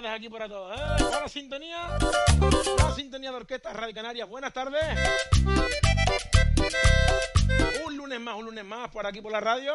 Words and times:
tardes 0.00 0.18
aquí 0.18 0.28
para 0.30 0.48
todos. 0.48 0.76
¿eh? 0.76 1.04
Para 1.10 1.28
sintonía. 1.28 1.98
La 2.78 2.94
sintonía 2.94 3.30
de 3.30 3.36
Orquesta 3.36 3.72
Radio 3.72 3.94
Canarias. 3.94 4.28
Buenas 4.28 4.52
tardes. 4.52 4.82
Un 7.86 7.96
lunes 7.96 8.20
más, 8.20 8.36
un 8.36 8.46
lunes 8.46 8.64
más 8.64 8.88
por 8.88 9.06
aquí 9.06 9.20
por 9.20 9.30
la 9.32 9.40
radio. 9.40 9.74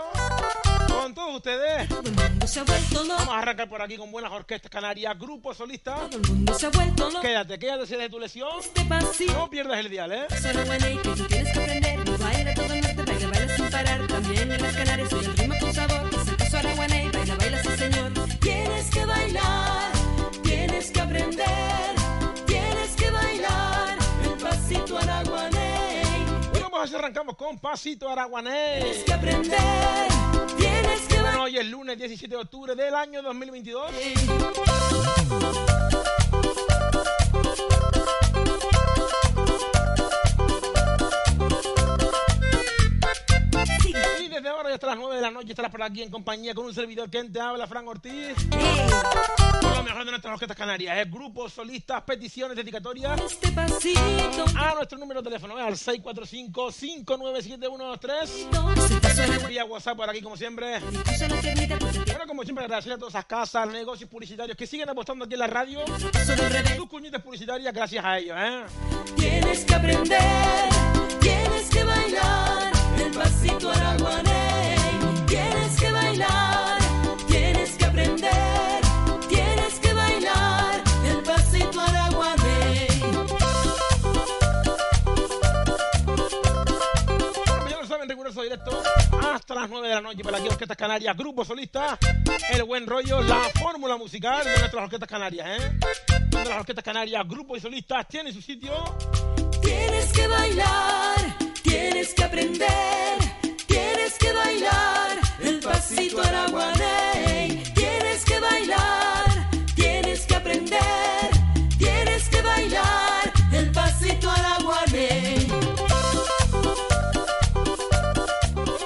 Con 0.87 1.13
todos 1.13 1.35
ustedes. 1.35 1.87
Vamos 1.89 3.29
a 3.29 3.37
arrancar 3.37 3.69
por 3.69 3.81
aquí 3.81 3.97
con 3.97 4.11
buenas 4.11 4.31
orquestas 4.31 4.71
canarias, 4.71 5.17
grupos 5.19 5.57
solistas. 5.57 6.09
Todo 6.09 6.17
el 6.17 6.27
mundo 6.27 6.53
se 6.55 6.65
ha 6.65 6.69
vuelto. 6.69 7.09
Quédate, 7.21 7.59
quédate 7.59 7.85
si 7.85 7.95
de 7.95 8.09
tu 8.09 8.19
lesión. 8.19 8.49
No 9.27 9.49
pierdas 9.49 9.79
el 9.79 9.89
dial, 9.89 10.11
¿eh? 10.11 10.27
Que 11.29 11.41
aprender. 11.41 12.05
También 14.07 14.51
en 14.51 14.61
las 14.61 14.75
Canarias 14.75 15.09
que 18.95 19.05
bailar, 19.05 19.94
Arrancamos 26.93 27.35
con 27.35 27.57
Pasito 27.57 28.07
Araguanés. 28.07 28.83
Tienes 28.83 29.03
que 29.03 29.13
aprender, 29.13 30.07
tienes 30.57 31.01
que 31.07 31.19
Bueno, 31.19 31.43
hoy 31.43 31.57
es 31.57 31.65
lunes 31.65 31.97
17 31.97 32.35
de 32.35 32.41
octubre 32.41 32.75
del 32.75 32.93
año 32.93 33.23
2022. 33.23 33.91
Y 33.91 35.84
desde 44.35 44.49
ahora 44.49 44.69
ya 44.69 44.75
hasta 44.75 44.87
las 44.87 44.97
9 44.97 45.15
de 45.15 45.21
la 45.21 45.31
noche 45.31 45.51
estarás 45.51 45.71
por 45.71 45.81
aquí 45.81 46.01
en 46.01 46.11
compañía 46.11 46.53
con 46.53 46.65
un 46.65 46.73
servidor 46.73 47.09
que 47.09 47.23
te 47.23 47.39
habla, 47.39 47.65
Fran 47.67 47.87
Ortiz. 47.87 48.35
Con 49.61 49.73
lo 49.73 49.83
mejor 49.83 50.03
de 50.03 50.11
nuestras 50.11 50.33
orquestas 50.33 50.57
canarias, 50.57 50.97
¿eh? 50.97 51.05
grupos, 51.09 51.53
solistas, 51.53 52.03
peticiones, 52.03 52.57
dedicatorias. 52.57 53.17
Este 53.21 53.49
pasito. 53.53 54.43
A 54.57 54.73
nuestro 54.75 54.97
número 54.97 55.21
de 55.21 55.29
teléfono, 55.29 55.57
¿eh? 55.57 55.61
al 55.61 55.75
645-597123. 55.75 58.23
Este 58.23 58.49
paso 58.99 59.21
araguaney. 59.21 59.47
Vía 59.47 59.63
WhatsApp 59.63 59.95
por 59.95 60.09
aquí, 60.09 60.21
como 60.21 60.35
siempre. 60.35 60.81
Bueno, 60.81 62.25
como 62.27 62.43
siempre, 62.43 62.65
agradecer 62.65 62.91
a 62.91 62.97
todas 62.97 63.13
esas 63.13 63.23
casas, 63.25 63.69
negocios 63.69 64.09
publicitarios 64.09 64.57
que 64.57 64.67
siguen 64.67 64.89
apostando 64.89 65.23
aquí 65.23 65.35
en 65.35 65.39
la 65.39 65.47
radio. 65.47 65.79
Sus 66.75 66.89
cuñitas 66.89 67.21
publicitarias, 67.21 67.73
gracias 67.73 68.03
a 68.03 68.17
ellos, 68.17 68.35
¿eh? 68.37 68.63
Tienes 69.15 69.63
que 69.63 69.75
aprender, 69.75 70.19
tienes 71.21 71.69
que 71.69 71.85
bailar 71.85 72.63
el 72.63 72.64
pasito 73.15 73.71
araguaney. 73.71 75.25
Tienes 75.27 75.79
que 75.79 75.91
bailar, 75.91 76.79
tienes 77.27 77.71
que 77.77 77.85
aprender, 77.85 78.81
tienes 79.27 79.79
que 79.79 79.93
bailar 79.93 80.83
el 81.05 81.23
pasito 81.23 81.81
araguaney. 81.81 82.87
Bueno, 87.47 87.69
ya 87.69 87.77
lo 87.81 87.87
saben, 87.87 88.09
riguroso 88.09 88.41
directo 88.43 88.83
hasta 89.33 89.55
las 89.55 89.69
9 89.69 89.87
de 89.87 89.95
la 89.95 90.01
noche 90.01 90.23
para 90.23 90.37
aquí 90.37 90.47
Orquestas 90.47 90.77
Canarias, 90.77 91.15
Grupo 91.17 91.45
Solista, 91.45 91.97
El 92.51 92.63
Buen 92.63 92.85
Rollo, 92.85 93.21
la 93.21 93.43
fórmula 93.59 93.97
musical 93.97 94.43
de 94.43 94.59
nuestras 94.59 94.83
Orquestas 94.83 95.09
Canarias, 95.09 95.47
¿eh? 95.59 95.79
Donde 96.29 96.49
las 96.49 96.59
Orquestas 96.59 96.83
Canarias, 96.83 97.27
Grupos 97.27 97.57
y 97.59 97.61
Solistas 97.61 98.07
tienen 98.07 98.33
su 98.33 98.41
sitio. 98.41 98.73
Tienes 99.61 100.11
que 100.13 100.27
bailar, 100.27 101.14
tienes 101.65 102.13
que 102.13 102.23
aprender, 102.23 103.17
tienes 103.65 104.17
que 104.19 104.31
bailar 104.31 105.19
el 105.41 105.59
pasito 105.59 106.21
araguaney. 106.21 107.63
Tienes 107.73 108.23
que 108.23 108.39
bailar, 108.39 109.49
tienes 109.75 110.25
que 110.25 110.35
aprender, 110.35 111.29
tienes 111.77 112.29
que 112.29 112.41
bailar 112.41 113.33
el 113.51 113.71
pasito 113.71 114.29
araguaney. 114.29 115.47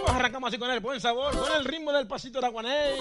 Arrancamos 0.08 0.48
así 0.50 0.58
con 0.58 0.72
el 0.72 0.80
buen 0.80 1.00
sabor, 1.02 1.38
con 1.38 1.52
el 1.58 1.66
ritmo 1.66 1.92
del 1.92 2.08
pasito 2.08 2.40
araguaney. 2.40 2.96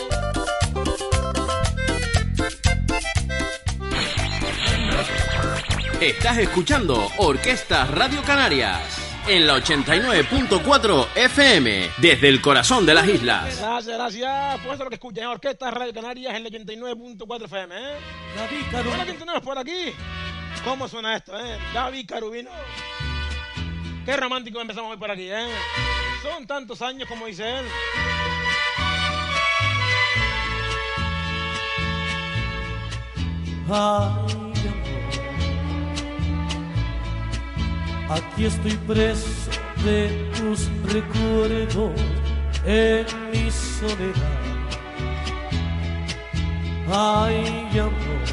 Estás 6.00 6.38
escuchando 6.38 7.08
Orquesta 7.18 7.84
Radio 7.86 8.22
Canarias 8.22 9.07
en 9.26 9.46
la 9.46 9.56
89.4 9.56 11.06
FM 11.14 11.90
desde 11.98 12.28
el 12.28 12.40
corazón 12.40 12.86
de 12.86 12.94
las 12.94 13.08
islas. 13.08 13.58
Gracias, 13.58 13.96
gracias. 13.96 14.56
Pues 14.56 14.64
eso 14.64 14.72
es 14.74 14.78
lo 14.80 14.88
que 14.88 14.94
escuchan, 14.94 15.24
¿eh? 15.24 15.26
Orquestas 15.26 15.74
Radio 15.74 15.92
Canarias 15.92 16.34
en 16.34 16.46
el 16.46 16.52
89.4 16.52 17.44
FM, 17.44 17.74
¿eh? 17.74 17.96
Hola, 18.72 19.04
¿quién 19.04 19.18
tenemos 19.18 19.42
por 19.42 19.58
aquí? 19.58 19.92
¿Cómo 20.64 20.88
suena 20.88 21.16
esto, 21.16 21.38
eh? 21.38 21.58
Gaby 21.74 22.06
Carubino. 22.06 22.50
Qué 24.04 24.16
romántico 24.16 24.60
empezamos 24.60 24.92
hoy 24.92 24.96
por 24.96 25.10
aquí, 25.10 25.28
¿eh? 25.30 25.48
Son 26.22 26.46
tantos 26.46 26.80
años, 26.82 27.08
como 27.08 27.26
dice 27.26 27.58
él. 27.58 27.66
Ay, 33.70 34.47
aquí 38.08 38.46
estoy 38.46 38.72
preso 38.86 39.50
de 39.84 40.30
tus 40.36 40.68
recuerdos 40.92 41.92
en 42.64 43.06
mi 43.30 43.50
soledad. 43.50 44.38
Ay, 46.90 47.68
amor, 47.78 48.24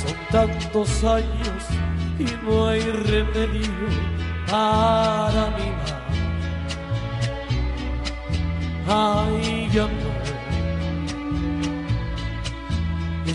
son 0.00 0.16
tantos 0.30 1.04
años 1.04 1.64
y 2.18 2.24
no 2.44 2.68
hay 2.68 2.80
remedio 2.80 3.88
para 4.48 5.50
mi 5.56 5.70
mal. 5.70 5.96
Ay, 8.88 9.78
amor. 9.78 10.55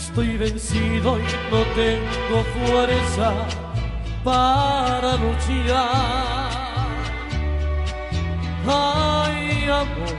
Estoy 0.04 0.36
vencido 0.36 1.20
y 1.20 1.22
no 1.52 1.62
tengo 1.76 2.44
fuerza 2.56 3.30
para 4.24 5.16
luchar. 5.16 6.50
Ay, 8.68 9.70
amor, 9.70 10.18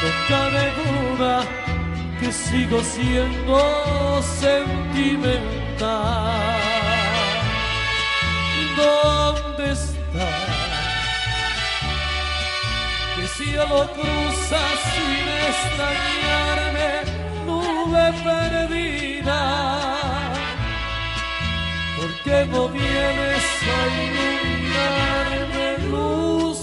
no 0.00 0.08
cabe 0.28 0.64
duda 0.80 1.34
que 2.20 2.28
sigo 2.32 2.80
siendo 2.80 4.22
sentimental. 4.22 5.34
¿Dónde 8.76 9.64
estás? 9.72 10.63
Cielo 13.54 13.88
cruza 13.94 14.62
sin 14.90 15.26
extrañarme, 15.50 16.88
nube 17.46 18.06
perdida. 18.24 19.40
¿Por 21.96 22.10
qué 22.24 22.46
no 22.46 22.68
vienes 22.68 23.44
a 23.62 23.80
iluminarme, 24.02 25.66
luz 25.88 26.58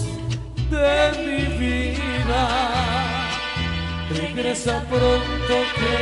de 0.70 0.96
mi 1.24 1.42
vida? 1.58 2.42
Regresa 4.10 4.84
pronto 4.90 5.54
que 5.76 5.92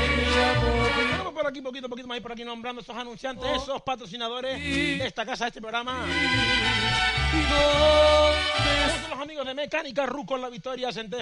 Vamos 1.19 1.33
por 1.33 1.47
aquí, 1.47 1.61
poquito, 1.63 1.89
poquito 1.89 2.09
más 2.09 2.21
por 2.21 2.33
aquí 2.33 2.45
nombrando 2.45 2.81
esos 2.81 2.97
anunciantes, 2.97 3.49
esos 3.63 3.81
patrocinadores 3.83 4.61
de 4.61 5.07
esta 5.07 5.25
casa, 5.25 5.45
de 5.45 5.49
este 5.49 5.61
programa. 5.61 6.05
y 7.33 7.43
dónde 7.43 8.70
los 9.11 9.21
amigos 9.21 9.47
de 9.47 9.55
Mecánica 9.55 10.07
Ruco 10.07 10.37
en 10.37 10.43
la 10.43 10.49
Victoria, 10.49 10.89
está 10.89 11.19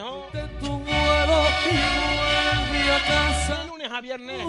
casa. 3.06 3.62
De 3.62 3.68
lunes 3.68 3.90
a 3.90 4.00
viernes. 4.00 4.40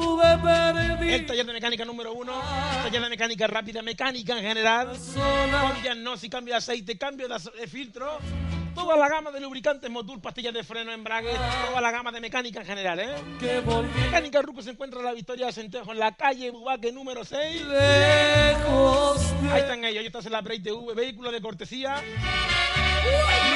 El 1.01 1.25
taller 1.25 1.45
de 1.45 1.53
mecánica 1.53 1.85
número 1.85 2.13
uno, 2.13 2.33
taller 2.83 3.01
de 3.01 3.09
mecánica 3.09 3.47
rápida, 3.47 3.81
mecánica 3.81 4.37
en 4.37 4.43
general, 4.43 4.89
con 4.89 5.81
diagnóstico, 5.81 6.37
cambio 6.37 6.53
de 6.53 6.57
aceite, 6.57 6.97
cambio 6.97 7.27
de 7.27 7.35
de 7.59 7.67
filtro, 7.67 8.17
toda 8.75 8.97
la 8.97 9.07
gama 9.07 9.31
de 9.31 9.39
lubricantes, 9.39 9.89
motor, 9.89 10.19
pastillas 10.21 10.53
de 10.53 10.63
freno, 10.63 10.91
embrague, 10.91 11.31
toda 11.67 11.81
la 11.81 11.91
gama 11.91 12.11
de 12.11 12.19
mecánica 12.19 12.59
en 12.61 12.65
general, 12.65 12.99
¿eh? 12.99 13.15
Mecánica 14.03 14.41
Ruco 14.41 14.61
se 14.61 14.71
encuentra 14.71 14.99
en 14.99 15.05
la 15.05 15.13
Victoria 15.13 15.47
de 15.47 15.61
en 15.61 15.99
la 15.99 16.11
calle 16.13 16.51
Bubaque 16.51 16.91
número 16.91 17.23
6. 17.23 17.61
lejos 17.65 19.21
Ahí 19.51 19.53
de 19.53 19.59
están 19.61 19.85
ellos, 19.85 20.03
están 20.03 20.25
en 20.25 20.31
la 20.31 20.41
Break 20.41 20.63
TV, 20.63 20.93
vehículo 20.93 21.31
de 21.31 21.41
cortesía. 21.41 21.95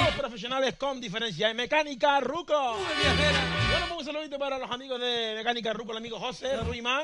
Los 0.06 0.16
profesionales 0.16 0.76
con 0.78 1.00
diferencia 1.00 1.50
en 1.50 1.58
Mecánica 1.58 2.20
Ruco. 2.20 2.78
Bueno, 2.78 3.86
pues 3.88 4.00
un 4.00 4.06
saludito 4.06 4.38
para 4.40 4.58
los 4.58 4.70
amigos 4.72 5.00
de 5.00 5.34
Mecánica 5.36 5.74
Ruco, 5.74 5.92
el 5.92 5.98
amigo 5.98 6.20
José 6.20 6.58
Ruimán. 6.58 7.04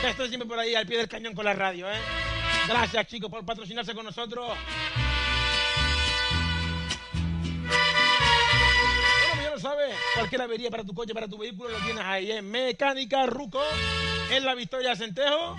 Que 0.00 0.10
estoy 0.10 0.28
siempre 0.28 0.48
por 0.48 0.58
ahí 0.58 0.74
al 0.74 0.86
pie 0.86 0.98
del 0.98 1.08
cañón 1.08 1.34
con 1.34 1.44
la 1.44 1.54
radio, 1.54 1.90
¿eh? 1.90 1.98
Gracias, 2.68 3.06
chicos, 3.06 3.30
por 3.30 3.44
patrocinarse 3.44 3.94
con 3.94 4.04
nosotros. 4.04 4.46
Bueno, 4.46 4.58
pues 9.32 9.42
ya 9.42 9.50
lo 9.50 9.58
sabes. 9.58 9.96
Cualquier 10.14 10.42
avería 10.42 10.70
para 10.70 10.84
tu 10.84 10.94
coche, 10.94 11.14
para 11.14 11.26
tu 11.28 11.38
vehículo, 11.38 11.70
lo 11.70 11.78
tienes 11.78 12.04
ahí 12.04 12.30
en 12.30 12.50
Mecánica 12.50 13.26
Ruco, 13.26 13.62
en 14.30 14.44
la 14.44 14.54
Victoria 14.54 14.94
Centejo. 14.94 15.56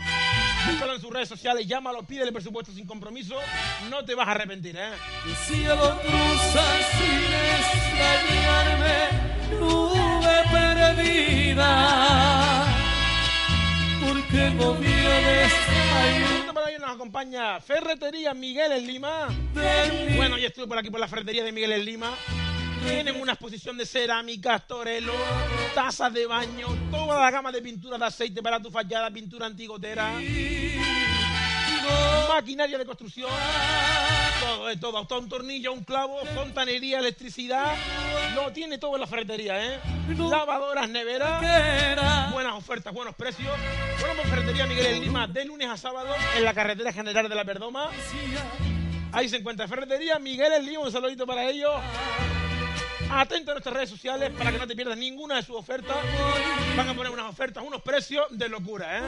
Búscalo 0.68 0.94
en 0.94 1.02
sus 1.02 1.12
redes 1.12 1.30
sociales, 1.30 1.66
llámalo, 1.68 2.04
pídele 2.04 2.32
presupuesto 2.32 2.72
sin 2.72 2.86
compromiso. 2.86 3.36
No 3.90 4.04
te 4.06 4.16
vas 4.16 4.28
a 4.28 4.32
arrepentir, 4.32 4.76
¿eh? 4.78 4.92
El 5.26 5.36
cielo 5.36 6.00
cruza 6.02 6.64
sin 6.92 7.34
extrañarme, 7.58 9.10
nube 9.60 10.44
perdida. 10.52 11.70
Porque 14.06 14.50
no 14.52 14.74
vienes 14.76 15.54
Por 16.54 16.64
ahí 16.64 16.78
nos 16.80 16.92
acompaña 16.92 17.60
Ferretería 17.60 18.34
Miguel 18.34 18.72
en 18.72 18.88
Lima. 18.88 19.28
Bueno, 20.16 20.38
yo 20.38 20.48
estuve 20.48 20.68
por 20.68 20.78
aquí 20.78 20.90
por 20.90 21.00
la 21.00 21.08
ferretería 21.08 21.44
de 21.44 21.52
Miguel 21.52 21.72
en 21.74 21.86
Lima. 21.86 22.12
Tienen 22.84 23.22
una 23.22 23.34
exposición 23.34 23.78
de 23.78 23.86
cerámicas, 23.86 24.68
torelos, 24.68 25.16
tazas 25.76 26.14
de 26.14 26.26
baño, 26.26 26.68
toda 26.92 27.20
la 27.20 27.32
gama 27.32 27.52
de 27.52 27.62
pinturas 27.62 28.00
de 28.00 28.06
aceite 28.06 28.42
para 28.42 28.62
tu 28.62 28.72
fachada, 28.72 29.12
pintura 29.12 29.46
antigotera, 29.46 30.14
maquinaria 32.30 32.78
de 32.78 32.86
construcción, 32.86 33.30
todo, 34.40 34.68
de 34.68 34.78
todo, 34.78 34.98
hasta 34.98 35.18
un 35.18 35.28
tornillo, 35.28 35.74
un 35.74 35.84
clavo, 35.84 36.20
fontanería, 36.34 37.00
electricidad, 37.00 37.76
lo 38.36 38.52
tiene 38.52 38.78
todo 38.78 38.96
en 38.96 39.02
la 39.02 39.08
ferretería, 39.08 39.66
¿eh? 39.66 39.80
Lavadoras, 40.18 40.90
neveras, 40.90 41.44
Era 41.44 42.30
buenas 42.32 42.54
ofertas, 42.54 42.94
buenos 42.94 43.16
precios. 43.16 43.52
Bueno, 44.00 44.16
pues 44.16 44.30
ferretería 44.30 44.66
Miguel 44.66 45.02
Lima, 45.02 45.28
de 45.28 45.46
lunes 45.46 45.68
a 45.70 45.78
sábado, 45.78 46.10
en 46.36 46.44
la 46.44 46.54
carretera 46.54 46.92
general 46.94 47.28
de 47.30 47.36
la 47.36 47.46
Perdoma. 47.46 47.90
Ahí 49.12 49.28
se 49.28 49.38
encuentra 49.38 49.68
Ferretería 49.68 50.20
Miguel 50.20 50.54
en 50.54 50.66
Lima, 50.66 50.82
un 50.82 50.92
saludito 50.92 51.26
para 51.26 51.50
ellos. 51.50 51.74
Atento 53.12 53.52
a 53.52 53.56
nuestras 53.56 53.76
redes 53.76 53.90
sociales 53.90 54.32
para 54.38 54.52
que 54.52 54.60
no 54.60 54.68
te 54.68 54.76
pierdas 54.76 54.98
ninguna 54.98 55.38
de 55.38 55.44
sus 55.44 55.56
ofertas. 55.56 55.98
Van 56.78 56.88
a 56.88 56.94
poner 56.94 57.12
unas 57.12 57.26
ofertas, 57.26 57.64
unos 57.66 57.82
precios 57.82 58.26
de 58.30 58.48
locura, 58.48 59.00
¿eh? 59.00 59.02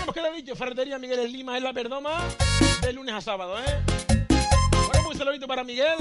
Como 0.00 0.12
queda 0.12 0.32
dicho, 0.32 0.56
Ferretería 0.56 0.98
Miguel 0.98 1.20
en 1.20 1.32
Lima 1.32 1.56
en 1.56 1.64
la 1.64 1.72
Perdoma, 1.72 2.20
de 2.82 2.92
lunes 2.92 3.14
a 3.14 3.20
sábado, 3.20 3.58
¿eh? 3.60 3.80
Bueno, 4.28 4.90
pues 5.04 5.06
un 5.06 5.18
saludito 5.18 5.46
para 5.46 5.62
Miguel. 5.62 5.94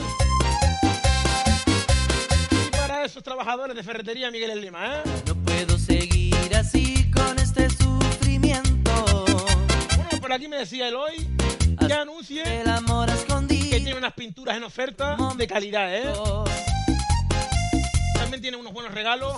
Y 2.52 2.72
para 2.72 3.06
esos 3.06 3.22
trabajadores 3.22 3.76
de 3.76 3.84
Ferretería 3.84 4.32
Miguel 4.32 4.50
en 4.50 4.62
Lima, 4.62 4.98
¿eh? 4.98 5.02
No 5.28 5.36
puedo 5.36 5.78
seguir 5.78 6.56
así 6.56 7.10
con 7.12 7.38
este 7.38 7.70
sufrimiento. 7.70 9.26
Bueno, 9.96 10.20
por 10.20 10.34
aquí 10.34 10.48
me 10.48 10.58
decía 10.58 10.88
Eloy 10.88 11.28
que 11.88 11.94
anuncie 11.94 12.62
El 12.62 12.70
amor 12.70 13.10
que 13.48 13.80
tiene 13.80 13.96
unas 13.96 14.14
pinturas 14.14 14.58
en 14.58 14.64
oferta 14.64 15.18
de 15.36 15.48
calidad, 15.48 15.94
¿eh? 15.94 16.14
También 18.16 18.42
tiene 18.42 18.58
unos 18.58 18.74
buenos 18.74 18.94
regalos 18.94 19.38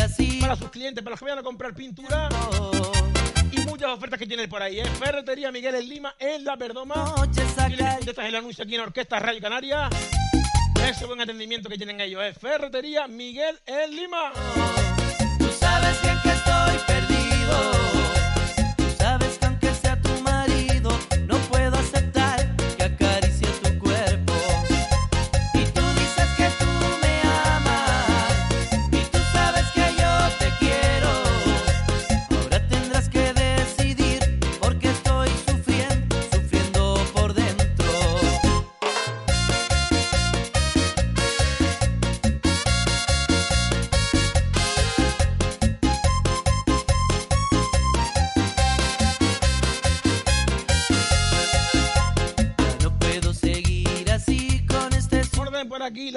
así. 0.00 0.38
para 0.40 0.56
sus 0.56 0.70
clientes, 0.70 1.02
para 1.02 1.12
los 1.12 1.18
que 1.18 1.24
vayan 1.24 1.38
a 1.38 1.42
comprar 1.42 1.74
pintura 1.74 2.28
y 3.50 3.60
muchas 3.60 3.90
ofertas 3.90 4.18
que 4.18 4.26
tiene 4.26 4.48
por 4.48 4.62
ahí, 4.62 4.80
¿eh? 4.80 4.86
Ferretería 4.98 5.50
Miguel 5.50 5.74
en 5.76 5.88
Lima, 5.88 6.14
en 6.18 6.44
la 6.44 6.56
sacar. 6.56 7.96
contestas 7.96 8.26
el 8.26 8.34
anuncio 8.34 8.64
aquí 8.64 8.74
en 8.74 8.80
Orquesta 8.82 9.18
Radio 9.18 9.40
Canaria. 9.40 9.88
Ese 10.86 11.06
buen 11.06 11.20
atendimiento 11.20 11.68
que 11.68 11.76
tienen 11.76 12.00
ellos, 12.00 12.22
¿eh? 12.22 12.34
Ferretería 12.34 13.08
Miguel 13.08 13.58
en 13.66 13.96
Lima. 13.96 14.32
Tú 15.38 15.50
sabes 15.58 16.02
bien 16.02 16.18
que 16.22 16.28
estoy 16.30 16.78
perdido. 16.86 17.73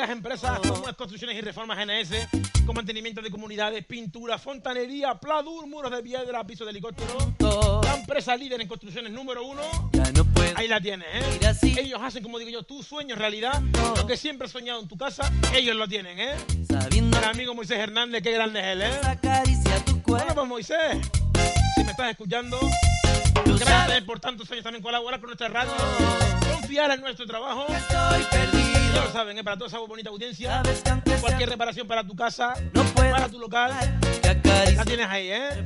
Empresas 0.09 0.59
como 0.59 0.87
es 0.87 0.95
Construcciones 0.95 1.37
y 1.37 1.41
Reformas 1.41 1.77
GNS, 1.77 2.65
con 2.65 2.75
mantenimiento 2.75 3.21
de 3.21 3.29
comunidades, 3.29 3.85
pintura, 3.85 4.37
fontanería, 4.37 5.15
pladur, 5.15 5.67
muros 5.67 5.91
de 5.91 6.01
piedra, 6.01 6.43
piso 6.45 6.65
de 6.65 6.71
helicóptero. 6.71 7.81
La 7.83 7.95
empresa 7.95 8.35
líder 8.35 8.61
en 8.61 8.67
construcciones 8.67 9.11
número 9.11 9.45
uno. 9.45 9.61
No 10.15 10.27
Ahí 10.55 10.67
la 10.67 10.79
tienes, 10.81 11.07
¿eh? 11.13 11.39
Ellos 11.77 11.99
hacen, 12.01 12.23
como 12.23 12.39
digo 12.39 12.49
yo, 12.49 12.63
tu 12.63 12.81
sueño 12.81 13.15
en 13.15 13.19
realidad. 13.19 13.61
Lo 13.95 14.07
que 14.07 14.17
siempre 14.17 14.45
has 14.45 14.51
soñado 14.51 14.79
en 14.79 14.87
tu 14.87 14.97
casa, 14.97 15.31
ellos 15.53 15.75
lo 15.75 15.87
tienen, 15.87 16.19
¿eh? 16.19 16.35
sabiendo 16.67 17.17
El 17.17 17.23
amigo 17.23 17.53
Moisés 17.53 17.77
Hernández, 17.77 18.23
qué 18.23 18.31
grande 18.31 18.59
es 18.59 18.65
él, 18.67 18.81
¿eh? 18.81 19.81
tu 19.85 20.01
Bueno, 20.01 20.33
pues 20.33 20.47
Moisés, 20.47 20.97
si 21.75 21.83
me 21.83 21.91
estás 21.91 22.11
escuchando, 22.11 22.59
gracias 23.45 24.03
por 24.03 24.19
tantos 24.19 24.49
años 24.51 24.63
también 24.63 24.81
colaborar 24.81 25.19
con 25.19 25.27
nuestra 25.27 25.49
radio, 25.49 25.71
confiar 26.53 26.91
en 26.91 27.01
nuestro 27.01 27.25
trabajo. 27.25 27.65
estoy 27.67 28.66
Ya 28.97 29.03
lo 29.03 29.11
saben, 29.11 29.37
¿eh? 29.37 29.43
Para 29.43 29.57
toda 29.57 29.67
esa 29.67 29.77
bonita 29.77 30.09
audiencia, 30.09 30.63
cualquier 31.21 31.49
reparación 31.49 31.87
para 31.87 32.03
tu 32.03 32.15
casa, 32.15 32.55
no 32.73 32.83
para 32.95 33.29
tu 33.29 33.37
local, 33.37 33.71
la 34.23 34.85
tienes 34.85 35.07
ahí, 35.07 35.29
¿eh? 35.29 35.63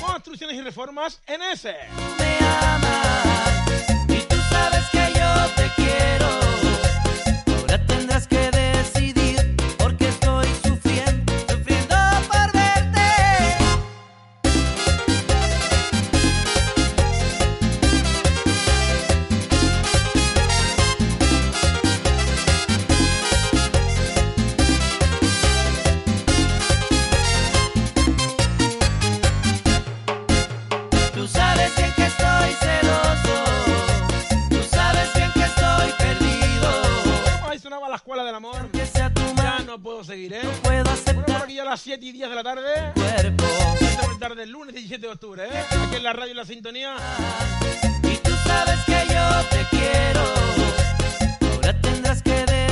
Construcciones 0.00 0.56
y 0.56 0.60
reformas 0.60 1.20
en 1.26 1.42
ese. 1.42 1.74
me 2.16 2.38
amas 2.60 3.64
y 4.08 4.20
tú 4.20 4.36
sabes 4.50 4.88
que 4.92 5.18
yo 5.18 5.50
te 5.56 5.68
quiero. 5.74 6.28
Ahora 7.58 7.86
tendrás 7.86 8.28
que 8.28 8.59
mano, 40.28 40.42
no 40.42 40.50
puedo 40.62 40.62
puedo 40.62 40.84
Bueno, 40.84 40.84
por 40.84 40.92
aceptar 40.92 41.42
aquí 41.42 41.54
ya 41.54 41.62
a 41.62 41.64
las 41.64 41.80
7 41.80 42.04
y 42.04 42.12
10 42.12 42.28
de 42.28 42.34
la 42.34 42.42
tarde. 42.42 42.92
cuerpo. 42.94 43.44
7 43.78 43.96
de 44.00 44.08
la 44.12 44.18
tarde, 44.18 44.46
lunes 44.46 44.74
17 44.74 45.06
de 45.06 45.12
octubre, 45.12 45.44
¿eh? 45.44 45.64
Aquí 45.70 45.96
en 45.96 46.02
la 46.02 46.12
radio 46.12 46.34
la 46.34 46.44
sintonía. 46.44 46.96
Y 48.02 48.16
tú 48.16 48.30
sabes 48.44 48.78
que 48.86 48.92
yo 49.08 49.44
te 49.50 49.66
quiero. 49.76 50.20
Ahora 51.54 51.80
tendrás 51.80 52.22
que 52.22 52.30
decidir 52.30 52.69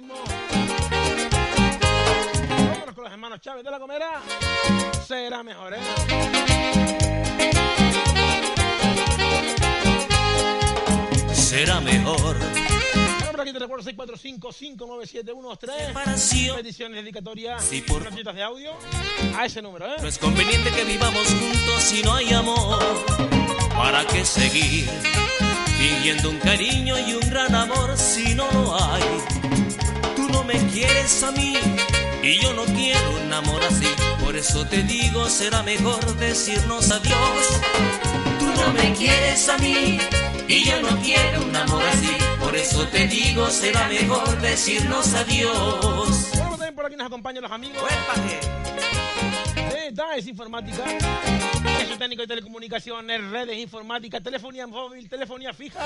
ritmo. 0.00 0.14
Vámonos 2.48 2.94
con 2.94 3.04
los 3.04 3.12
hermanos 3.12 3.40
Chávez 3.40 3.64
de 3.64 3.70
la 3.70 3.78
Comera. 3.78 4.22
Será 5.06 5.42
mejor, 5.42 5.74
¿eh? 5.74 5.80
será 11.32 11.80
mejor. 11.80 12.36
Bueno, 12.38 13.42
aquí 13.42 13.52
te 13.52 13.58
recuerdo 13.58 13.84
645-59713. 13.90 15.86
Separación. 15.86 16.56
Peticiones 16.56 16.96
dedicatorias, 17.02 17.64
Sí, 17.64 17.80
por- 17.82 18.02
notitas 18.04 18.34
de 18.34 18.42
audio. 18.42 18.72
A 19.36 19.46
ese 19.46 19.62
número, 19.62 19.86
No 19.88 20.04
¿eh? 20.04 20.08
es 20.08 20.18
conveniente 20.18 20.70
que 20.70 20.84
vivamos 20.84 21.26
juntos 21.28 21.82
si 21.82 22.02
no 22.02 22.14
hay 22.14 22.32
amor. 22.32 22.78
¿Para 23.76 24.04
qué 24.06 24.24
seguir 24.24 24.88
fingiendo 25.78 26.30
un 26.30 26.38
cariño 26.38 26.96
y 26.98 27.14
un 27.14 27.30
gran 27.30 27.54
amor 27.54 27.96
si 27.96 28.34
no 28.34 28.46
lo 28.52 28.76
hay? 28.82 29.02
Tú 30.30 30.36
no 30.36 30.44
me 30.44 30.54
quieres 30.68 31.22
a 31.24 31.32
mí 31.32 31.54
Y 32.22 32.38
yo 32.40 32.52
no 32.52 32.64
quiero 32.66 33.16
un 33.16 33.32
amor 33.32 33.62
así, 33.64 33.86
por 34.22 34.36
eso 34.36 34.64
te 34.66 34.82
digo, 34.84 35.26
será 35.28 35.62
mejor 35.62 36.04
decirnos 36.18 36.90
adiós. 36.90 37.60
Tú 38.38 38.46
no 38.46 38.72
me 38.74 38.92
quieres 38.94 39.48
a 39.48 39.56
mí, 39.58 39.98
y 40.46 40.64
yo 40.64 40.80
no 40.82 41.00
quiero 41.00 41.42
un 41.42 41.56
amor 41.56 41.82
así, 41.84 42.14
por 42.38 42.54
eso 42.54 42.86
te 42.88 43.06
digo, 43.08 43.48
será 43.50 43.88
mejor 43.88 44.40
decirnos 44.40 45.14
adiós. 45.14 46.28
Bueno, 46.34 46.50
también 46.50 46.74
por 46.74 46.86
aquí 46.86 46.96
nos 46.96 47.06
acompañan 47.06 47.42
los 47.42 47.52
amigos 47.52 47.82
de 49.54 49.90
DAES 49.92 50.26
Informática, 50.28 50.84
su 51.90 51.96
técnico 51.98 52.22
de 52.22 52.28
telecomunicaciones, 52.28 53.30
redes 53.30 53.58
informáticas, 53.58 54.22
telefonía 54.22 54.66
móvil, 54.66 55.08
telefonía 55.08 55.54
fija, 55.54 55.80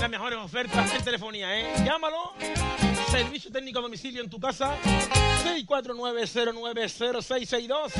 las 0.00 0.10
mejores 0.10 0.38
ofertas 0.38 0.92
en 0.94 1.04
telefonía, 1.04 1.60
¿eh? 1.60 1.66
Llámalo, 1.84 2.32
servicio 3.14 3.52
técnico 3.52 3.78
a 3.78 3.82
domicilio 3.82 4.20
en 4.22 4.28
tu 4.28 4.40
casa, 4.40 4.76
649-090662. 5.44 7.92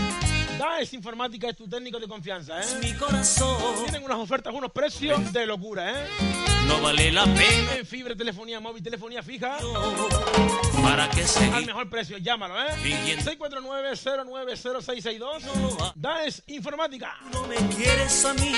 DAES 0.58 0.92
Informática 0.94 1.48
es 1.48 1.56
tu 1.56 1.68
técnico 1.68 2.00
de 2.00 2.08
confianza, 2.08 2.60
¿eh? 2.60 2.64
Mi 2.82 2.92
corazón 2.94 3.84
Tienen 3.84 4.02
unas 4.02 4.18
ofertas, 4.18 4.52
unos 4.52 4.72
precios 4.72 5.32
de 5.32 5.46
locura, 5.46 5.92
¿eh? 5.92 6.43
No 6.66 6.80
vale 6.80 7.12
la 7.12 7.24
pena 7.24 7.74
En 7.76 7.86
fibra, 7.86 8.14
telefonía 8.14 8.60
móvil, 8.60 8.82
telefonía 8.82 9.22
fija, 9.22 9.56
para 10.82 11.08
que 11.10 11.22
al 11.22 11.28
seguir 11.28 11.66
mejor 11.66 11.88
precio, 11.88 12.18
llámalo, 12.18 12.60
¿eh? 12.60 12.72
Fingiendo. 12.82 13.30
649-090662. 13.32 15.92
DAES 15.94 16.42
Informática. 16.48 17.16
No 17.32 17.46
me 17.46 17.56
quieres 17.74 18.24
a 18.24 18.34
mí 18.34 18.52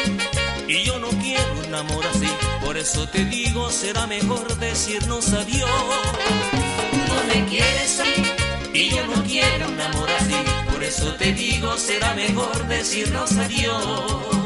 y 0.68 0.84
yo 0.84 0.98
no 0.98 1.08
quiero 1.08 1.52
un 1.66 1.74
amor 1.74 2.04
así. 2.06 2.28
Por 2.64 2.76
eso 2.76 3.06
te 3.08 3.24
digo, 3.26 3.70
será 3.70 4.06
mejor 4.06 4.56
decirnos 4.58 5.32
adiós. 5.32 5.70
No 7.08 7.34
me 7.34 7.44
quieres 7.46 8.00
a 8.00 8.04
mí 8.04 8.10
y 8.74 8.90
yo 8.90 9.06
no 9.06 9.22
quiero 9.24 9.68
un 9.68 9.80
amor 9.80 10.08
así. 10.18 10.34
Por 10.72 10.82
eso 10.82 11.14
te 11.14 11.32
digo, 11.32 11.76
será 11.76 12.14
mejor 12.14 12.66
decirnos 12.66 13.32
adiós. 13.36 14.45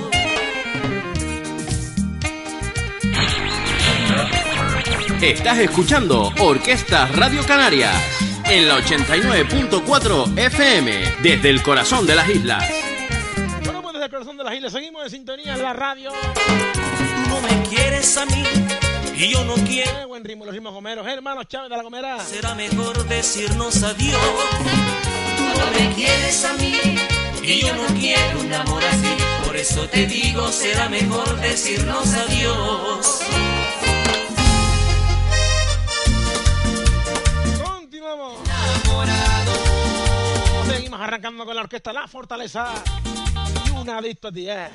Estás 5.22 5.58
escuchando 5.58 6.32
Orquestas 6.40 7.14
Radio 7.14 7.44
Canarias 7.44 7.94
en 8.46 8.66
la 8.66 8.78
89.4 8.78 10.38
FM 10.38 11.16
desde 11.22 11.50
el 11.50 11.62
corazón 11.62 12.06
de 12.06 12.14
las 12.14 12.26
islas. 12.30 12.64
Bueno, 13.62 13.82
pues 13.82 13.92
desde 13.92 14.06
el 14.06 14.10
corazón 14.10 14.38
de 14.38 14.44
las 14.44 14.54
islas 14.54 14.72
seguimos 14.72 15.04
en 15.04 15.10
sintonía 15.10 15.52
en 15.52 15.62
la 15.62 15.74
radio. 15.74 16.10
Tú 16.10 17.28
no 17.28 17.40
me 17.42 17.68
quieres 17.68 18.16
a 18.16 18.24
mí 18.24 18.44
y 19.14 19.28
yo 19.28 19.44
no 19.44 19.56
quiero. 19.56 19.90
Eh, 19.90 20.06
buen 20.06 20.24
ritmo, 20.24 20.46
los 20.46 20.54
ritmos 20.54 20.72
gomeros. 20.72 21.06
Hermanos 21.06 21.46
Chávez 21.48 21.68
de 21.68 21.76
la 21.76 21.82
Gomera. 21.82 22.18
Será 22.20 22.54
mejor 22.54 23.04
decirnos 23.06 23.82
adiós. 23.82 24.18
Tú 25.36 25.44
no 25.44 25.70
me 25.78 25.94
quieres 25.96 26.44
a 26.46 26.54
mí 26.54 26.78
y 27.42 27.60
yo 27.60 27.76
no 27.76 27.86
quiero 27.98 28.40
un 28.40 28.54
amor 28.54 28.82
así. 28.84 29.16
Por 29.44 29.54
eso 29.54 29.86
te 29.86 30.06
digo, 30.06 30.50
será 30.50 30.88
mejor 30.88 31.38
decirnos 31.40 32.08
adiós. 32.14 33.29
Arrancando 41.10 41.44
con 41.44 41.56
la 41.56 41.62
orquesta 41.62 41.92
La 41.92 42.06
Fortaleza. 42.06 42.72
Y 43.66 43.70
un 43.70 43.90
adicto 43.90 44.30
a. 44.30 44.70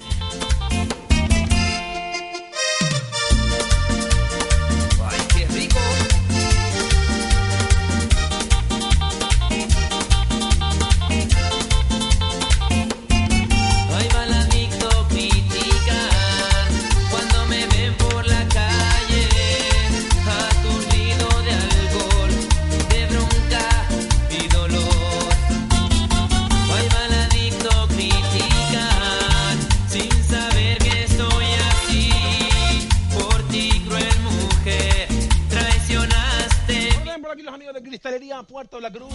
de 38.05 38.19
Cristalería 38.19 38.43
Puerto 38.43 38.79
La 38.79 38.91
Cruz. 38.91 39.13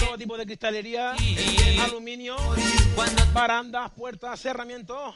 Todo 0.00 0.16
tipo 0.16 0.38
de 0.38 0.46
cristalería, 0.46 1.14
aluminio, 1.82 2.36
barandas, 3.34 3.90
puertas, 3.90 4.40
cerramientos. 4.40 5.14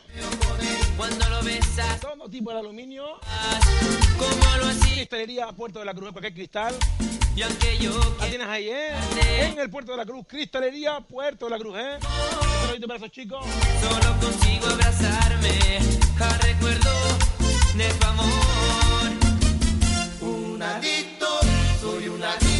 Todo 2.01 2.29
tipo 2.29 2.53
de 2.53 2.59
aluminio. 2.59 3.19
Cristalería 4.81 5.49
Puerto 5.49 5.79
de 5.79 5.87
la 5.87 5.95
Cruz, 5.95 6.13
cualquier 6.13 6.35
cristal. 6.35 6.75
y 7.35 7.43
aunque 7.43 7.79
yo 7.79 7.99
La 8.21 8.27
tienes 8.27 8.49
ahí, 8.49 8.69
¿eh? 8.69 8.91
En 9.41 9.59
el 9.59 9.71
Puerto 9.71 9.93
de 9.93 9.99
la 9.99 10.05
Cruz. 10.05 10.27
Cristalería 10.29 11.01
Puerto 11.01 11.47
de 11.47 11.51
la 11.53 11.59
Cruz, 11.59 11.79
¿eh? 11.79 11.99
Un 11.99 12.61
saludito 12.67 12.87
para 12.87 12.99
esos 12.99 13.11
chicos. 13.13 13.47
Solo 13.81 14.21
consigo 14.21 14.67
abrazarme 14.67 15.79
al 16.21 16.39
recuerdo 16.41 16.91
de 17.77 17.89
tu 17.95 18.07
amor. 18.07 18.33
Un 20.21 20.63
adicto, 20.63 21.27
soy 21.81 22.09
un 22.09 22.23
adicto 22.23 22.56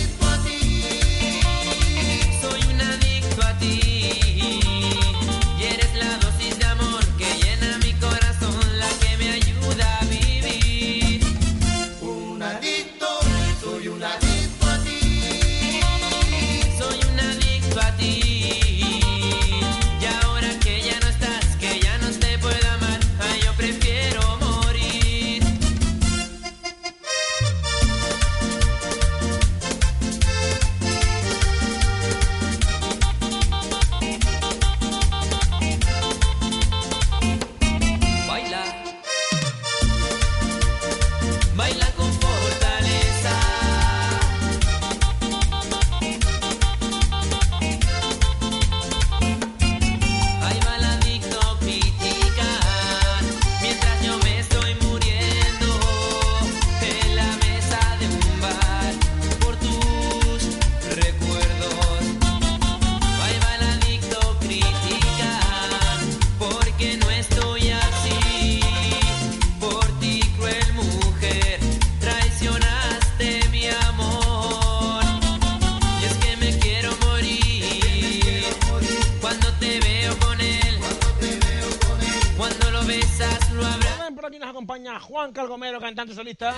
por 84.15 84.27
aquí 84.27 84.39
nos 84.39 84.49
acompaña 84.49 84.99
Juan 84.99 85.33
Calgomero, 85.33 85.79
cantante 85.79 86.15
solista. 86.15 86.55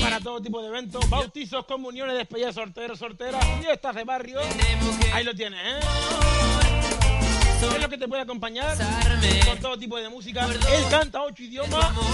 Para 0.00 0.20
todo 0.20 0.40
tipo 0.40 0.62
de 0.62 0.68
eventos, 0.68 1.08
bautizos, 1.10 1.66
comuniones, 1.66 2.16
despedidas, 2.16 2.54
sorteros, 2.54 2.98
sorteras, 2.98 3.44
fiestas 3.60 3.94
de 3.94 4.04
barrio. 4.04 4.40
Ahí 5.12 5.24
lo 5.24 5.34
tienes, 5.34 5.60
¿eh? 5.60 5.80
Es 7.74 7.82
lo 7.82 7.88
que 7.88 7.98
te 7.98 8.08
puede 8.08 8.22
acompañar 8.22 8.76
con 9.46 9.58
todo 9.58 9.78
tipo 9.78 9.98
de 9.98 10.08
música. 10.08 10.46
Él 10.46 10.84
canta 10.90 11.22
ocho 11.22 11.42
idiomas, 11.42 11.84
amor. 11.84 12.06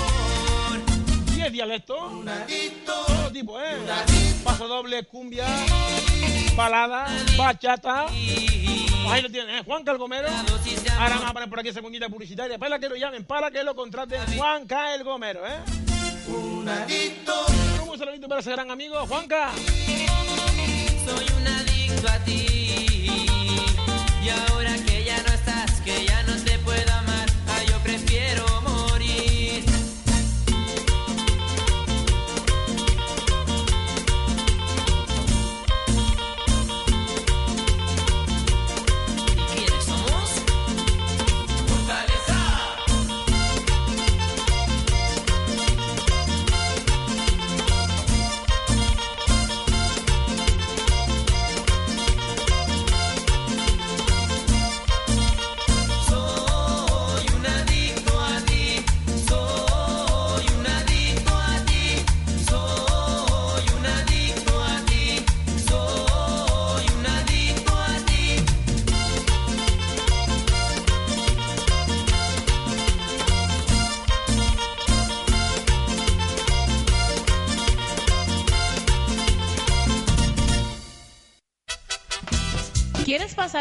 10 1.34 1.52
dialectos. 1.52 1.98
Todo 2.86 3.30
tipo, 3.32 3.60
¿eh? 3.60 3.78
Paso 4.42 4.66
doble, 4.66 5.04
cumbia, 5.04 5.46
balada, 6.56 7.06
bachata. 7.36 8.06
Ahí 9.08 9.22
lo 9.22 9.30
tienes, 9.30 9.60
¿eh? 9.60 9.62
Juan 9.64 9.84
Calgomero. 9.84 10.28
Ahora 10.28 11.14
vamos 11.16 11.30
a 11.30 11.32
poner 11.32 11.48
por 11.48 11.60
aquí 11.60 11.68
esa 11.68 11.82
cuñita 11.82 12.08
publicitaria 12.08 12.58
para 12.58 12.78
que 12.78 12.88
lo 12.88 12.96
llamen, 12.96 13.24
para 13.24 13.50
que 13.50 13.62
lo 13.62 13.74
contraten. 13.74 14.20
Juan 14.36 14.66
K. 14.66 14.94
El 14.94 15.04
Gomero, 15.04 15.46
¿eh? 15.46 15.58
Un 16.28 16.68
adicto, 16.68 17.32
Un 17.90 17.98
saludito 17.98 18.28
para 18.28 18.40
ese 18.40 18.52
gran 18.52 18.70
amigo, 18.70 18.96
Juanca. 19.06 19.50
Soy 21.04 21.26
un 21.36 21.46
adicto 21.46 22.08
a 22.08 22.18
ti. 22.24 22.61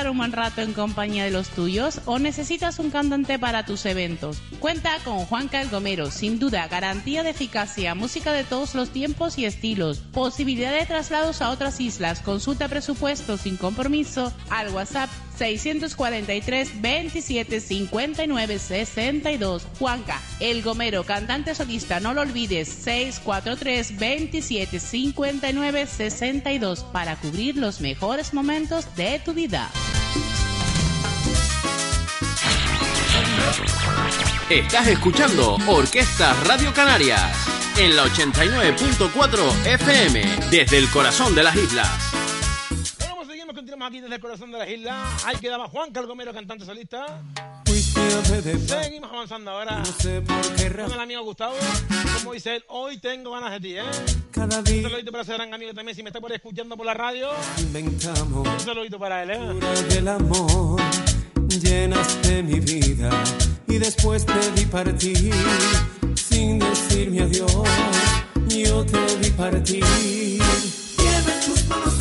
Un 0.10 0.18
buen 0.18 0.32
rato 0.32 0.62
en 0.62 0.74
compañía 0.74 1.24
de 1.24 1.32
los 1.32 1.50
tuyos 1.50 2.02
o 2.06 2.20
necesitas 2.20 2.80
un 2.80 2.90
cantante 2.90 3.38
para 3.38 3.66
tus 3.66 3.86
eventos? 3.86 4.42
Cuenta 4.60 4.92
con 5.04 5.20
Juan 5.26 5.48
Calgomero, 5.48 6.10
sin 6.12 6.40
duda, 6.40 6.68
garantía 6.68 7.24
de 7.24 7.32
eficacia, 7.32 7.96
música 7.96 8.32
de 8.32 8.44
todos 8.44 8.76
los 8.76 8.90
tiempos 8.90 9.38
y 9.38 9.46
estilos, 9.46 10.00
posibilidad 10.00 10.72
de 10.72 10.86
traslados 10.86 11.42
a 11.42 11.50
otras 11.50 11.80
islas, 11.80 12.22
consulta 12.22 12.68
presupuesto 12.68 13.38
sin 13.38 13.58
compromiso 13.58 14.34
al 14.50 14.70
WhatsApp 14.70 15.10
643 15.42 16.82
27 16.82 17.60
59 17.60 18.60
62. 18.60 19.68
Juanca, 19.80 20.22
El 20.40 20.62
Gomero, 20.62 21.04
cantante 21.04 21.56
solista, 21.56 22.00
no 22.00 22.14
lo 22.14 22.22
olvides, 22.22 22.68
643 22.68 23.98
27 23.98 24.80
59 24.80 25.88
62 25.88 26.84
para 26.94 27.16
cubrir 27.16 27.58
los 27.58 27.82
mejores 27.82 28.36
momentos 28.36 28.96
de 28.96 29.20
tu 29.26 29.34
vida. 29.34 29.68
Estás 34.48 34.88
escuchando 34.90 35.58
Orquesta 35.68 36.36
Radio 36.46 36.72
Canarias 36.72 37.48
en 37.80 37.96
la 37.96 38.04
89.4 38.04 39.66
FM 39.66 40.22
desde 40.52 40.78
el 40.78 40.88
corazón 40.92 41.34
de 41.34 41.42
las 41.42 41.56
islas. 41.56 42.21
Aquí 43.84 44.00
desde 44.00 44.16
el 44.16 44.22
corazón 44.22 44.52
de 44.52 44.60
las 44.60 44.70
islas. 44.70 45.26
Ahí 45.26 45.38
quedaba 45.38 45.68
Juan 45.68 45.92
Calgomero, 45.92 46.32
cantante 46.32 46.66
solista. 46.66 47.24
Seguimos 47.66 49.12
avanzando 49.12 49.52
ahora 49.52 49.80
no 49.80 49.86
sé 49.86 50.22
por 50.22 50.42
qué 50.56 50.68
con 50.68 50.78
razón. 50.78 50.94
el 50.94 51.00
amigo 51.00 51.24
Gustavo. 51.24 51.56
Como 52.20 52.34
dice 52.34 52.58
él, 52.58 52.64
hoy 52.68 53.00
tengo 53.00 53.32
ganas 53.32 53.52
de 53.54 53.60
ti, 53.60 53.78
¿eh? 53.78 53.84
Cada 54.30 54.60
Un 54.60 54.64
día 54.66 54.84
saludito 54.84 55.12
para 55.12 55.24
ese 55.24 55.34
gran 55.34 55.52
amigo 55.54 55.74
también, 55.74 55.96
si 55.96 56.04
me 56.04 56.10
está 56.10 56.22
por 56.22 56.32
escuchando 56.32 56.78
por 56.78 56.86
la 56.86 56.94
radio. 56.94 57.30
inventamos 57.58 58.48
Un 58.48 58.60
saludito 58.60 59.00
para 59.00 59.24
él, 59.24 59.32
¿eh? 59.32 59.40
del 59.90 60.08
amor. 60.08 60.80
Llenaste 61.50 62.44
mi 62.44 62.60
vida 62.60 63.10
y 63.68 63.80
después 63.80 64.26
te 64.26 64.52
vi 64.56 64.66
partir 64.66 65.34
sin 66.16 66.60
decirme 66.60 67.22
adiós. 67.22 67.52
Yo 68.48 68.86
te 68.86 69.16
vi 69.18 69.30
partir. 69.32 69.84
En 69.84 71.46
tus 71.46 71.68
manos 71.68 72.01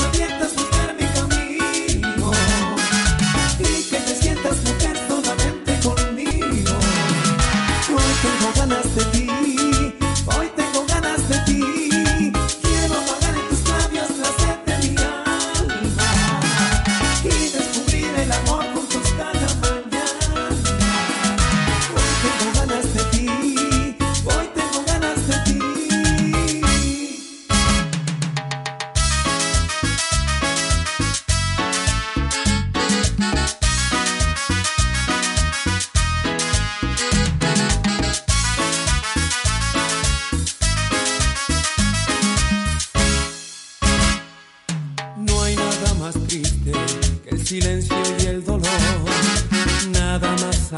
tengo 8.22 8.52
ganas 8.54 8.94
de 8.94 9.04
ti, 9.06 9.29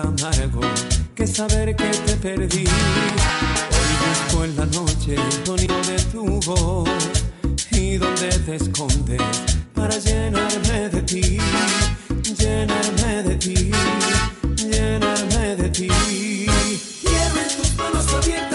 amargo 0.03 0.61
que 1.15 1.27
saber 1.27 1.75
que 1.77 1.91
te 2.07 2.15
perdí. 2.17 2.65
Hoy 3.75 3.93
busco 4.05 4.45
en 4.45 4.57
la 4.57 4.67
noche 4.67 5.15
el 5.15 5.47
sonido 5.47 5.77
de 5.83 5.99
tu 6.13 6.41
voz 6.41 6.89
y 7.71 7.97
donde 7.97 8.29
te 8.47 8.57
escondes 8.57 9.23
para 9.75 9.97
llenarme 9.99 10.89
de 10.91 11.03
ti, 11.03 11.39
llenarme 12.39 13.23
de 13.23 13.37
ti, 13.37 13.71
llenarme 14.57 15.57
de 15.57 15.69
ti. 15.69 15.89
Quiero 17.03 17.37
en 17.43 17.57
tus 17.57 17.77
manos 17.77 18.07
abiertas 18.15 18.52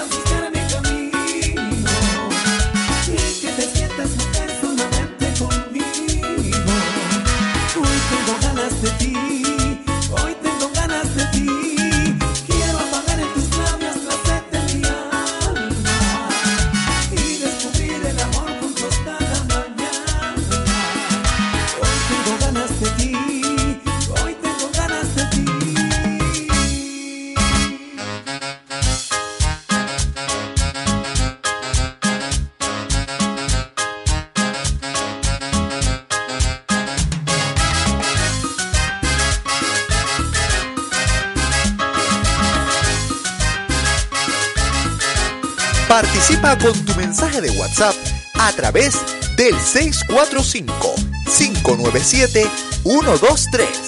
Con 46.47 46.73
tu 46.85 46.95
mensaje 46.95 47.41
de 47.41 47.49
WhatsApp 47.59 47.93
a 48.35 48.53
través 48.53 48.95
del 49.35 49.53
645 49.59 50.95
597 51.25 52.49
123. 52.83 53.86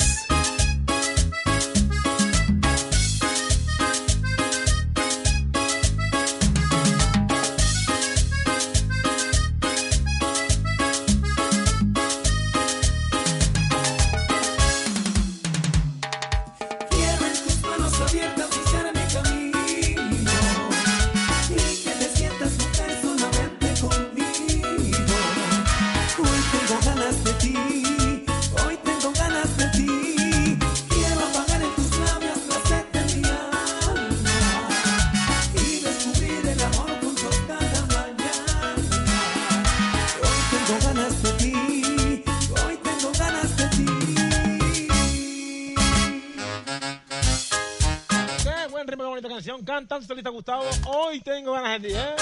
Juanita 50.19 50.29
Gustavo. 50.31 50.65
Hoy 50.87 51.21
tengo 51.21 51.53
ganas 51.53 51.81
de 51.81 51.87
ti, 51.87 51.95
¿eh? 51.95 52.15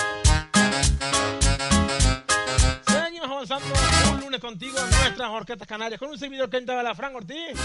Seguimos 2.86 3.28
avanzando 3.28 3.66
un 4.12 4.20
lunes 4.20 4.40
contigo, 4.40 4.78
en 4.78 4.90
nuestras 4.90 5.30
orquestas 5.32 5.68
canarias, 5.68 6.00
con 6.00 6.10
un 6.10 6.18
servidor 6.18 6.48
que 6.48 6.58
entraba 6.58 6.84
la 6.84 6.94
Fran 6.94 7.16
Ortiz. 7.16 7.58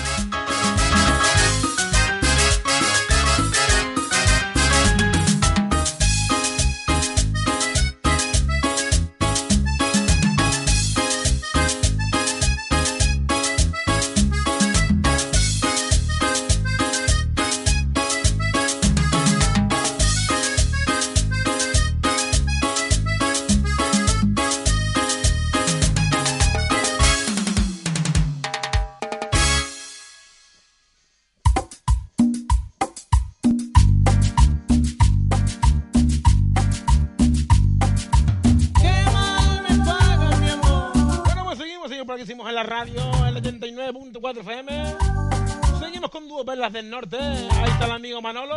Seguimos 45.79 46.11
con 46.11 46.27
Dúo 46.27 46.43
Perlas 46.43 46.73
del 46.73 46.89
Norte. 46.89 47.19
Ahí 47.19 47.71
está 47.71 47.85
el 47.85 47.93
amigo 47.93 48.23
Manolo. 48.23 48.57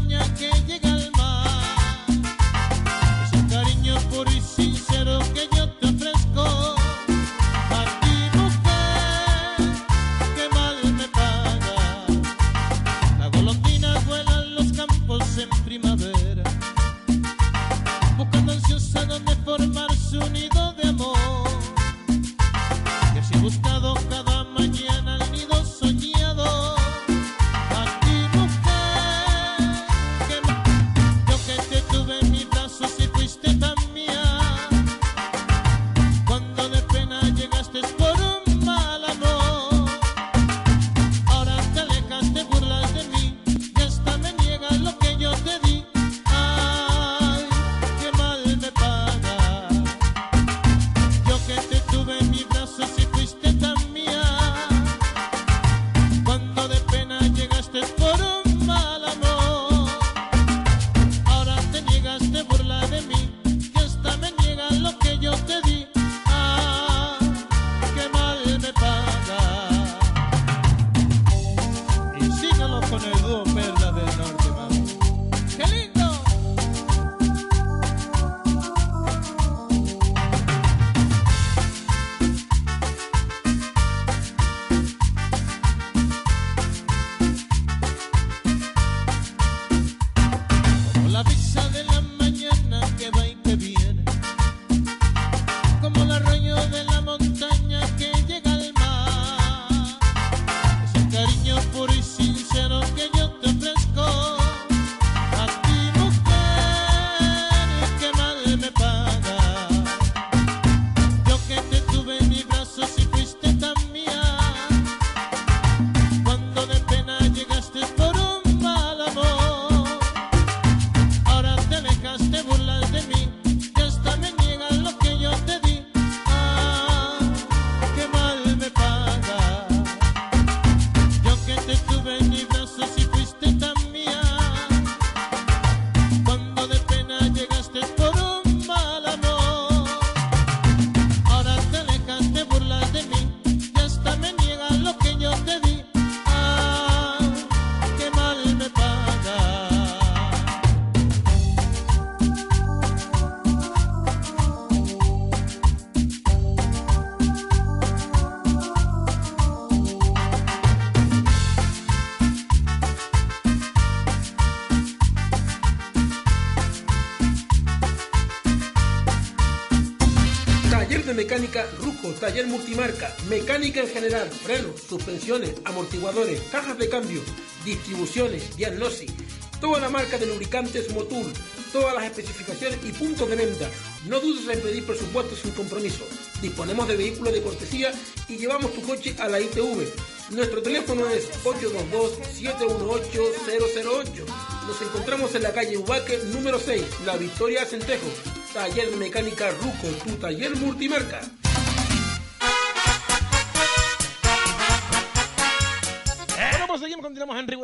taller 172.22 172.46
multimarca, 172.46 173.14
mecánica 173.28 173.82
en 173.82 173.88
general, 173.88 174.30
frenos, 174.30 174.82
suspensiones, 174.88 175.56
amortiguadores, 175.66 176.40
cajas 176.52 176.78
de 176.78 176.88
cambio, 176.88 177.20
distribuciones, 177.66 178.56
diagnosis, 178.56 179.12
toda 179.60 179.80
la 179.80 179.90
marca 179.90 180.20
de 180.20 180.28
lubricantes 180.28 180.94
Motul, 180.94 181.34
todas 181.74 181.96
las 181.96 182.04
especificaciones 182.06 182.78
y 182.86 182.92
puntos 182.92 183.28
de 183.28 183.38
venta. 183.38 183.68
No 184.06 184.20
dudes 184.20 184.48
en 184.56 184.62
pedir 184.62 184.86
presupuesto 184.86 185.36
sin 185.36 185.50
compromiso. 185.52 186.06
Disponemos 186.44 186.88
de 186.88 186.96
vehículos 186.96 187.34
de 187.34 187.42
cortesía 187.42 187.92
y 188.30 188.38
llevamos 188.38 188.72
tu 188.76 188.84
coche 188.84 189.16
a 189.18 189.28
la 189.28 189.42
ITV. 189.42 189.92
Nuestro 190.30 190.62
teléfono 190.62 191.10
es 191.10 191.28
822-718-008. 191.44 194.26
Nos 194.68 194.80
encontramos 194.80 195.34
en 195.34 195.42
la 195.42 195.54
calle 195.54 195.76
Ubaque 195.76 196.20
número 196.32 196.60
6, 196.60 196.84
La 197.04 197.18
Victoria 197.18 197.66
Centejo. 197.66 198.06
Taller 198.54 198.96
Mecánica 198.98 199.50
Ruco, 199.50 199.88
tu 200.06 200.18
taller 200.18 200.56
multimarca. 200.58 201.31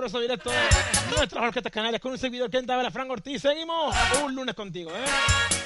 abrazo 0.08 0.22
directo 0.22 0.50
de 0.50 1.18
nuestras 1.18 1.44
orquestas 1.44 1.72
canales 1.72 2.00
con 2.00 2.14
un 2.14 2.18
servidor 2.18 2.50
que 2.50 2.62
la 2.62 2.92
Fran 2.92 3.12
Ortiz. 3.12 3.42
Seguimos 3.42 3.94
un 4.24 4.34
lunes 4.34 4.56
contigo, 4.56 4.90
¿eh? 4.92 5.04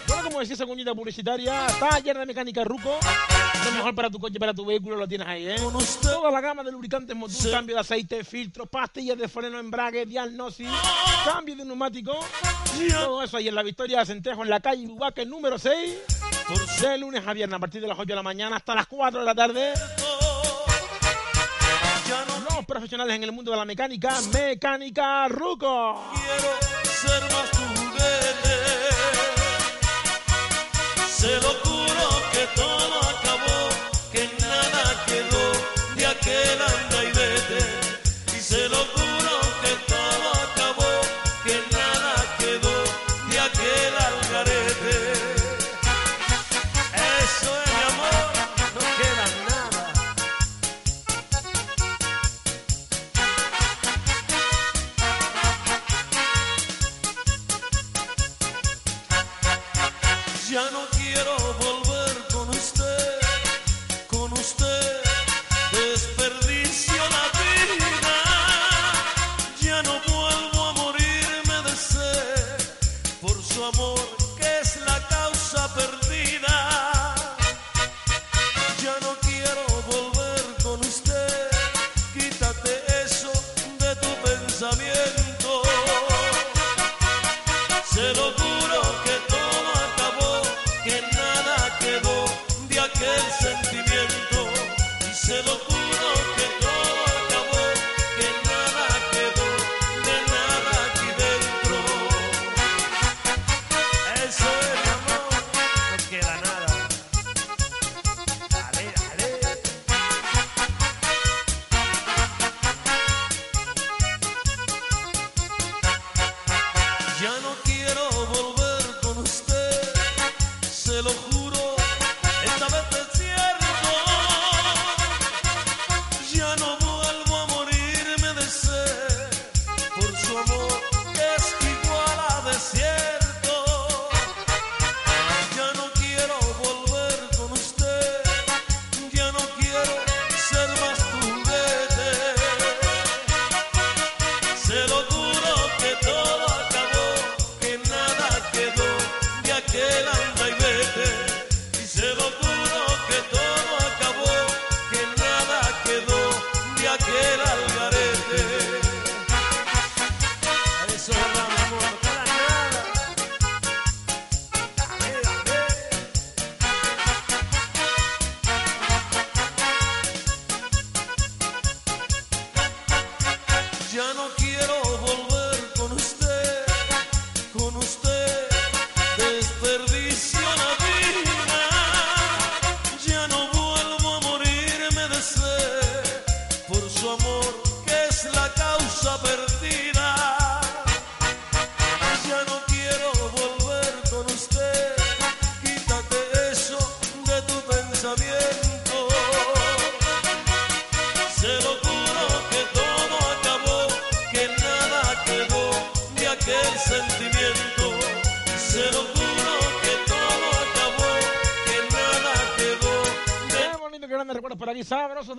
Bueno, 0.08 0.24
como 0.24 0.40
decía, 0.40 0.56
segundita 0.56 0.96
publicitaria, 0.96 1.68
taller 1.80 2.18
de 2.18 2.26
mecánica 2.26 2.64
Ruco. 2.64 2.98
Lo 3.66 3.72
mejor 3.72 3.94
para 3.94 4.10
tu 4.10 4.20
coche, 4.20 4.40
para 4.40 4.54
tu 4.54 4.66
vehículo, 4.66 4.96
lo 4.96 5.08
tienes 5.08 5.28
ahí, 5.28 5.48
¿eh? 5.48 5.56
Toda 6.02 6.32
la 6.32 6.42
gama 6.42 6.64
de 6.64 6.72
lubricantes 6.72 7.16
motor, 7.16 7.52
cambio 7.52 7.76
de 7.76 7.82
aceite, 7.82 8.24
filtros, 8.24 8.68
pastillas 8.68 9.18
de 9.18 9.28
freno, 9.28 9.60
embrague, 9.60 10.08
diagnosis, 10.08 10.70
cambio 11.24 11.56
de 11.56 11.66
neumático. 11.66 12.18
Todo 12.90 13.22
eso 13.22 13.38
ahí 13.38 13.48
en 13.48 13.56
la 13.56 13.64
Victoria 13.64 14.00
de 14.00 14.06
Centejo, 14.08 14.42
en 14.42 14.50
la 14.50 14.60
calle 14.60 14.88
Bubaque 14.88 15.24
número 15.24 15.60
6. 15.60 15.98
De 16.82 16.98
lunes 16.98 17.26
a 17.28 17.34
viernes, 17.34 17.56
a 17.56 17.60
partir 17.60 17.80
de 17.80 17.88
las 17.88 17.98
8 17.98 18.08
de 18.08 18.16
la 18.16 18.24
mañana 18.24 18.56
hasta 18.56 18.74
las 18.74 18.88
4 18.88 19.20
de 19.20 19.26
la 19.26 19.36
tarde. 19.36 19.74
Los 22.62 22.68
profesionales 22.68 23.16
en 23.16 23.24
el 23.24 23.32
mundo 23.32 23.50
de 23.50 23.58
la 23.58 23.66
mecánica, 23.66 24.22
Mecánica 24.32 25.28
Ruco. 25.30 26.00
Quiero 26.14 26.60
ser 26.86 27.24
más 27.34 27.50
tu 27.50 27.58
juguete. 27.58 28.58
Se 31.10 31.38
lo 31.38 31.50
juro 31.64 32.22
que 32.32 32.46
todo 32.56 33.00
acabó, 33.02 33.71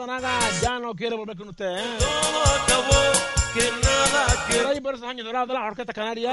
Sabroso 0.03 0.07
Tanaga. 0.07 0.39
Ya 0.61 0.79
no 0.79 0.95
quiero 0.95 1.17
volver 1.17 1.37
con 1.37 1.49
usted, 1.49 1.77
¿eh? 1.79 1.83
todo 1.99 2.43
acabó, 2.43 3.13
que 3.55 3.71
nada 3.85 4.27
Por 4.27 4.47
quedó. 4.57 4.69
ahí 4.69 4.81
por 4.81 4.95
esos 4.95 5.07
años 5.07 5.25
dorados 5.27 5.49
de 5.49 5.55
la 5.55 5.65
Orquesta 5.67 5.93
Canaria. 5.93 6.33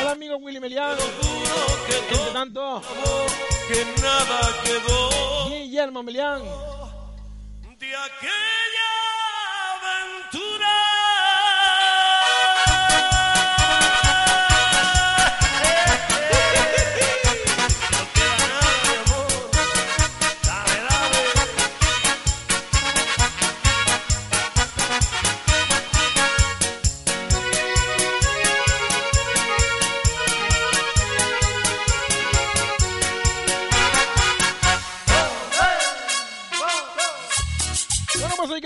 El 0.00 0.08
amigo 0.08 0.36
Willy 0.36 0.60
Melián. 0.60 0.96
Juro 0.98 1.84
que 1.86 1.96
Entre 2.14 2.32
tanto, 2.32 2.76
acabó, 2.76 3.26
que 3.68 4.02
nada 4.02 4.40
quedó 4.64 5.48
Guillermo 5.48 6.02
Melián. 6.02 6.42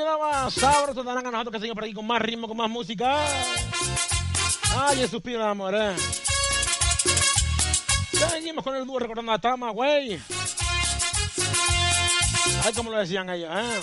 Ahí 0.09 0.15
quedaba 0.15 0.51
sabroso 0.51 1.05
Tanaga. 1.05 1.31
Nosotros 1.31 1.53
que 1.53 1.59
seguimos 1.59 1.75
por 1.75 1.85
aquí 1.85 1.93
con 1.93 2.07
más 2.07 2.23
ritmo, 2.23 2.49
con 2.49 2.57
más 2.57 2.71
música. 2.71 3.25
Ay, 4.79 5.03
el 5.03 5.11
suspiro 5.11 5.41
de 5.41 5.49
amor, 5.49 5.75
¿eh? 5.75 5.95
Seguimos 8.31 8.65
con 8.65 8.75
el 8.77 8.87
dúo 8.87 8.99
recordando 8.99 9.33
a 9.33 9.39
Tama, 9.39 9.71
güey. 9.71 10.19
Ay, 12.65 12.73
como 12.75 12.91
lo 12.91 12.99
decían 12.99 13.29
ellos, 13.29 13.51
¿eh? 13.53 13.81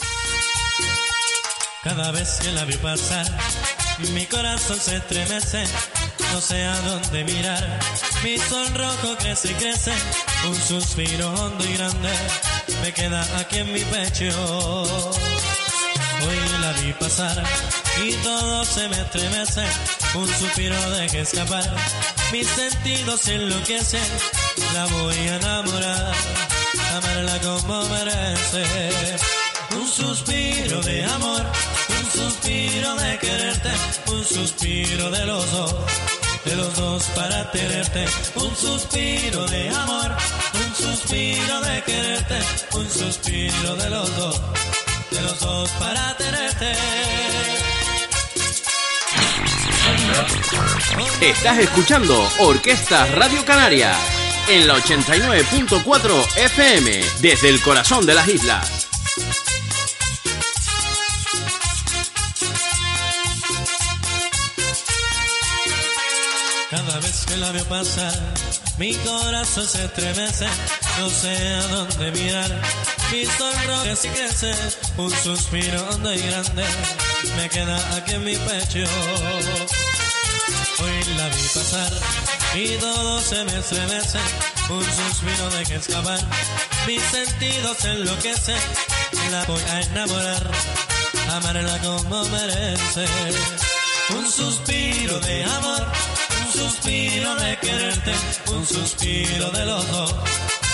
Cada 1.84 2.12
vez 2.12 2.40
que 2.42 2.52
la 2.54 2.66
vi 2.66 2.76
pasar, 2.78 3.28
mi 4.14 4.26
corazón 4.26 4.80
se 4.80 4.98
estremece. 4.98 5.64
No 6.34 6.42
sé 6.42 6.64
a 6.64 6.76
dónde 6.82 7.24
mirar. 7.24 7.80
Mi 8.24 8.40
sonrojo 8.40 9.16
crece 9.18 9.52
y 9.52 9.54
crece. 9.54 9.94
Un 10.48 10.56
suspiro 10.56 11.32
hondo 11.34 11.64
y 11.64 11.74
grande 11.74 12.10
me 12.82 12.92
queda 12.94 13.22
aquí 13.40 13.60
en 13.60 13.72
mi 13.72 13.82
pecho. 13.82 15.25
La 16.66 16.72
vi 16.82 16.94
pasar 16.94 17.44
y 18.04 18.12
todo 18.24 18.66
se 18.66 18.90
me 18.90 19.00
estremece. 19.00 19.64
Un 20.16 20.28
suspiro 20.28 20.90
deje 20.98 21.22
escapar 21.22 21.76
mis 22.32 22.48
sentidos 22.48 23.28
enloquecen, 23.28 24.02
la 24.74 24.86
voy 24.88 25.16
a 25.16 25.36
enamorar, 25.36 26.14
amarla 26.98 27.40
como 27.42 27.86
merece. 27.86 28.66
Un 29.78 29.88
suspiro 29.88 30.82
de 30.82 31.06
amor, 31.06 31.44
un 32.00 32.12
suspiro 32.12 32.96
de 32.96 33.20
quererte, 33.20 33.70
un 34.08 34.26
suspiro 34.26 35.12
de 35.12 35.26
los 35.28 35.52
dos, 35.52 35.76
de 36.46 36.56
los 36.56 36.76
dos 36.76 37.04
para 37.16 37.52
tenerte. 37.52 38.06
Un 38.36 38.56
suspiro 38.56 39.46
de 39.46 39.70
amor, 39.70 40.16
un 40.56 40.76
suspiro 40.76 41.62
de 41.62 41.84
quererte, 41.84 42.40
un 42.74 42.90
suspiro 42.90 43.76
de 43.76 43.90
los 43.92 44.18
dos, 44.18 44.42
de 45.16 45.22
los 45.22 45.40
dos 45.40 45.70
para 45.80 46.18
tenerte. 46.18 46.74
Estás 51.22 51.58
escuchando 51.60 52.28
Orquesta 52.40 53.06
Radio 53.08 53.46
Canarias 53.46 53.98
en 54.50 54.68
la 54.68 54.76
89.4 54.76 56.38
FM 56.38 57.02
desde 57.22 57.50
el 57.50 57.62
corazón 57.62 58.06
de 58.06 58.14
las 58.14 58.28
islas. 58.28 58.88
Cada 66.70 67.00
vez 67.00 67.26
que 67.26 67.38
la 67.38 67.52
veo 67.52 67.66
pasar, 67.66 68.34
mi 68.78 68.94
corazón 68.94 69.68
se 69.68 69.86
estremece, 69.86 70.48
no 71.00 71.10
sé 71.10 71.36
a 71.54 71.68
dónde 71.68 72.12
mirar. 72.12 72.62
Mi 73.12 73.26
sonrojos 73.26 74.06
y 74.06 74.08
crece, 74.10 74.54
un 74.98 75.12
suspiro 75.12 75.88
hondo 75.90 76.14
y 76.14 76.20
grande 76.20 76.66
me 77.38 77.50
queda 77.50 77.78
aquí 77.96 78.14
en 78.14 78.24
mi 78.24 78.36
pecho. 78.36 78.90
Hoy 80.80 81.04
la 81.18 81.28
vi 81.30 81.44
pasar 81.54 81.92
y 82.56 82.68
todo 82.78 83.22
se 83.22 83.44
me 83.44 83.58
estremece, 83.60 84.20
un 84.70 84.84
suspiro 84.84 85.50
de 85.52 85.64
que 85.66 85.76
escapar. 85.76 86.20
Mis 86.88 87.02
sentidos 87.02 87.84
enloquecen, 87.86 88.60
la 89.32 89.44
voy 89.46 89.62
a 89.72 89.82
enamorar, 89.82 90.52
amarla 91.32 91.78
como 91.80 92.24
merece. 92.26 93.06
Un 94.10 94.32
suspiro 94.32 95.20
de 95.20 95.44
amor, 95.46 95.92
suspiro 96.56 97.36
de 97.36 97.58
quererte, 97.58 98.14
un 98.48 98.66
suspiro 98.66 99.52
de 99.52 99.66
los 99.66 99.92
dos, 99.92 100.16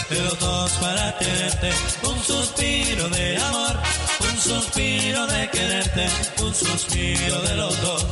de 0.09 0.19
los 0.21 0.39
dos 0.39 0.71
para 0.73 1.17
tenerte. 1.17 1.71
Un 2.03 2.23
suspiro 2.23 3.09
de 3.09 3.37
amor, 3.37 3.79
un 4.19 4.37
suspiro 4.37 5.25
de 5.27 5.49
quererte, 5.49 6.07
un 6.43 6.53
suspiro 6.53 7.41
de 7.41 7.55
los 7.55 7.81
dos, 7.81 8.05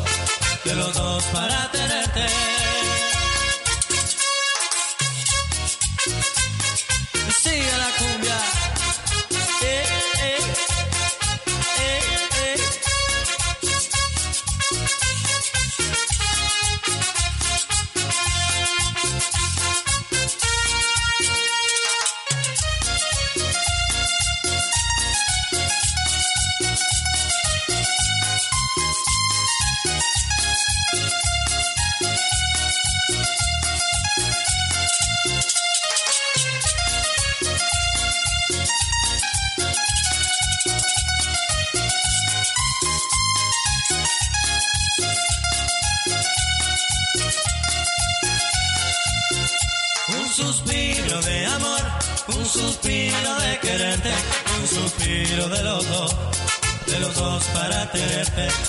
de 0.66 0.76
los 0.76 0.94
dos 0.94 1.24
para 1.26 1.72
tenerte. 1.72 2.69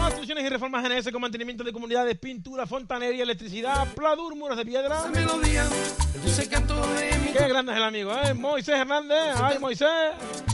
Construcciones 0.00 0.44
y 0.44 0.48
Reformas 0.48 0.84
NS 0.88 1.10
con 1.10 1.20
mantenimiento 1.20 1.64
de 1.64 1.72
comunidades, 1.72 2.18
pintura, 2.18 2.66
fontanería, 2.66 3.22
electricidad, 3.22 3.92
pladur, 3.94 4.36
muros 4.36 4.56
de 4.56 4.64
piedra. 4.64 5.02
Qué 7.32 7.48
grande 7.48 7.72
es 7.72 7.78
el 7.78 7.84
amigo, 7.84 8.12
¿eh? 8.12 8.34
Moisés 8.34 8.76
Hernández. 8.76 9.34
Ay, 9.42 9.58
Moisés. 9.58 9.88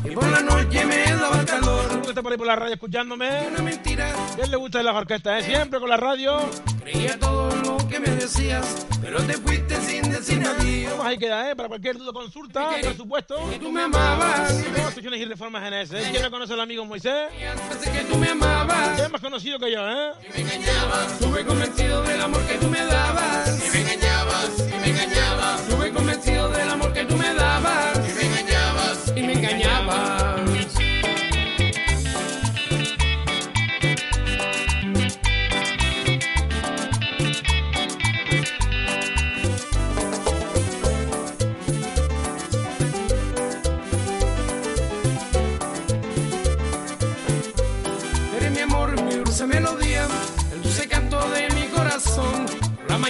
Y 0.05 0.11
por 0.11 0.27
la 0.27 0.41
noche 0.41 0.85
me 0.87 1.05
daba 1.13 1.45
calor. 1.45 1.83
Seguro 1.83 2.03
que 2.03 2.09
está 2.09 2.23
por 2.23 2.33
ahí 2.33 2.39
por 2.39 2.47
la 2.47 2.57
radio 2.57 2.75
escuchándome. 2.75 3.49
Una 3.49 3.63
mentira. 3.63 4.13
¿Quién 4.35 4.51
le 4.51 4.57
gusta 4.57 4.79
de 4.79 4.85
las 4.85 4.95
orquestas, 4.95 5.43
eh? 5.43 5.47
Siempre 5.47 5.79
con 5.81 5.89
la 5.89 5.97
radio. 5.97 6.39
Creía 6.83 7.19
todo 7.19 7.55
lo 7.57 7.80
que 7.91 8.01
me 8.01 8.09
decías, 8.11 8.87
pero 9.03 9.21
te 9.25 9.35
fuiste 9.35 9.77
sin 9.83 10.11
decirme 10.11 10.47
adiós. 10.47 10.93
Vamos, 10.93 11.07
ahí 11.07 11.19
queda, 11.19 11.51
¿eh? 11.51 11.57
Para 11.57 11.69
cualquier 11.69 11.99
duda, 11.99 12.13
consulta, 12.13 12.71
presupuesto. 12.81 13.51
Que 13.51 13.59
tú 13.59 13.73
me 13.73 13.83
amabas. 13.83 14.53
Construcciones 14.53 15.21
y 15.21 15.25
reformas 15.25 15.67
en 15.67 15.75
ese. 15.75 16.11
¿Quién 16.11 16.23
me 16.23 16.31
conoce 16.31 16.55
el 16.55 16.61
amigo 16.61 16.85
Moisés? 16.85 17.29
Pensé 17.69 17.91
que 17.91 18.05
tú 18.05 18.17
me 18.17 18.29
amabas. 18.29 18.97
¿Quién 18.97 19.11
más 19.11 19.21
conocido 19.21 19.59
que 19.59 19.73
yo, 19.73 19.81
eh? 19.89 20.13
Y 20.29 20.43
me 20.43 20.55
engañabas. 20.55 21.13
Estuve 21.13 21.45
convencido 21.45 22.03
del 22.03 22.21
amor 22.21 22.47
que 22.47 22.55
tú 22.55 22.69
me 22.69 22.85
dabas. 22.85 23.59
Y 23.67 23.71
me 23.71 23.81
engañabas. 23.81 24.51
Y 24.59 24.81
me 24.81 24.91
engañabas. 24.91 25.61
Estuve 25.61 25.93
convencido 25.93 26.49
del 26.51 26.69
amor 26.71 26.93
que 26.93 27.05
tú 27.05 27.17
me 27.17 27.35
dabas. 27.35 27.99
Y 27.99 28.13
me 28.13 28.23
engañabas. 28.23 29.13
Y 29.17 29.23
me 29.23 29.33
engañabas. 29.33 29.70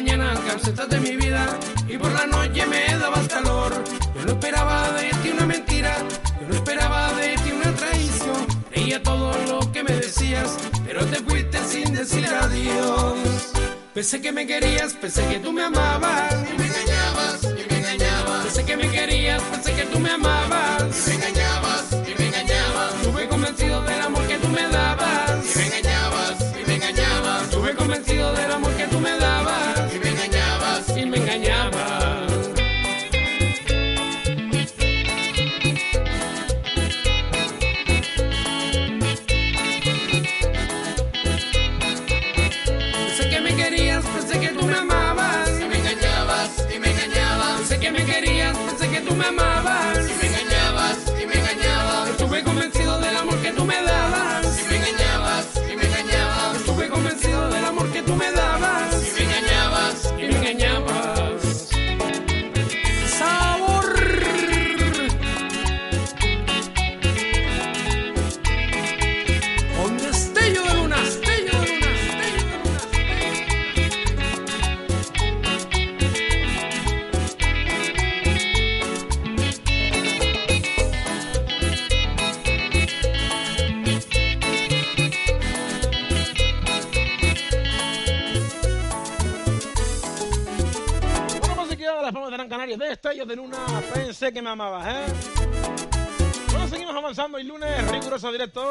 mañana 0.00 0.32
camisetas 0.46 0.88
de 0.88 0.98
mi 0.98 1.14
vida 1.16 1.58
y 1.86 1.98
por 1.98 2.10
la 2.12 2.24
noche 2.24 2.64
me 2.64 2.86
dabas 2.96 3.28
calor. 3.28 3.70
Yo 4.14 4.24
no 4.24 4.32
esperaba 4.32 4.92
de 4.92 5.10
ti 5.22 5.28
una 5.28 5.44
mentira, 5.44 5.94
yo 6.40 6.48
no 6.48 6.54
esperaba 6.54 7.12
de 7.20 7.36
ti 7.36 7.52
una 7.52 7.70
traición. 7.74 8.46
Creía 8.70 9.02
todo 9.02 9.30
lo 9.46 9.72
que 9.72 9.84
me 9.84 9.92
decías, 9.92 10.56
pero 10.86 11.04
te 11.04 11.16
fuiste 11.16 11.58
sin 11.64 11.92
decir 11.92 12.26
adiós. 12.26 13.52
Pensé 13.92 14.22
que 14.22 14.32
me 14.32 14.46
querías, 14.46 14.94
pensé 14.94 15.22
que 15.26 15.38
tú 15.38 15.52
me 15.52 15.64
amabas. 15.64 16.32
Y 16.50 16.58
me 16.58 16.66
engañabas, 16.66 17.42
y 17.44 17.70
me 17.70 17.78
engañabas. 17.78 18.44
Pensé 18.44 18.64
que 18.64 18.76
me 18.78 18.90
querías, 18.90 19.42
pensé 19.42 19.74
que 19.74 19.84
tú 19.84 19.98
me 19.98 20.10
amabas. 20.12 20.79
Destellos 93.02 93.28
de 93.28 93.36
luna. 93.36 93.56
Pensé 93.94 94.30
que 94.30 94.42
me 94.42 94.50
amabas, 94.50 94.86
¿eh? 94.86 95.12
Bueno, 96.50 96.68
seguimos 96.68 96.94
avanzando. 96.94 97.38
El 97.38 97.48
lunes, 97.48 97.90
riguroso 97.90 98.30
directo. 98.30 98.70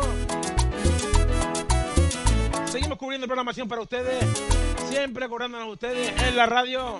Seguimos 2.66 3.00
cubriendo 3.00 3.26
programación 3.26 3.68
para 3.68 3.82
ustedes. 3.82 4.24
Siempre 4.88 5.26
acordándonos 5.26 5.68
a 5.68 5.72
ustedes 5.72 6.22
en 6.22 6.38
la 6.38 6.46
radio. 6.46 7.00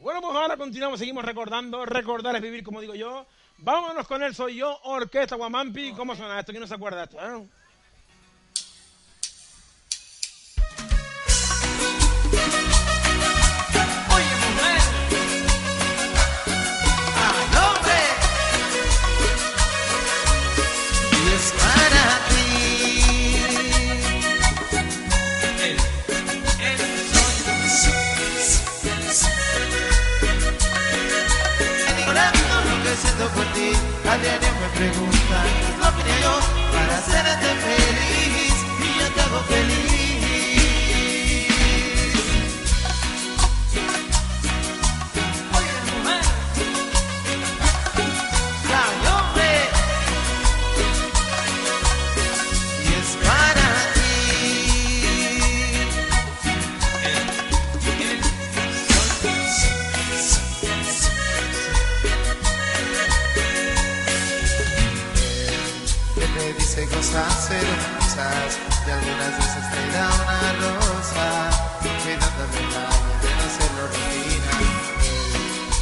Bueno, 0.00 0.20
pues 0.20 0.34
ahora 0.34 0.56
continuamos, 0.56 0.98
seguimos 0.98 1.24
recordando. 1.24 1.86
Recordar 1.86 2.34
es 2.34 2.42
vivir, 2.42 2.64
como 2.64 2.80
digo 2.80 2.96
yo. 2.96 3.26
Vámonos 3.58 4.08
con 4.08 4.24
él, 4.24 4.34
soy 4.34 4.56
yo, 4.56 4.76
Orquesta 4.82 5.36
Guamampi. 5.36 5.92
¿Cómo 5.92 6.16
suena 6.16 6.40
esto? 6.40 6.50
¿Quién 6.50 6.62
no 6.62 6.66
se 6.66 6.74
acuerda 6.74 6.98
de 6.98 7.04
esto? 7.04 7.18
eh? 7.20 7.48
Por 33.28 33.44
ti, 33.54 33.72
a 34.08 34.18
diario 34.18 34.48
me 34.60 34.68
preguntan 34.78 35.46
qué 35.58 35.72
es 35.72 35.78
lo 35.78 35.90
que 35.96 36.22
yo 36.22 36.34
para 36.72 36.98
hacerte 36.98 37.48
feliz 37.66 38.54
y 38.80 39.00
yo 39.00 39.12
te 39.14 39.20
hago 39.20 39.40
feliz. 39.44 39.91
Hermosas 67.14 68.56
y 68.86 68.90
algunas 68.90 69.36
veces 69.36 69.64
te 69.70 69.82
da 69.92 70.08
una 70.08 70.40
rosa, 70.64 71.28
cuidando 72.02 72.44
el 72.44 72.50
detalle 72.52 73.04
de 73.20 73.30
no 73.36 73.42
hacerlo 73.44 73.82
rutina 73.92 74.52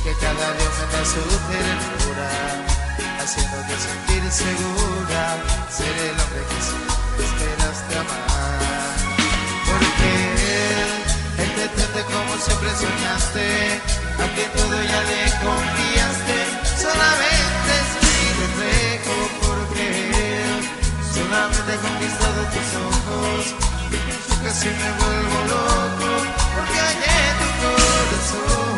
que 0.03 0.13
cada 0.15 0.47
día 0.55 0.71
me 0.75 0.85
da 0.93 1.05
su 1.05 1.23
ternura, 1.47 2.31
haciéndote 3.23 3.75
sentir 3.79 4.23
segura, 4.33 5.23
ser 5.71 5.95
el 6.09 6.19
hombre 6.19 6.43
que 6.51 6.59
siempre 6.67 7.25
esperaste 7.25 7.95
amar. 7.95 8.97
Porque 9.71 10.11
él, 11.39 11.55
él 11.63 11.71
te 11.95 12.03
como 12.11 12.33
siempre 12.39 12.71
soñaste, 12.75 13.81
a 14.19 14.35
que 14.35 14.45
todo 14.59 14.83
ya 14.83 15.01
le 15.03 15.23
confiaste, 15.47 16.39
solamente 16.83 17.30
solamente 21.31 21.73
ha 21.73 21.77
conquistado 21.79 22.41
tus 22.51 22.69
ojos, 22.91 23.55
y 23.87 23.97
pienso 23.97 24.35
que 24.43 24.51
si 24.51 24.69
me 24.69 24.91
vuelvo 24.99 25.39
loco, 25.55 26.09
porque 26.55 26.81
en 26.91 27.35
tu 27.41 27.49
corazón. 27.63 28.75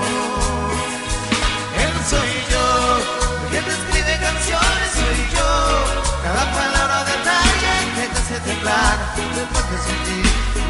Él 1.82 1.94
soy 2.12 2.32
yo, 2.52 2.66
el 3.40 3.50
que 3.52 3.60
te 3.66 3.72
escribe 3.72 4.12
canciones 4.28 4.88
soy 5.00 5.20
yo. 5.36 5.50
Cada 6.24 6.44
palabra 6.52 6.98
detalle 7.12 7.74
que 7.96 8.04
te 8.12 8.18
hace 8.20 8.38
temblar. 8.40 8.96
Después 9.34 9.64
que 9.70 9.78
sentí 9.88 10.20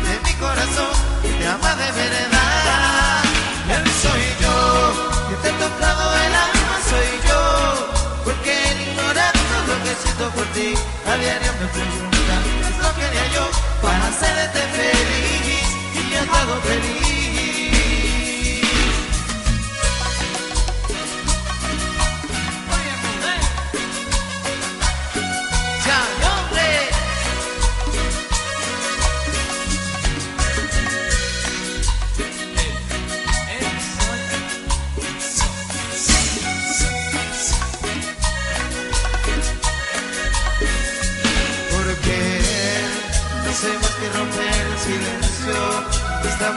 de 0.07 0.15
mi 0.25 0.35
corazón 0.39 0.95
te 1.23 1.47
ama 1.49 1.73
de 1.83 1.89
verdad. 1.99 3.23
Él 3.75 3.85
soy 4.05 4.25
yo, 4.43 4.57
que 5.29 5.35
te 5.43 5.49
he 5.49 5.55
tocado 5.59 6.05
el 6.15 6.35
alma 6.47 6.77
soy 6.91 7.11
yo. 7.29 8.02
Que 9.93 10.03
siento 10.03 10.31
por 10.31 10.45
ti, 10.55 10.75
a 11.07 11.17
diario 11.17 11.53
me 11.61 11.67
preguntan 11.67 12.43
qué 12.61 12.69
es 12.71 12.79
lo 12.79 12.95
que 12.95 13.05
haría 13.05 13.27
yo 13.35 13.51
para 13.83 14.09
hacerte 14.09 14.61
feliz 14.79 15.67
y 15.95 16.11
yo 16.11 16.21
te 16.33 16.39
hago 16.39 16.57
feliz. 16.63 17.22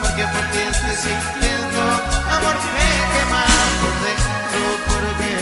Porque 0.02 0.24
por 0.34 0.44
ti 0.52 0.60
estoy 0.72 0.96
sintiendo 0.96 1.82
amor 2.36 2.58
me 2.76 2.90
quema 3.14 3.44
por 3.82 3.96
dentro. 4.06 4.62
Porque 4.90 5.34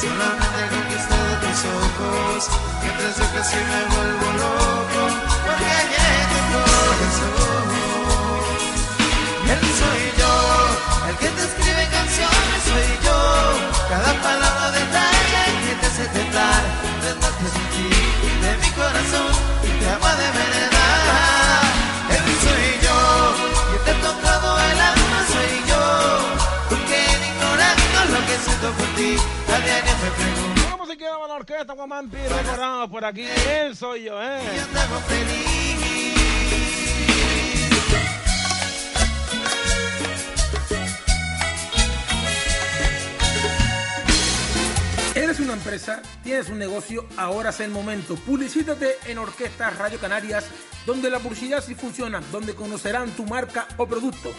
solamente 0.00 0.58
he 0.62 0.68
conquistado 0.76 1.30
tus 1.42 1.58
ojos. 1.82 2.38
Mientras 2.82 3.12
yo 3.18 3.26
casi 3.34 3.56
me 3.70 3.80
vuelvo 3.94 4.26
loco. 4.42 5.02
Porque 5.46 5.66
en 5.66 6.24
tu 6.30 6.40
corazón. 6.54 7.68
Él 9.52 9.62
soy 9.80 10.02
yo, 10.20 10.34
el 11.08 11.16
que 11.16 11.28
te 11.36 11.42
escribe 11.48 11.84
canciones 11.98 12.60
soy 12.70 12.88
yo. 13.06 13.18
Cada 13.88 14.12
palabra 14.22 14.70
detalle 14.72 15.42
que 15.64 15.74
te 15.80 15.86
hace 15.86 16.04
temblar. 16.14 16.62
Desde 17.02 17.62
que 17.72 17.86
de 18.44 18.52
mi 18.62 18.70
corazón 18.70 19.32
te 19.62 19.90
ama 19.90 20.12
de 20.16 20.30
verdad. 20.38 20.65
por 28.72 28.86
ti, 28.96 29.16
nadie 29.48 29.82
me 29.82 30.10
preguntó. 30.10 30.70
¿Cómo 30.70 30.86
se 30.86 30.96
quedaba 30.96 31.28
la 31.28 31.34
orquesta 31.34 31.72
Guamampi 31.74 32.16
por 32.90 33.04
aquí? 33.04 33.26
Soy 33.74 34.04
yo, 34.04 34.22
¿eh? 34.22 34.40
Y 34.54 34.58
andamos 34.58 35.02
feliz. 35.04 35.66
Eres 45.14 45.40
una 45.40 45.54
empresa, 45.54 46.02
tienes 46.22 46.50
un 46.50 46.58
negocio, 46.58 47.06
ahora 47.16 47.50
es 47.50 47.60
el 47.60 47.70
momento. 47.70 48.16
Publicítate 48.16 48.96
en 49.06 49.18
Orquesta 49.18 49.70
Radio 49.70 49.98
Canarias, 49.98 50.44
donde 50.84 51.08
la 51.10 51.18
publicidad 51.20 51.64
sí 51.64 51.74
funciona, 51.74 52.20
donde 52.30 52.54
conocerán 52.54 53.10
tu 53.10 53.24
marca 53.24 53.66
o 53.78 53.86
producto. 53.86 54.30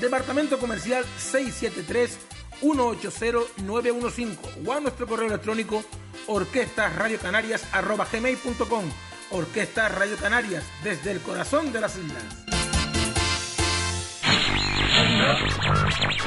Departamento 0.00 0.58
Comercial 0.58 1.04
673 1.16 2.18
180-915 2.62 4.66
o 4.66 4.72
a 4.72 4.80
nuestro 4.80 5.06
correo 5.06 5.28
electrónico 5.28 5.84
orquestasradiocanarias.gmail.com 6.26 8.84
Orquestas 9.30 9.92
Radio 9.92 10.16
Canarias, 10.16 10.64
desde 10.82 11.10
el 11.10 11.20
corazón 11.20 11.72
de 11.72 11.80
las 11.80 11.96
islas. 11.96 12.22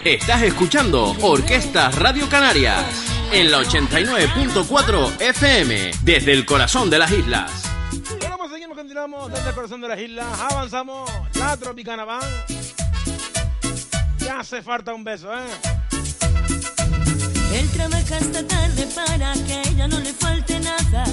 Estás 0.04 0.42
escuchando 0.42 1.16
Orquestas 1.22 1.96
Radio 1.96 2.28
Canarias 2.28 2.84
en 3.32 3.52
la 3.52 3.60
89.4 3.60 5.22
FM 5.22 5.92
desde 6.02 6.34
el 6.34 6.46
corazón 6.46 6.90
de 6.90 7.00
las 7.00 7.12
islas. 7.12 7.52
Bueno, 8.20 8.38
pues 8.38 8.52
seguimos, 8.52 8.78
continuamos 8.78 9.32
desde 9.32 9.50
el 9.50 9.56
corazón 9.56 9.82
de 9.82 9.88
las 9.88 10.00
islas. 10.00 10.28
Avanzamos. 10.52 11.10
La 11.36 11.56
Tropicana 11.58 12.04
van. 12.04 12.22
Ya 14.20 14.40
hace 14.40 14.62
falta 14.62 14.94
un 14.94 15.04
beso, 15.04 15.34
¿eh? 15.34 15.77
Trabaja 17.78 18.18
hasta 18.18 18.42
tarde 18.42 18.88
para 18.96 19.34
que 19.46 19.54
a 19.54 19.62
ella 19.70 19.88
no 19.88 20.00
le 20.00 20.12
falte 20.12 20.60
nada. 20.60 21.04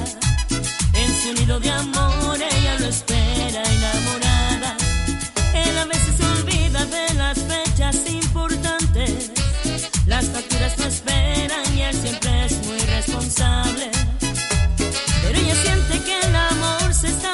En 0.94 1.10
su 1.20 1.34
nido 1.34 1.60
de 1.60 1.70
amor 1.70 2.38
ella 2.40 2.78
lo 2.80 2.86
espera 2.86 3.62
enamorada. 3.78 4.74
Él 5.52 5.76
a 5.76 5.84
veces 5.84 6.14
se 6.16 6.24
olvida 6.24 6.86
de 6.86 7.14
las 7.22 7.38
fechas 7.52 7.96
importantes. 8.08 9.30
Las 10.06 10.24
facturas 10.24 10.78
no 10.78 10.86
esperan 10.86 11.76
y 11.76 11.82
él 11.82 11.94
siempre 11.94 12.46
es 12.46 12.66
muy 12.66 12.78
responsable. 12.96 13.90
Pero 15.22 15.38
ella 15.38 15.56
siente 15.64 16.00
que 16.06 16.18
el 16.18 16.34
amor 16.34 16.94
se 16.94 17.08
está 17.08 17.33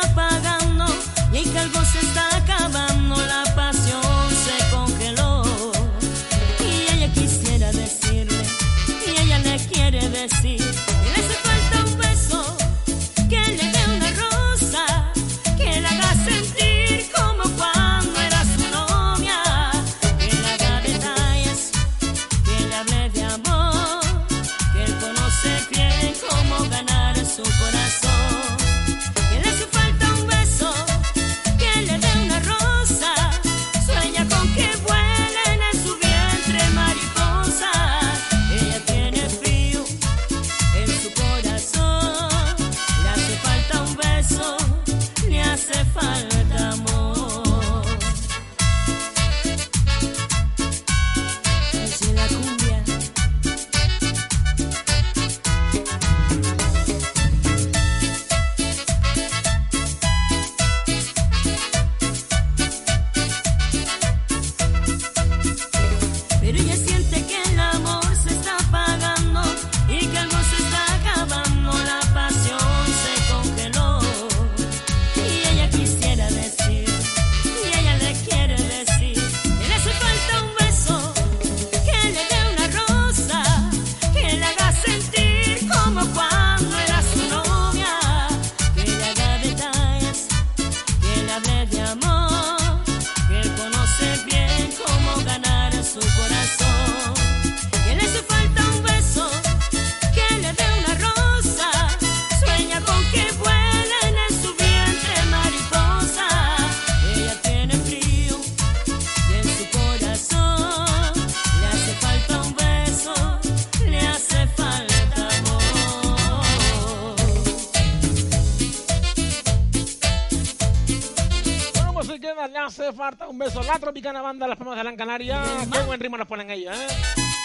hace 122.70 122.92
falta 122.92 123.26
un 123.26 123.36
beso. 123.36 123.62
La 123.64 123.78
Tropicana 123.80 124.22
Banda, 124.22 124.46
las 124.46 124.56
palmas 124.56 124.76
de 124.76 124.82
Gran 124.82 124.96
Canaria. 124.96 125.42
Qué 125.72 125.82
buen 125.82 125.98
ritmo 125.98 126.16
nos 126.16 126.28
ponen 126.28 126.50
ellos, 126.50 126.72
¿eh? 126.76 126.86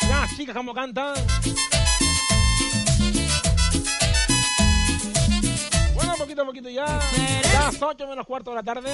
Las 0.07 0.35
chicas 0.35 0.55
como 0.55 0.71
cantan. 0.71 1.15
Bueno, 5.95 6.13
poquito 6.15 6.43
a 6.43 6.45
poquito 6.45 6.69
ya. 6.69 6.85
Las 7.53 7.81
8 7.81 8.07
menos 8.07 8.25
cuarto 8.27 8.51
de 8.51 8.55
la 8.55 8.63
tarde. 8.63 8.91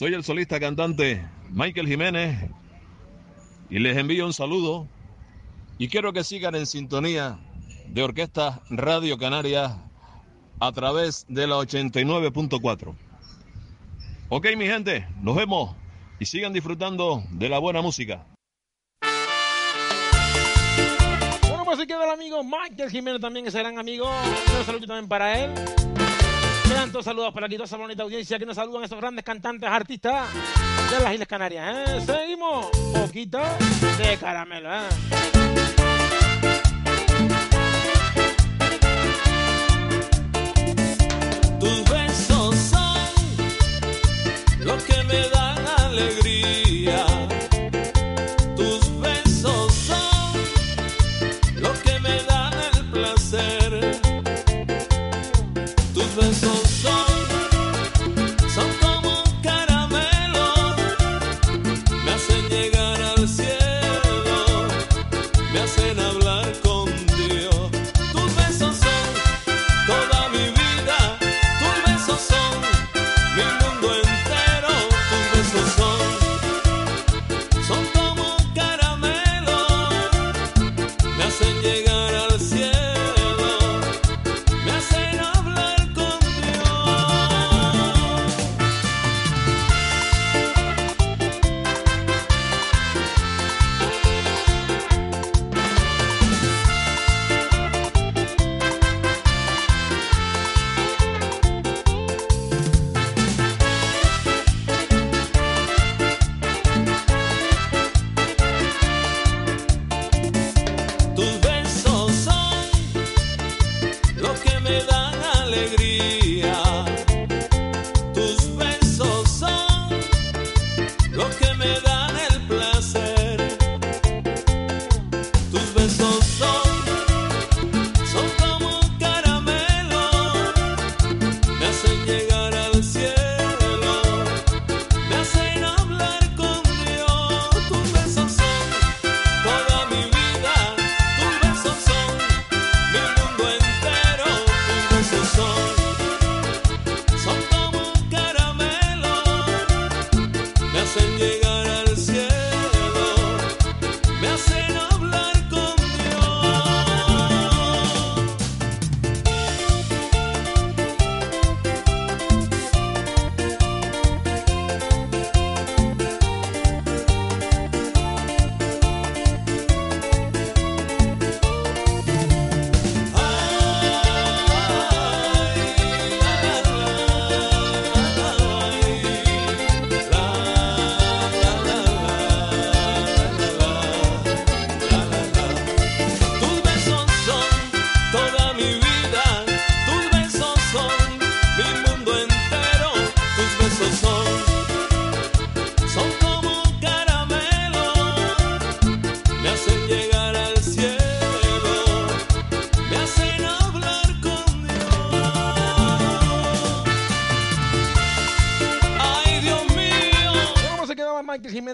Soy 0.00 0.14
el 0.14 0.24
solista 0.24 0.58
cantante 0.58 1.22
Michael 1.50 1.86
Jiménez 1.86 2.48
y 3.68 3.80
les 3.80 3.98
envío 3.98 4.24
un 4.24 4.32
saludo 4.32 4.88
y 5.76 5.88
quiero 5.88 6.14
que 6.14 6.24
sigan 6.24 6.54
en 6.54 6.64
sintonía 6.64 7.38
de 7.86 8.02
Orquesta 8.02 8.62
Radio 8.70 9.18
Canarias 9.18 9.76
a 10.58 10.72
través 10.72 11.26
de 11.28 11.46
la 11.46 11.56
89.4. 11.56 12.94
Ok, 14.30 14.46
mi 14.56 14.64
gente, 14.64 15.06
nos 15.20 15.36
vemos 15.36 15.76
y 16.18 16.24
sigan 16.24 16.54
disfrutando 16.54 17.22
de 17.32 17.50
la 17.50 17.58
buena 17.58 17.82
música. 17.82 18.24
Bueno, 21.46 21.64
pues 21.66 21.78
se 21.78 21.86
queda 21.86 22.06
el 22.06 22.10
amigo 22.10 22.42
Michael 22.42 22.90
Jiménez 22.90 23.20
también, 23.20 23.46
ese 23.46 23.58
gran 23.58 23.78
amigo. 23.78 24.10
Un 24.58 24.64
saludo 24.64 24.86
también 24.86 25.08
para 25.08 25.44
él. 25.44 25.89
Todos 26.70 27.04
saludos 27.04 27.32
para 27.32 27.46
aquí, 27.46 27.56
toda 27.56 27.66
esa 27.66 27.76
bonita 27.76 28.02
audiencia 28.04 28.38
que 28.38 28.46
nos 28.46 28.56
saludan 28.56 28.84
esos 28.84 28.98
grandes 28.98 29.24
cantantes, 29.24 29.68
artistas 29.68 30.28
de 30.90 31.00
las 31.02 31.12
Islas 31.12 31.28
Canarias. 31.28 31.88
¿eh? 31.88 32.00
Seguimos. 32.04 32.66
Poquito 32.92 33.40
de 33.98 34.16
caramelo. 34.16 34.72
¿eh? 34.72 34.88
Tus 41.58 41.90
besos 41.90 42.56
son 42.56 43.10
lo 44.60 44.76
que 44.78 45.02
me 45.04 45.28
dan 45.28 45.66
alegría. 45.78 46.69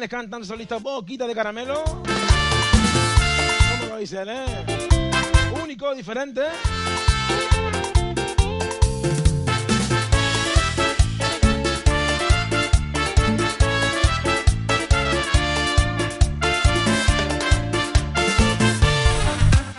Jiménez 0.06 0.08
cantando 0.08 0.46
solista 0.46 0.78
Boquita 0.78 1.26
de 1.26 1.34
Caramelo. 1.34 1.82
¿Cómo 1.84 2.04
lo 3.88 3.98
dice 3.98 4.22
él, 4.22 4.28
eh? 4.30 4.44
Único, 5.62 5.94
diferente. 5.94 6.42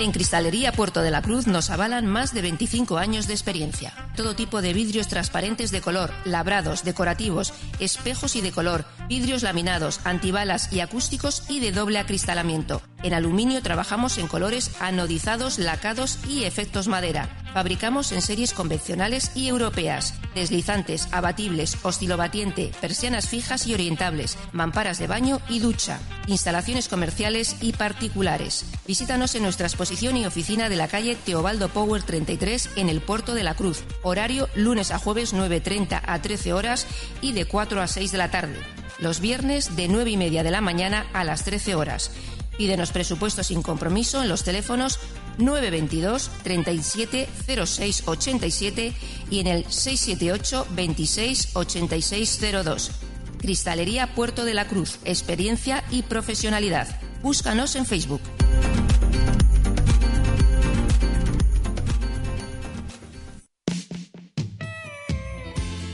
En 0.08 0.14
Cristalería 0.14 0.72
Puerto 0.72 1.02
de 1.02 1.12
la 1.12 1.22
Cruz 1.22 1.48
nos 1.48 1.70
avalan 1.70 2.08
más 2.08 2.34
de 2.34 2.42
25 2.42 2.98
años 2.98 3.28
de 3.28 3.34
experiencia. 3.34 3.94
Todo 4.16 4.38
tipo 4.38 4.62
de 4.62 4.72
vidrios 4.72 5.10
transparentes 5.10 5.70
de 5.70 5.82
color, 5.82 6.12
labrados, 6.24 6.86
decorativos, 6.86 7.54
espejos 7.82 8.38
y 8.38 8.42
de 8.42 8.54
color, 8.54 8.86
vidrios 9.10 9.44
laminados, 9.44 10.00
antibalas 10.06 10.72
y 10.72 10.80
acústicos 10.80 11.44
y 11.50 11.60
de 11.60 11.74
doble 11.74 12.00
acristalamiento. 12.00 12.82
En 13.08 13.14
aluminio 13.14 13.62
trabajamos 13.62 14.18
en 14.18 14.28
colores 14.28 14.72
anodizados, 14.82 15.60
lacados 15.60 16.20
y 16.28 16.44
efectos 16.44 16.90
madera. 16.90 17.30
Fabricamos 17.54 18.12
en 18.12 18.22
series 18.22 18.52
convencionales 18.52 19.32
y 19.34 19.48
europeas, 19.48 20.14
deslizantes, 20.36 21.08
abatibles, 21.14 21.78
oscilobatiente, 21.84 22.74
persianas 22.82 23.30
fijas 23.30 23.66
y 23.66 23.74
orientables, 23.74 24.38
mamparas 24.52 25.00
de 25.00 25.08
baño 25.08 25.40
y 25.48 25.60
ducha, 25.60 26.02
instalaciones 26.28 26.90
comerciales 26.90 27.56
y 27.62 27.72
particulares. 27.72 28.66
Visítanos 28.86 29.36
en 29.36 29.44
nuestra 29.44 29.68
exposición 29.68 30.18
y 30.18 30.26
oficina 30.26 30.68
de 30.68 30.76
la 30.76 30.90
calle 30.90 31.16
Teobaldo 31.16 31.70
Power 31.70 32.04
33 32.04 32.72
en 32.76 32.90
el 32.90 33.00
Puerto 33.00 33.36
de 33.36 33.44
la 33.44 33.56
Cruz. 33.56 33.86
Horario 34.04 34.50
lunes 34.54 34.92
a 34.92 35.00
jueves 35.00 35.34
9.30 35.34 36.02
a 36.06 36.22
13 36.22 36.52
horas 36.52 36.86
y 37.22 37.32
de 37.32 37.46
4 37.46 37.82
a 37.82 37.88
6 37.88 38.12
de 38.12 38.18
la 38.18 38.32
tarde. 38.32 38.60
Los 39.00 39.22
viernes 39.22 39.78
de 39.78 39.88
9 39.88 40.10
y 40.10 40.18
media 40.18 40.44
de 40.44 40.52
la 40.52 40.60
mañana 40.60 41.06
a 41.14 41.24
las 41.24 41.46
13 41.46 41.76
horas. 41.76 42.12
Pídenos 42.58 42.92
presupuesto 42.92 43.44
sin 43.44 43.62
compromiso 43.62 44.22
en 44.22 44.30
los 44.30 44.44
teléfonos 44.44 45.00
922 45.38 46.32
37 46.44 47.30
06 47.66 48.04
87 48.08 48.94
y 49.30 49.40
en 49.40 49.48
el 49.48 49.64
678 49.66 50.68
26 50.72 51.56
86 51.56 52.40
02. 52.64 52.92
Cristalería 53.38 54.16
Puerto 54.16 54.46
de 54.46 54.56
la 54.56 54.68
Cruz, 54.68 55.00
experiencia 55.06 55.84
y 55.92 56.02
profesionalidad. 56.02 56.88
Búscanos 57.22 57.76
en 57.76 57.86
Facebook. 57.86 58.22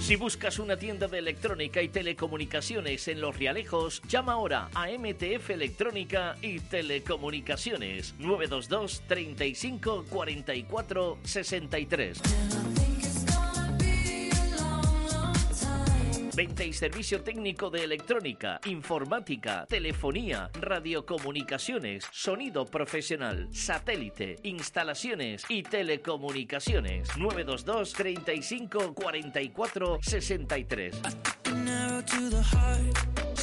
Si 0.03 0.17
buscas 0.17 0.59
una 0.59 0.75
tienda 0.75 1.07
de 1.07 1.19
electrónica 1.19 1.81
y 1.81 1.87
telecomunicaciones 1.87 3.07
en 3.07 3.21
Los 3.21 3.39
Realejos, 3.39 4.01
llama 4.09 4.33
ahora 4.33 4.69
a 4.73 4.87
MTF 4.89 5.51
Electrónica 5.51 6.35
y 6.41 6.59
Telecomunicaciones 6.59 8.13
922 8.19 9.03
35 9.07 10.05
44 10.09 11.19
63. 11.23 12.92
Venta 16.35 16.63
y 16.63 16.73
servicio 16.73 17.21
técnico 17.21 17.69
de 17.69 17.83
electrónica, 17.83 18.59
informática, 18.65 19.67
telefonía, 19.69 20.49
radiocomunicaciones, 20.59 22.07
sonido 22.11 22.65
profesional, 22.65 23.49
satélite, 23.51 24.37
instalaciones 24.41 25.45
y 25.47 25.61
telecomunicaciones. 25.61 27.15
922 27.17 27.93
35 27.93 28.95
44 28.95 29.99
63. 30.01 31.01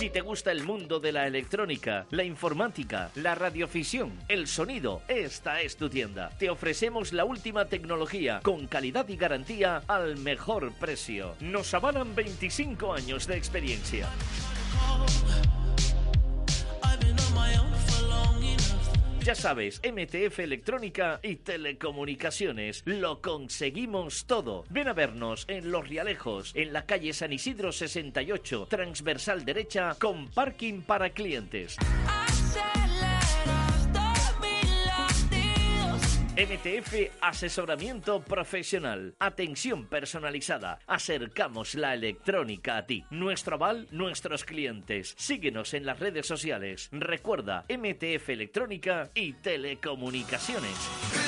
Si 0.01 0.09
te 0.09 0.23
gusta 0.23 0.51
el 0.51 0.65
mundo 0.65 0.99
de 0.99 1.13
la 1.13 1.27
electrónica, 1.27 2.07
la 2.09 2.25
informática, 2.25 3.11
la 3.17 3.35
radiofisión, 3.35 4.19
el 4.29 4.47
sonido, 4.47 5.03
esta 5.09 5.61
es 5.61 5.77
tu 5.77 5.91
tienda. 5.91 6.31
Te 6.39 6.49
ofrecemos 6.49 7.13
la 7.13 7.27
última 7.27 7.67
tecnología 7.67 8.41
con 8.43 8.67
calidad 8.67 9.07
y 9.11 9.17
garantía 9.17 9.83
al 9.89 10.17
mejor 10.17 10.73
precio. 10.73 11.35
Nos 11.41 11.75
avalan 11.75 12.15
25 12.15 12.80
años 12.89 13.27
de 13.27 13.37
experiencia. 13.37 14.09
Ya 19.23 19.35
sabes, 19.35 19.83
MTF 19.85 20.39
Electrónica 20.39 21.21
y 21.23 21.37
Telecomunicaciones. 21.37 22.83
Lo 22.87 23.21
conseguimos 23.21 24.25
todo. 24.25 24.65
Ven 24.71 24.89
a 24.89 24.95
vernos 24.95 25.45
en 25.47 25.71
Los 25.71 25.89
Realejos, 25.89 26.53
en 26.57 26.73
la 26.73 26.87
calle 26.87 27.13
San 27.13 27.33
Isidro 27.33 27.71
68, 27.71 28.67
transversal 28.71 29.45
derecha, 29.45 29.95
con 30.01 30.29
parking 30.29 30.81
para 30.81 31.11
clientes. 31.11 31.77
MTF 36.41 37.11
Asesoramiento 37.21 38.23
Profesional. 38.23 39.15
Atención 39.19 39.85
personalizada. 39.85 40.79
Acercamos 40.87 41.75
la 41.75 41.93
electrónica 41.93 42.79
a 42.79 42.87
ti. 42.87 43.05
Nuestro 43.11 43.57
aval, 43.57 43.89
nuestros 43.91 44.47
clientes. 44.47 45.13
Síguenos 45.19 45.75
en 45.75 45.85
las 45.85 45.99
redes 45.99 46.27
sociales. 46.27 46.89
Recuerda, 46.93 47.67
MTF 47.69 48.31
Electrónica 48.31 49.11
y 49.15 49.35
Telecomunicaciones. 49.35 51.20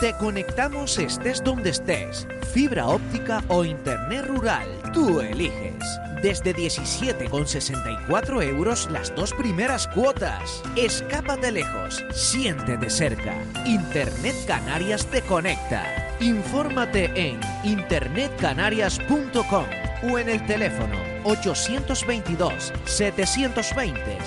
Te 0.00 0.12
conectamos 0.12 0.98
estés 0.98 1.42
donde 1.42 1.70
estés. 1.70 2.28
Fibra 2.52 2.86
óptica 2.86 3.42
o 3.48 3.64
internet 3.64 4.26
rural. 4.26 4.68
Tú 4.92 5.20
eliges. 5.20 5.82
Desde 6.22 6.54
17,64 6.54 8.44
euros 8.44 8.88
las 8.92 9.12
dos 9.16 9.32
primeras 9.32 9.88
cuotas. 9.88 10.62
Escápate 10.76 11.50
lejos. 11.50 12.04
Siente 12.12 12.76
de 12.76 12.90
cerca. 12.90 13.34
Internet 13.66 14.36
Canarias 14.46 15.04
te 15.06 15.20
conecta. 15.22 15.82
Infórmate 16.20 17.10
en 17.16 17.40
internetcanarias.com 17.64 19.66
o 20.04 20.16
en 20.16 20.28
el 20.28 20.46
teléfono 20.46 20.96
822 21.24 22.72
720 22.84 24.18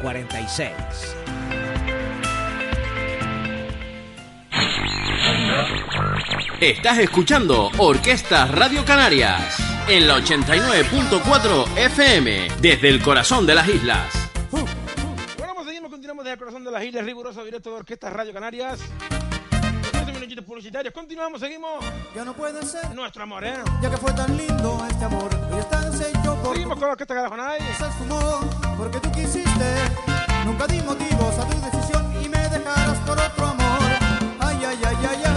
046. 0.00 1.21
Estás 6.62 6.98
escuchando 6.98 7.72
Orquesta 7.78 8.46
Radio 8.46 8.84
Canarias 8.84 9.56
en 9.88 10.06
la 10.06 10.18
89.4 10.18 11.76
FM 11.76 12.48
desde 12.60 12.88
el 12.88 13.02
corazón 13.02 13.44
de 13.44 13.56
las 13.56 13.68
islas. 13.68 14.30
Bueno, 14.48 15.54
pues 15.56 15.66
seguimos, 15.66 15.90
continuamos 15.90 16.24
desde 16.24 16.34
el 16.34 16.38
corazón 16.38 16.62
de 16.62 16.70
las 16.70 16.84
islas, 16.84 17.04
riguroso 17.04 17.44
directo 17.44 17.70
de 17.70 17.76
Orquesta 17.78 18.10
Radio 18.10 18.32
Canarias. 18.32 18.78
15 19.90 20.12
minutitos 20.12 20.44
publicitarios, 20.44 20.94
continuamos, 20.94 21.40
seguimos. 21.40 21.84
Ya 22.14 22.24
no 22.24 22.32
puede 22.32 22.64
ser. 22.64 22.94
Nuestro 22.94 23.24
amor, 23.24 23.44
¿eh? 23.44 23.56
Ya 23.82 23.90
que 23.90 23.96
fue 23.96 24.12
tan 24.12 24.36
lindo 24.36 24.86
este 24.88 25.04
amor, 25.04 25.30
hoy 25.52 25.58
hecho 25.58 26.36
por 26.44 26.54
Seguimos 26.54 26.78
con 26.78 26.86
la 26.86 26.92
Orquesta 26.92 27.14
Garajonay. 27.14 27.58
se 27.76 27.86
esfumó, 27.88 28.40
porque 28.78 29.00
tú 29.00 29.10
quisiste. 29.10 29.74
Nunca 30.44 30.68
di 30.68 30.80
motivos 30.82 31.38
a 31.40 31.44
tu 31.44 31.60
decisión 31.60 32.24
y 32.24 32.28
me 32.28 32.38
dejarás 32.38 32.98
por 33.00 33.18
otro 33.18 33.46
amor. 33.46 33.80
Ay, 34.38 34.58
ay, 34.64 34.78
ay, 34.86 34.96
ay. 35.10 35.22
Ay, 35.24 35.31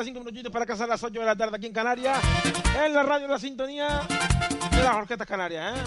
falta 0.00 0.04
de 0.04 0.04
5 0.04 0.20
minutitos 0.20 0.52
para 0.52 0.66
casar 0.66 0.88
las 0.88 1.02
8 1.02 1.20
de 1.20 1.26
la 1.26 1.36
tarde 1.36 1.56
aquí 1.56 1.66
en 1.66 1.72
Canarias, 1.72 2.18
en 2.84 2.94
la 2.94 3.02
radio 3.02 3.28
la 3.28 3.38
sintonía 3.38 4.02
de 4.70 4.82
las 4.82 4.94
orquestas 4.94 5.26
canarias, 5.26 5.76
¿eh? 5.76 5.82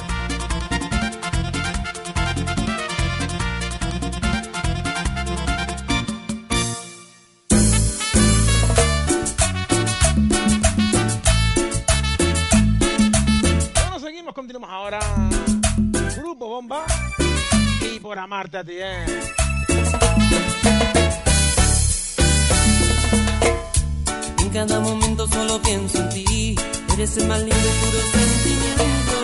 Bueno, 13.73 13.99
seguimos, 13.99 14.33
continuamos 14.33 14.69
ahora. 14.69 14.99
Grupo 16.17 16.47
Bomba 16.47 16.85
y 17.81 17.99
por 17.99 18.19
amarte 18.19 18.57
a 18.57 18.63
ti, 18.63 18.73
¿eh? 18.75 20.42
Cada 24.53 24.79
momento 24.79 25.27
solo 25.27 25.59
pienso 25.61 25.97
en 25.97 26.09
ti. 26.09 26.55
Eres 26.93 27.17
el 27.17 27.27
más 27.27 27.39
lindo 27.39 27.55
y 27.55 27.73
puro 27.81 27.99
sentimiento 28.19 29.17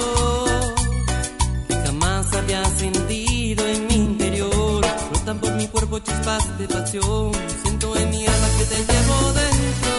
que 1.67 1.75
jamás 1.75 2.33
había 2.33 2.65
sentido 2.65 3.67
en 3.67 3.87
mi 3.87 3.93
interior. 3.93 4.83
Brotan 5.11 5.39
por 5.39 5.53
mi 5.53 5.67
cuerpo 5.67 5.99
chispas 5.99 6.57
de 6.57 6.67
pasión. 6.67 7.31
Siento 7.61 7.95
en 7.95 8.09
mi 8.09 8.25
alma 8.25 8.47
que 8.57 8.65
te 8.65 8.77
llevo 8.77 9.33
dentro. 9.43 9.93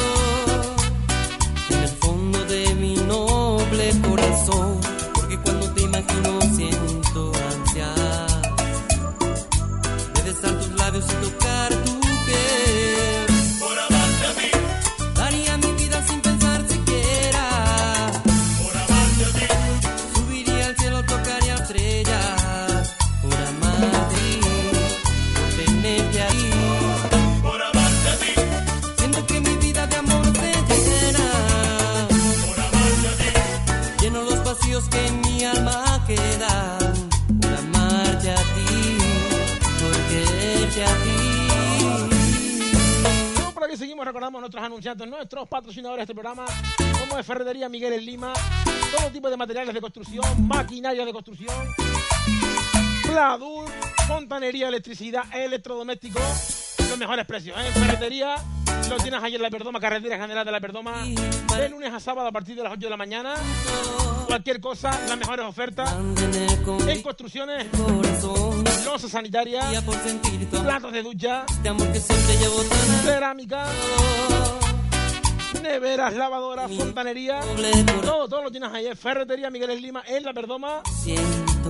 En 1.70 1.82
el 1.82 1.88
fondo 1.88 2.44
de 2.46 2.74
mi 2.74 2.94
noble 2.96 3.94
corazón. 4.08 4.80
Porque 5.14 5.38
cuando 5.38 5.72
te 5.74 5.82
imagino 5.82 6.40
siento 6.56 7.32
ansias 7.52 8.40
de 10.14 10.22
besar 10.22 10.58
tus 10.58 10.70
labios 10.76 11.04
y 11.04 11.14
tocar 11.24 11.72
tu 11.84 11.99
nuestros 44.28 44.62
anunciantes, 44.62 45.08
nuestros 45.08 45.48
patrocinadores 45.48 46.00
de 46.00 46.12
este 46.12 46.14
programa, 46.14 46.44
como 47.00 47.18
es 47.18 47.24
Ferretería 47.24 47.70
Miguel 47.70 47.94
en 47.94 48.04
Lima, 48.04 48.32
todo 48.94 49.10
tipo 49.10 49.30
de 49.30 49.36
materiales 49.36 49.74
de 49.74 49.80
construcción, 49.80 50.46
maquinaria 50.46 51.06
de 51.06 51.12
construcción, 51.12 51.54
pladur, 53.02 53.70
fontanería, 54.06 54.68
electricidad, 54.68 55.24
electrodomésticos, 55.34 56.59
los 56.91 56.99
mejores 56.99 57.24
precios. 57.24 57.57
¿eh? 57.57 57.70
Ferretería, 57.72 58.34
lo 58.88 58.97
tienes 58.97 59.22
ahí 59.22 59.36
en 59.36 59.43
la 59.43 59.49
Perdoma, 59.49 59.78
carretera 59.78 60.18
general 60.18 60.45
de 60.45 60.51
la 60.51 60.61
Perdoma, 60.61 61.07
de 61.07 61.68
lunes 61.68 61.95
a 61.95 62.01
sábado 62.01 62.26
a 62.28 62.32
partir 62.32 62.57
de 62.57 62.64
las 62.64 62.72
8 62.72 62.80
de 62.80 62.91
la 62.91 62.97
mañana. 62.97 63.34
Cualquier 64.26 64.61
cosa, 64.61 64.91
las 65.09 65.16
mejores 65.16 65.47
ofertas 65.47 65.95
en 66.88 67.03
construcciones, 67.03 67.66
losa 68.84 69.09
sanitaria, 69.09 69.62
platos 70.51 70.93
de 70.93 71.03
ducha, 71.03 71.45
cerámica, 73.05 73.66
neveras, 75.62 76.14
lavadoras, 76.14 76.72
fontanería, 76.76 77.41
todo, 78.03 78.28
todo 78.28 78.43
lo 78.43 78.51
tienes 78.51 78.72
ahí. 78.72 78.86
en 78.86 78.97
Ferretería 78.97 79.49
Miguel 79.51 79.70
en 79.70 79.82
Lima, 79.82 80.03
en 80.07 80.24
la 80.24 80.32
Perdoma. 80.32 80.82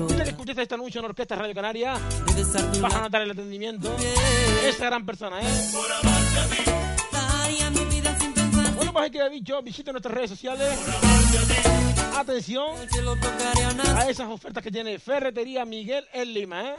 Dile 0.08 0.24
que 0.24 0.30
escuchaste 0.30 0.62
este 0.62 0.74
anuncio 0.74 1.00
en 1.00 1.04
Orquesta 1.06 1.36
Radio 1.36 1.54
Canaria. 1.54 1.94
Vas 2.80 2.94
a 2.94 3.00
notar 3.00 3.22
el 3.22 3.30
atendimiento. 3.30 3.94
Esa 4.64 4.86
gran 4.86 5.04
persona, 5.06 5.40
¿eh? 5.40 5.70
Bueno, 8.76 8.92
pues 8.92 9.04
hay 9.04 9.10
que 9.10 9.30
dicho, 9.30 9.62
visita 9.62 9.92
nuestras 9.92 10.14
redes 10.14 10.30
sociales. 10.30 10.78
Atención 12.16 12.76
a 13.96 14.08
esas 14.10 14.28
ofertas 14.28 14.62
que 14.62 14.70
tiene 14.70 14.98
Ferretería 14.98 15.64
Miguel 15.64 16.04
en 16.12 16.34
Lima, 16.34 16.62
¿eh? 16.68 16.74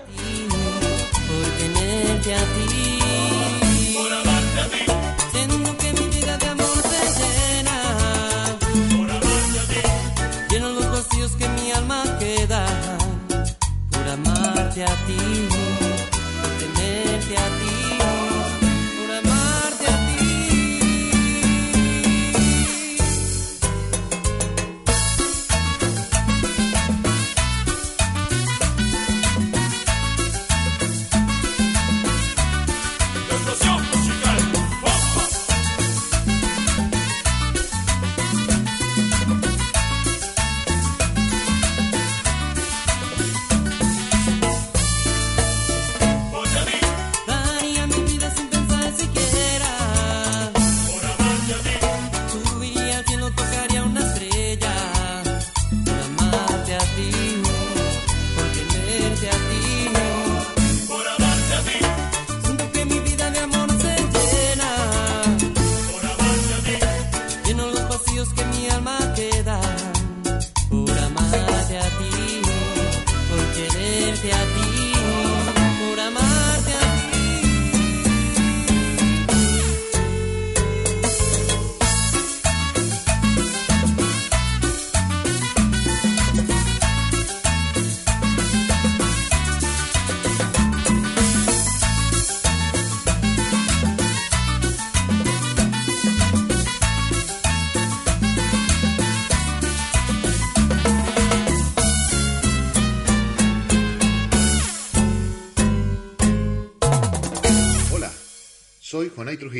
que 5.77 5.93
mi 5.93 6.07
vida 6.07 6.37
de 6.37 6.47
amor 6.47 6.81
se 6.83 7.01
llena. 7.19 7.77
Por 8.97 9.09
amarte 9.09 9.59
a 9.59 9.67
ti. 9.67 9.81
Lleno 10.49 10.69
los 10.69 10.91
vacíos 10.91 11.31
que 11.35 11.45
en 11.45 11.55
mi 11.55 11.71
alma 11.71 12.03
quedan. 12.19 13.00
Amarte 14.11 14.83
a 14.83 14.93
ti. 15.05 15.17
Tenerte 16.59 17.35
a 17.37 17.47
ti. 17.59 17.60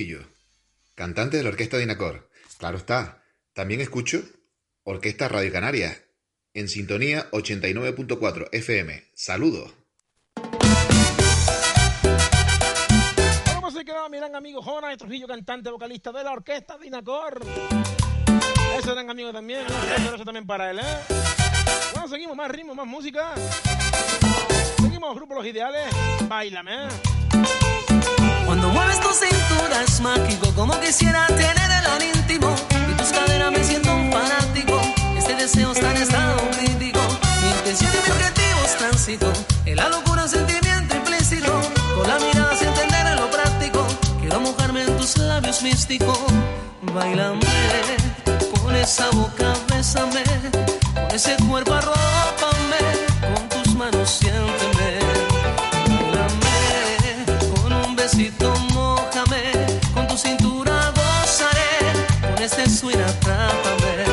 Trujillo, 0.01 0.25
cantante 0.95 1.37
de 1.37 1.43
la 1.43 1.49
Orquesta 1.49 1.77
Dinacor. 1.77 2.27
Claro 2.57 2.77
está, 2.77 3.23
también 3.53 3.81
escucho 3.81 4.23
Orquesta 4.83 5.27
Radio 5.27 5.51
Canaria, 5.51 5.95
en 6.55 6.67
sintonía 6.69 7.29
89.4 7.29 8.49
FM. 8.51 9.11
Saludos. 9.13 9.71
¿Cómo 13.53 13.69
se 13.69 13.85
quedaba 13.85 14.09
mi 14.09 14.17
gran 14.17 14.35
amigo 14.35 14.65
Trujillo, 14.97 15.27
cantante, 15.27 15.69
vocalista 15.69 16.11
de 16.11 16.23
la 16.23 16.31
orquesta 16.31 16.79
Dinacor? 16.79 17.45
Ese 18.75 18.89
gran 18.89 19.07
amigo 19.07 19.31
también, 19.31 19.67
¿no? 19.67 19.75
Abrazo 20.07 20.25
también 20.25 20.47
para 20.47 20.71
él, 20.71 20.79
¿eh? 20.79 20.97
Bueno, 21.93 22.07
seguimos, 22.07 22.35
más 22.35 22.49
ritmo, 22.49 22.73
más 22.73 22.87
música. 22.87 23.35
Seguimos, 24.77 25.15
Grupo 25.15 25.35
Los 25.35 25.45
Ideales. 25.45 25.93
Bailame. 26.27 26.87
Cuando 28.45 28.69
mueves 28.69 28.99
tu 28.99 29.09
cintura 29.13 29.83
es 29.87 29.99
mágico, 30.01 30.51
como 30.55 30.79
quisiera 30.79 31.27
tener 31.27 31.71
el 31.97 32.15
íntimo. 32.15 32.53
Y 32.91 32.93
tus 32.95 33.09
caderas 33.09 33.51
me 33.51 33.63
siento 33.63 33.93
un 33.93 34.11
fanático. 34.11 34.79
Este 35.17 35.35
deseo 35.35 35.71
está 35.71 35.91
en 35.91 35.97
estado 35.97 36.37
crítico. 36.51 36.99
Mi 37.41 37.49
intención 37.49 37.91
y 37.91 38.07
mi 38.07 38.11
objetivo 38.11 38.41
objetivos 38.61 38.77
tránsito, 38.77 39.33
en 39.65 39.75
la 39.75 39.89
locura 39.89 40.23
un 40.23 40.29
sentimiento 40.29 40.95
implícito, 40.95 41.51
con 41.95 42.07
la 42.07 42.19
mirada 42.19 42.55
sin 42.55 42.67
entender 42.67 43.07
en 43.07 43.15
lo 43.15 43.29
práctico, 43.29 43.85
quiero 44.19 44.39
mojarme 44.39 44.83
en 44.83 44.97
tus 44.97 45.17
labios 45.17 45.61
místicos, 45.63 46.19
bailame, 46.93 47.39
con 48.61 48.75
esa 48.75 49.09
boca 49.11 49.53
bésame, 49.69 50.23
con 50.93 51.15
ese 51.15 51.35
cuerpo 51.47 51.73
arrópame, 51.73 52.81
con 53.33 53.49
tus 53.49 53.75
manos 53.75 54.09
siénteme, 54.09 54.90
besito 58.11 58.53
mojame, 58.73 59.51
con 59.93 60.07
tu 60.07 60.17
cintura 60.17 60.91
gozaré, 60.95 61.93
con 62.21 62.43
este 62.43 62.69
swing 62.69 62.97
atrápame, 62.97 64.10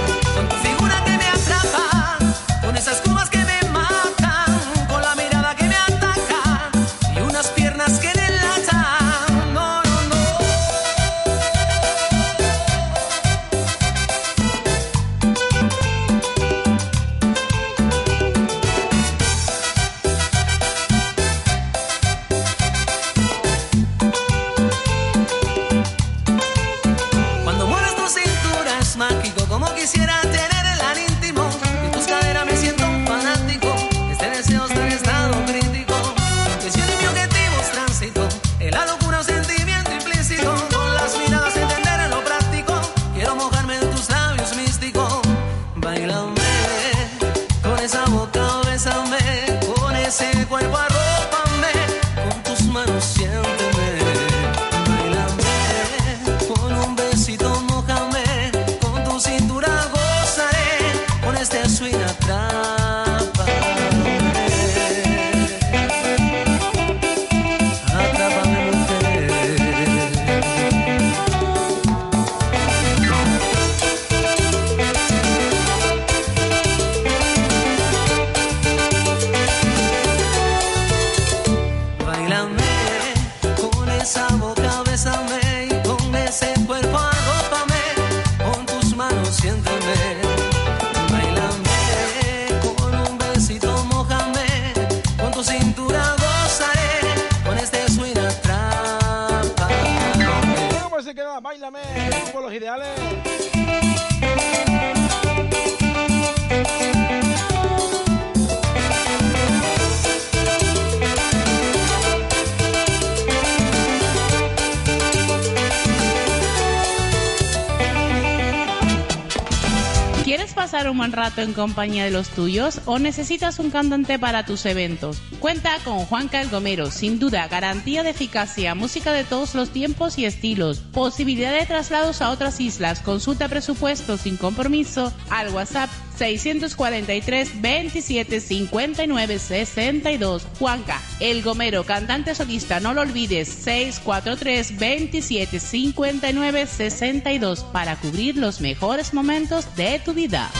rato 121.18 121.42
en 121.42 121.52
compañía 121.52 122.04
de 122.04 122.10
los 122.10 122.28
tuyos 122.28 122.80
o 122.86 122.98
necesitas 122.98 123.58
un 123.58 123.70
cantante 123.70 124.18
para 124.18 124.46
tus 124.46 124.64
eventos? 124.66 125.20
Cuenta 125.40 125.76
con 125.84 125.98
Juanca 126.06 126.40
el 126.40 126.48
Gomero, 126.48 126.90
sin 126.90 127.18
duda, 127.18 127.48
garantía 127.48 128.02
de 128.02 128.10
eficacia, 128.10 128.74
música 128.74 129.12
de 129.12 129.24
todos 129.24 129.54
los 129.54 129.70
tiempos 129.70 130.16
y 130.18 130.24
estilos, 130.24 130.78
posibilidad 130.78 131.52
de 131.52 131.66
traslados 131.66 132.22
a 132.22 132.30
otras 132.30 132.60
islas, 132.60 133.00
consulta 133.00 133.48
presupuesto 133.48 134.16
sin 134.16 134.36
compromiso 134.36 135.12
al 135.30 135.50
WhatsApp 135.50 135.90
643 136.18 137.60
27 137.60 138.40
59 138.40 139.38
62. 139.38 140.46
Juanca, 140.58 141.00
el 141.20 141.42
Gomero, 141.42 141.84
cantante 141.84 142.34
solista, 142.34 142.80
no 142.80 142.92
lo 142.92 143.02
olvides, 143.02 143.48
643 143.48 144.78
27 144.78 145.60
59 145.60 146.66
62 146.66 147.64
para 147.64 147.96
cubrir 147.96 148.36
los 148.36 148.60
mejores 148.60 149.14
momentos 149.14 149.74
de 149.76 150.00
tu 150.00 150.12
vida. 150.12 150.50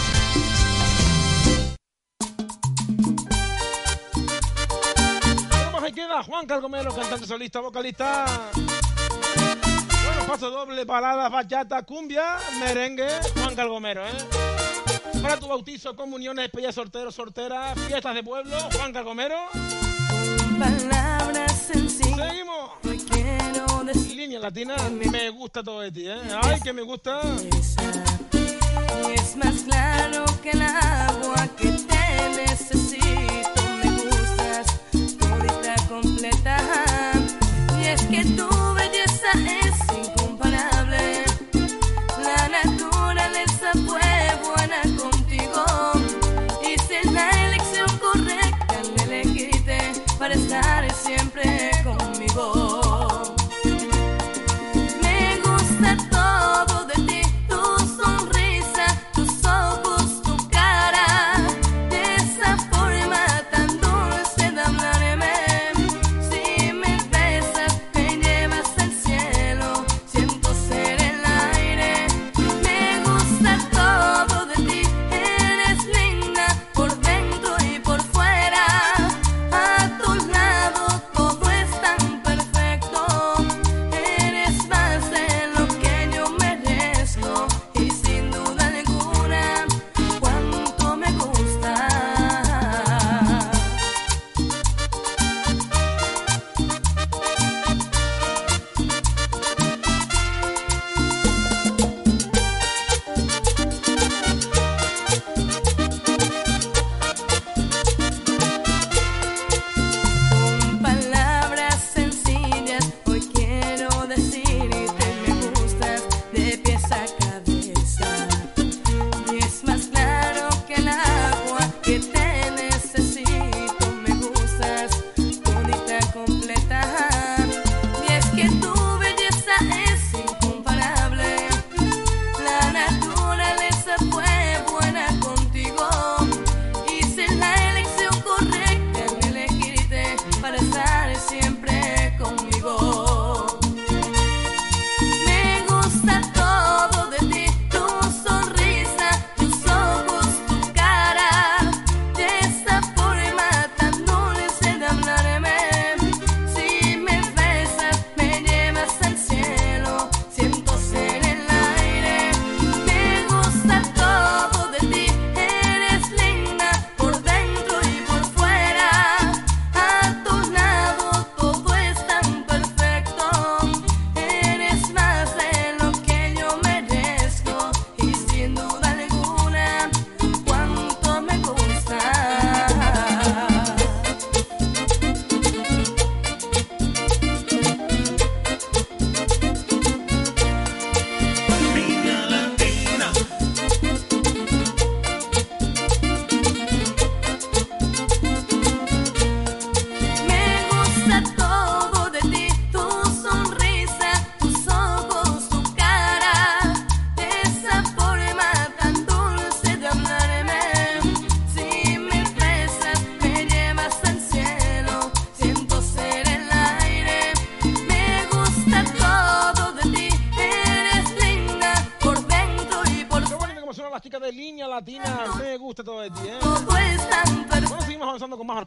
Juan 6.23 6.47
Calgomero, 6.47 6.95
cantante 6.95 7.27
solista, 7.27 7.61
vocalista. 7.61 8.25
Bueno, 8.55 10.27
paso 10.27 10.51
doble, 10.51 10.85
baladas, 10.85 11.31
bachata, 11.31 11.83
cumbia, 11.83 12.37
merengue, 12.59 13.09
Juan 13.35 13.55
Calgomero, 13.55 14.07
¿eh? 14.07 14.12
Para 15.23 15.39
tu 15.39 15.49
bautizo, 15.49 15.95
comuniones, 15.95 16.45
despedidas, 16.45 16.75
solteros, 16.75 17.14
solteras, 17.14 17.79
fiestas 17.87 18.14
de 18.14 18.23
pueblo, 18.23 18.57
Juan 18.77 18.93
Calgomero. 18.93 19.37
Palabras 20.59 21.53
sencillas. 21.73 22.31
Seguimos. 22.31 22.71
Hoy 22.85 22.99
quiero 22.99 23.85
decir 23.85 24.16
Línea 24.16 24.41
latina, 24.41 24.77
me 24.91 25.31
gusta 25.31 25.62
todo 25.62 25.81
de 25.81 25.93
ti, 25.93 26.09
¿eh? 26.09 26.21
Ay, 26.43 26.61
que 26.61 26.73
me 26.73 26.83
gusta. 26.83 27.21
y 28.33 29.12
es 29.12 29.37
más 29.37 29.62
claro 29.62 30.25
que 30.43 30.51
el 30.51 30.62
agua 30.62 31.49
que 31.57 31.71
te 31.71 32.29
necesito. 32.37 33.58
Completa. 35.89 36.59
Y 37.80 37.86
es 37.86 38.03
que 38.03 38.22
tu 38.24 38.49
belleza 38.74 39.32
es 39.62 39.74
incomparable. 40.07 41.24
La 42.22 42.49
naturaleza 42.49 43.72
fue 43.86 44.01
buena 44.45 44.82
contigo. 45.01 45.64
Hice 46.62 47.01
la 47.11 47.30
elección 47.47 47.89
correcta 47.99 48.66
al 48.78 49.09
elegirte 49.09 49.93
para 50.18 50.34
estar 50.34 50.84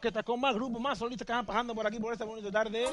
orquesta 0.02 0.24
con 0.24 0.40
más 0.40 0.52
grupos, 0.56 0.80
más 0.80 0.98
solistas 0.98 1.24
que 1.24 1.32
van 1.32 1.46
pasando 1.46 1.76
por 1.76 1.86
aquí 1.86 2.00
por 2.00 2.12
esta 2.12 2.24
bonita 2.24 2.50
tarde. 2.50 2.86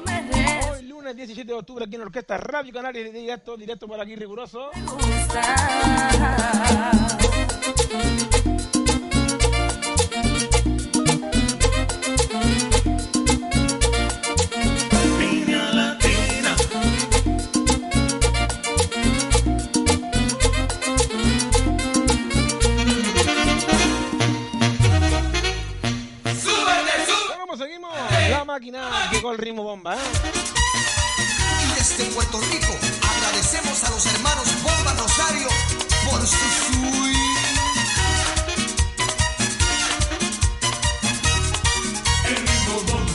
Hoy 0.71 0.83
lunes 0.83 1.15
17 1.15 1.51
de 1.51 1.57
octubre 1.57 1.85
aquí 1.85 1.95
en 1.95 2.01
la 2.01 2.05
Orquesta 2.05 2.37
Radio 2.37 2.71
Canarias 2.71 3.11
directo, 3.11 3.57
directo 3.57 3.87
por 3.87 3.99
aquí 3.99 4.15
riguroso. 4.15 4.69
Me 4.75 4.83
gusta. 4.83 5.41
máquina, 28.59 29.09
llegó 29.13 29.31
el 29.31 29.37
ritmo 29.37 29.63
bomba. 29.63 29.95
¿eh? 29.95 29.99
Desde 31.77 32.03
Puerto 32.13 32.41
Rico 32.41 32.73
agradecemos 33.15 33.83
a 33.85 33.89
los 33.91 34.05
hermanos 34.05 34.47
Bomba 34.61 34.93
Rosario 34.95 35.47
por 36.09 36.19
su 36.27 36.35
suite. 36.35 37.19
El 42.25 42.35
ritmo 42.35 42.81
bomba. 42.91 43.08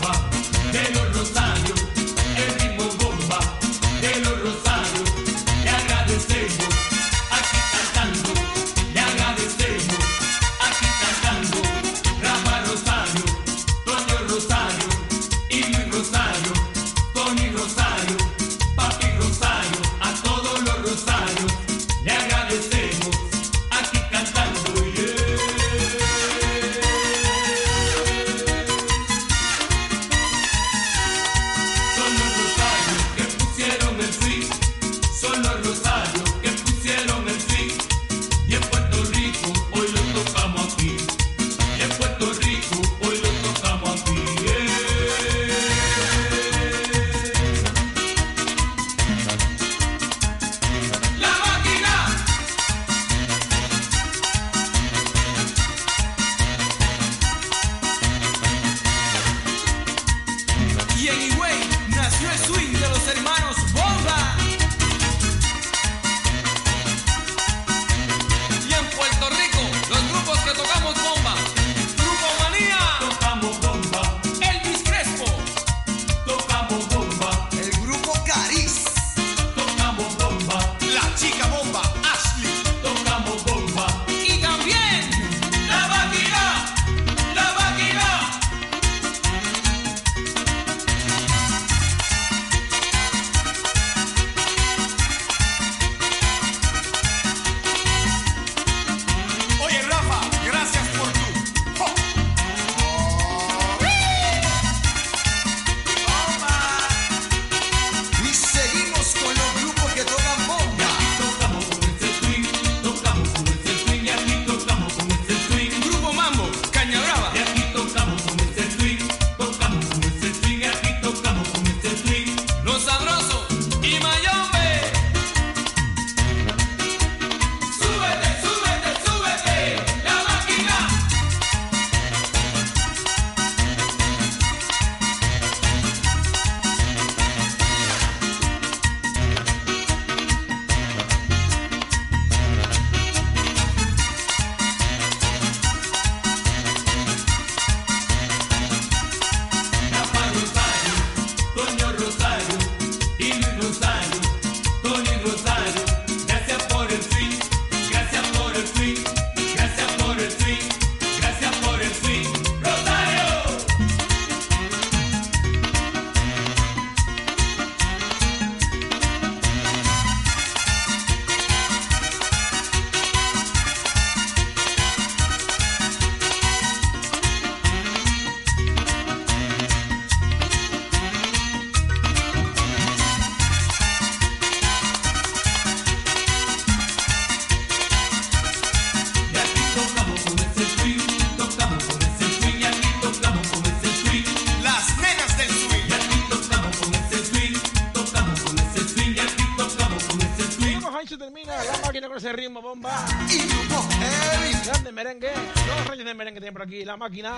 la 206.95 206.99
máquina. 206.99 207.35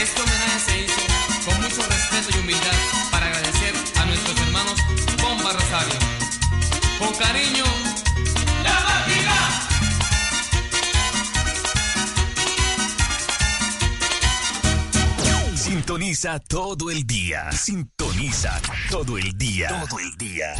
Este 0.00 0.22
homenaje 0.22 0.58
se 0.58 0.86
con 1.44 1.60
mucho 1.60 1.82
respeto 1.82 2.30
y 2.34 2.40
humildad 2.40 2.78
para 3.10 3.26
agradecer 3.26 3.74
a 3.96 4.06
nuestros 4.06 4.40
hermanos 4.40 4.80
Bomba 5.20 5.52
Rosario. 5.52 5.98
Con 6.98 7.14
cariño, 7.14 7.64
la 8.62 8.80
máquina. 8.88 9.36
Sintoniza 15.56 16.38
todo 16.38 16.90
el 16.90 17.06
día. 17.06 17.52
Sintoniza 17.52 18.62
todo 18.88 19.18
el 19.18 19.36
día. 19.36 19.68
Todo 19.68 19.98
el 19.98 20.16
día. 20.16 20.54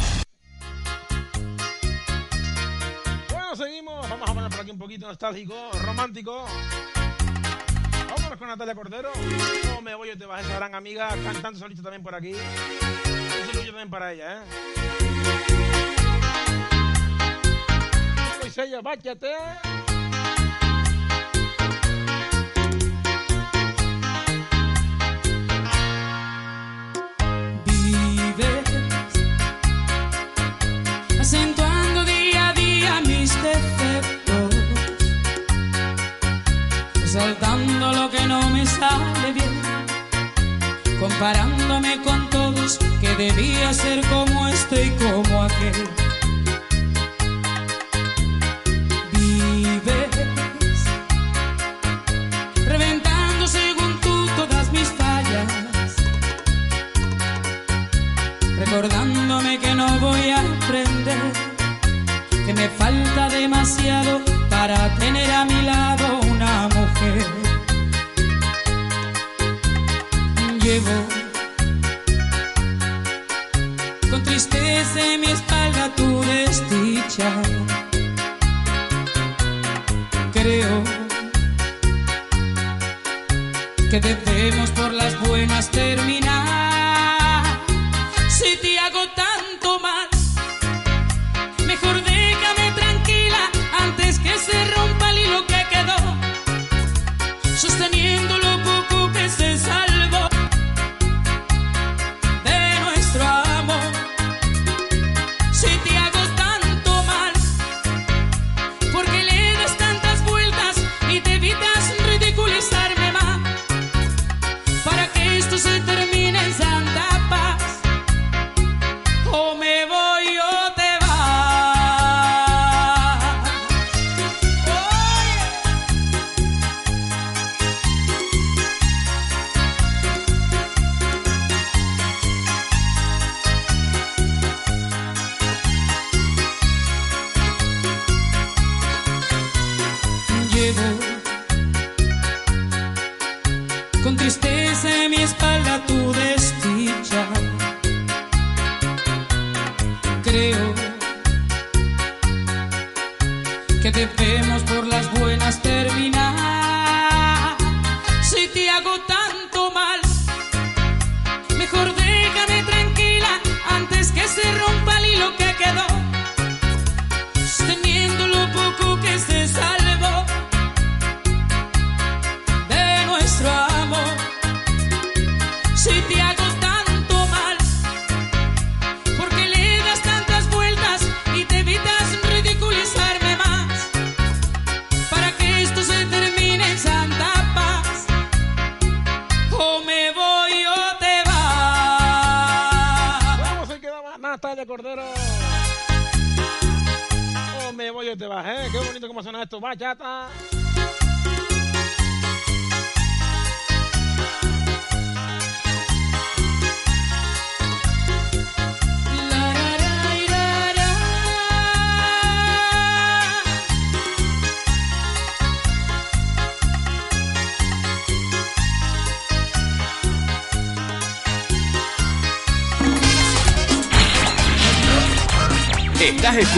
nostálgico, 5.15 5.55
romántico. 5.81 6.45
Vámonos 8.09 8.37
con 8.37 8.49
Natalia 8.49 8.75
Cordero. 8.75 9.11
No 9.69 9.81
me 9.81 9.95
voy, 9.95 10.09
yo 10.09 10.17
te 10.17 10.25
vas, 10.25 10.45
esa 10.45 10.57
gran 10.57 10.75
amiga, 10.75 11.07
cantando 11.23 11.57
solista 11.57 11.83
también 11.83 12.03
por 12.03 12.13
aquí. 12.13 12.33
Un 12.33 13.47
saludo 13.47 13.65
también 13.67 13.89
para 13.89 14.11
ella, 14.11 14.33
¿eh? 14.33 14.39
Pues 18.41 18.57
ella, 18.57 18.81
váyate. 18.81 19.31
comparándome 41.17 42.01
con 42.03 42.29
todos 42.29 42.77
que 42.99 43.15
debía 43.15 43.73
ser 43.73 44.05
como 44.07 44.49
este 44.49 44.87
y 44.87 44.89
como 44.91 45.43
aquel. 45.43 45.94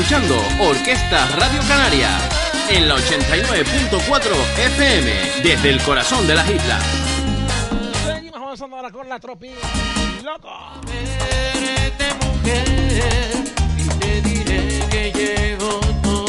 escuchando 0.07 0.41
Orquesta 0.63 1.27
Radio 1.35 1.59
Canaria 1.67 2.07
en 2.69 2.87
la 2.87 2.95
89.4 2.95 4.21
FM 4.67 5.11
desde 5.43 5.69
el 5.69 5.81
corazón 5.81 6.25
de 6.25 6.33
las 6.33 6.49
islas. 6.49 6.81
Seguimos 8.05 8.41
avanzando 8.41 8.77
ahora 8.77 8.89
con 8.89 9.09
la 9.09 9.19
tropi 9.19 9.49
loco. 10.23 10.49
Verte, 10.85 12.05
mujer, 12.25 13.53
y 13.77 13.89
te 13.99 14.21
diré 14.21 14.79
que 14.89 15.11
llevo 15.11 15.81
todo 16.01 16.26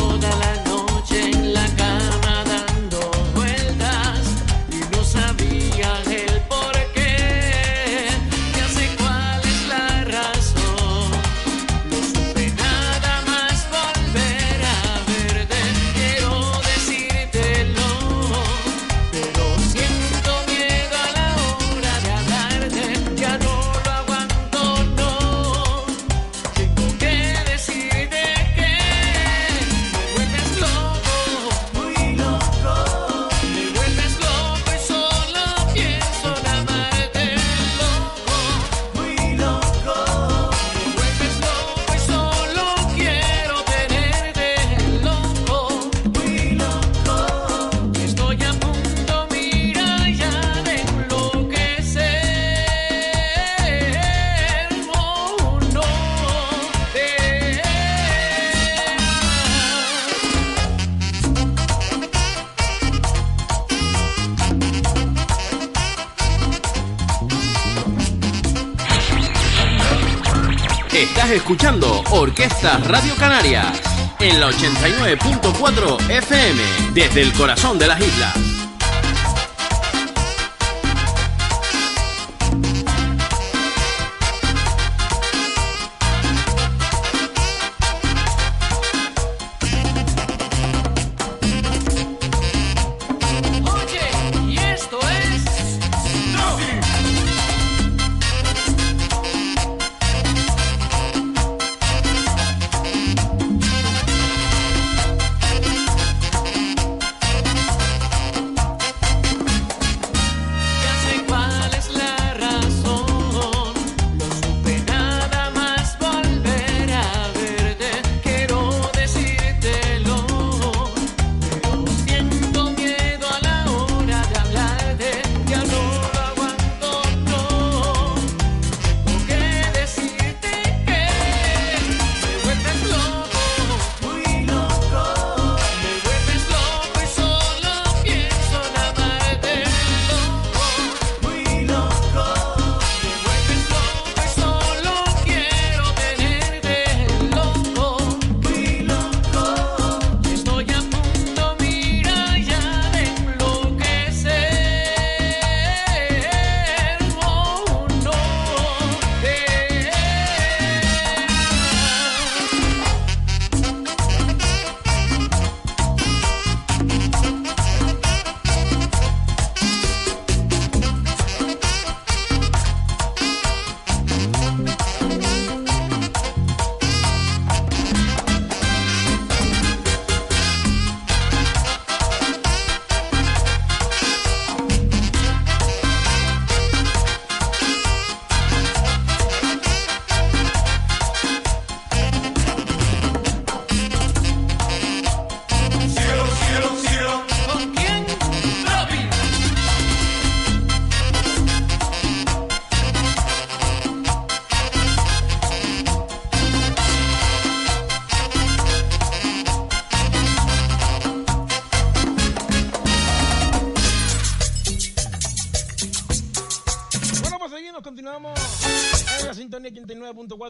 Orquesta 72.28 72.76
Radio 72.84 73.16
Canarias 73.16 73.80
en 74.20 74.38
la 74.38 74.50
89.4 74.50 76.10
FM 76.10 76.62
desde 76.92 77.22
el 77.22 77.32
corazón 77.32 77.78
de 77.78 77.86
las 77.86 77.98
islas. 78.02 78.57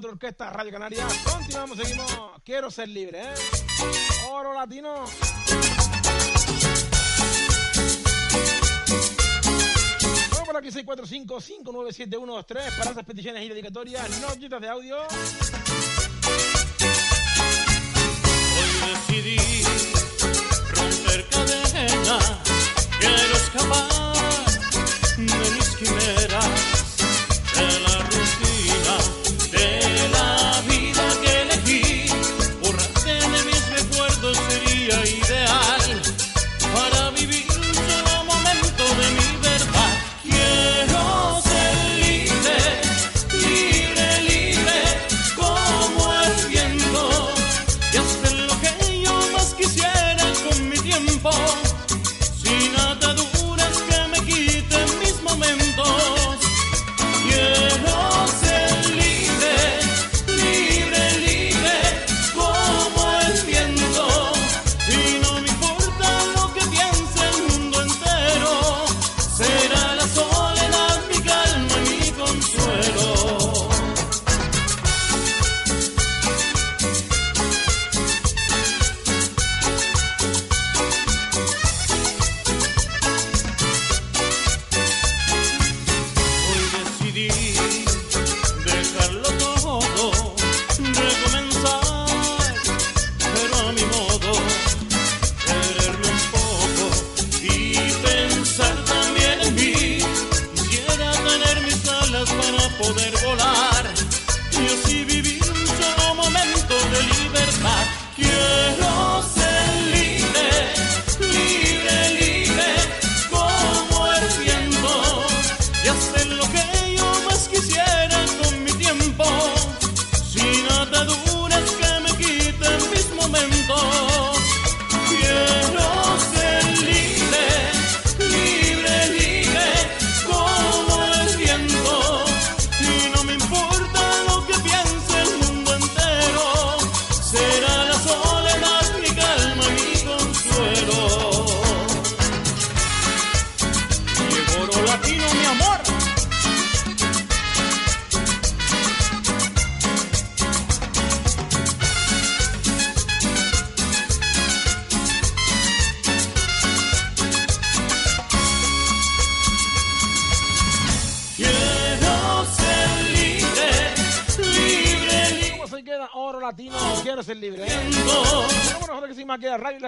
Orquesta 0.07 0.51
Radio 0.51 0.73
Canaria. 0.73 1.07
Continuamos, 1.25 1.79
seguimos. 1.79 2.07
Quiero 2.45 2.71
ser 2.71 2.89
libre, 2.89 3.23
¿eh? 3.23 3.35
Oro 4.31 4.55
Latino. 4.55 5.05
Vamos 10.31 10.47
por 10.47 10.57
aquí 10.57 10.69
645-597-123 10.69 12.79
para 12.79 12.91
esas 12.91 13.05
peticiones 13.05 13.45
y 13.45 13.49
dedicatorias, 13.49 14.21
notitas 14.21 14.61
de 14.61 14.69
audio. 14.69 14.99
Hoy 18.59 18.91
decidí 18.91 19.39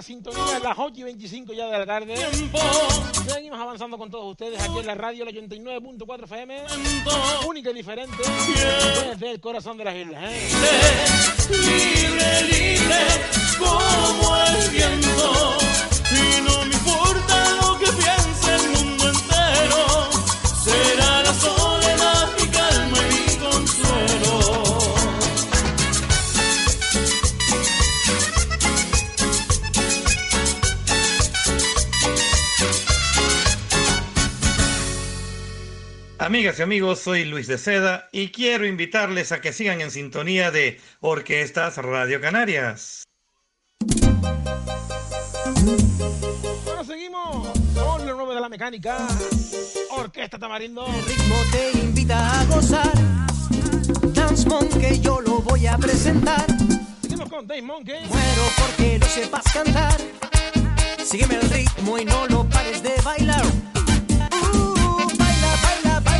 la 0.01 0.05
sintonía, 0.05 0.59
las 0.62 0.78
8 0.78 0.94
y 0.97 1.02
25 1.02 1.52
ya 1.52 1.66
de 1.66 1.78
la 1.78 1.85
tarde. 1.85 2.14
Seguimos 3.28 3.60
avanzando 3.60 3.98
con 3.98 4.10
todos 4.10 4.31
ustedes 4.31 4.59
aquí 4.59 4.78
en 4.78 4.86
la 4.86 4.94
radio, 4.94 5.27
la 5.27 5.31
89.4 5.31 6.24
FM. 6.24 6.56
Única 7.47 7.70
y 7.70 7.74
diferente. 7.74 8.16
Desde 9.10 9.31
el 9.32 9.40
corazón 9.40 9.77
de 9.77 9.85
las 9.85 9.94
islas. 9.94 10.24
¿eh? 10.24 10.48
libre, 11.51 12.43
libre, 12.44 12.97
como 13.59 14.36
el 14.36 14.70
viento. 14.70 15.56
Y 16.12 16.40
no 16.40 16.70
Amigas 36.31 36.61
y 36.61 36.62
amigos, 36.62 37.01
soy 37.01 37.24
Luis 37.24 37.48
de 37.48 37.59
Seda 37.59 38.09
y 38.12 38.28
quiero 38.28 38.65
invitarles 38.65 39.32
a 39.32 39.40
que 39.40 39.52
sigan 39.52 39.81
en 39.81 39.90
sintonía 39.90 40.52
de 40.52 40.81
Orquestas 41.01 41.77
Radio 41.78 42.20
Canarias. 42.20 43.02
Bueno, 46.65 46.85
seguimos 46.85 47.48
con 47.74 48.07
lo 48.07 48.15
nuevo 48.15 48.32
de 48.32 48.40
la 48.40 48.48
mecánica. 48.48 49.09
Orquesta 49.90 50.39
Tamarindo. 50.39 50.86
ritmo 50.86 51.35
te 51.51 51.77
invita 51.81 52.40
a 52.40 52.44
gozar. 52.44 52.93
Dance 54.15 54.48
Monkey 54.48 55.01
yo 55.01 55.20
lo 55.20 55.40
voy 55.40 55.66
a 55.66 55.77
presentar. 55.78 56.47
Seguimos 57.02 57.28
con 57.28 57.44
Dave 57.48 57.62
Monkey. 57.62 58.07
Muero 58.07 58.43
porque 58.57 59.01
lo 59.01 59.07
sepas 59.07 59.43
cantar. 59.52 59.97
Sígueme 61.05 61.40
el 61.43 61.51
ritmo 61.51 61.98
y 61.98 62.05
no 62.05 62.28
lo 62.28 62.48
pares 62.48 62.85
de 62.85 62.94
bailar. 63.02 63.80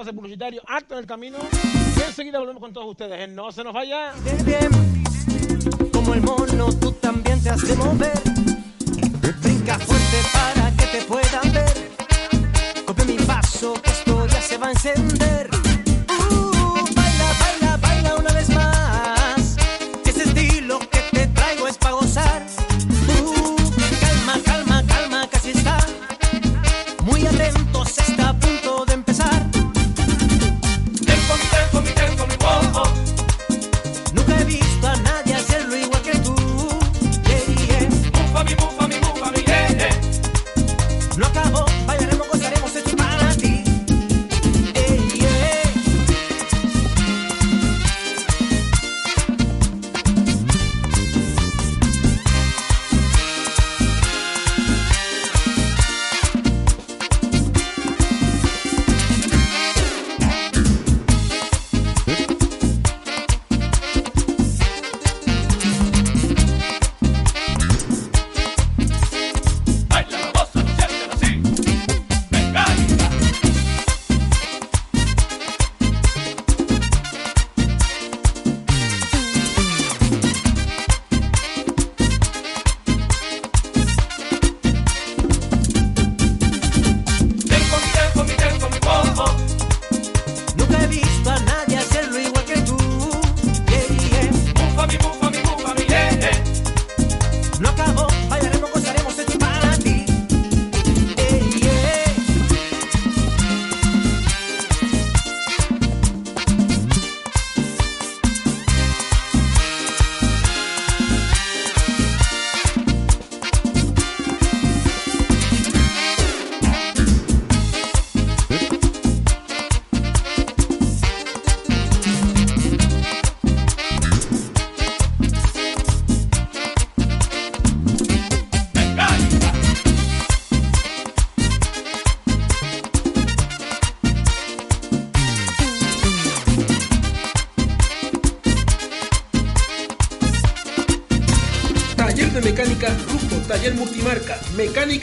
pase 0.00 0.14
publicitario, 0.14 0.62
acto 0.66 0.94
en 0.94 1.00
el 1.00 1.06
camino. 1.06 1.36
Y 1.94 2.00
enseguida 2.00 2.38
volvemos 2.38 2.62
con 2.62 2.72
todos 2.72 2.88
ustedes. 2.88 3.28
No 3.28 3.52
se 3.52 3.62
nos 3.62 3.74
vaya. 3.74 4.14
Como 5.92 6.14
el 6.14 6.22
mono, 6.22 6.72
tú 6.80 6.92
también 6.92 7.42
te 7.42 7.50
has 7.50 7.60
de 7.60 7.76
mover. 7.76 8.18
Brinca 9.42 9.78
fuerte 9.78 10.18
para 10.32 10.74
que 10.74 10.86
te 10.86 11.02
puedan 11.04 11.52
ver. 11.52 11.90
Copia 12.86 13.04
mi 13.04 13.18
paso, 13.18 13.74
esto 13.84 14.26
ya 14.26 14.40
se 14.40 14.56
va 14.56 14.68
a 14.68 14.70
encender. 14.70 15.50
Uh, 16.08 16.94
baila, 16.94 17.32
baila, 17.40 17.76
baila 17.76 18.14
una 18.16 18.32
vez 18.32 18.48
más. 18.48 18.79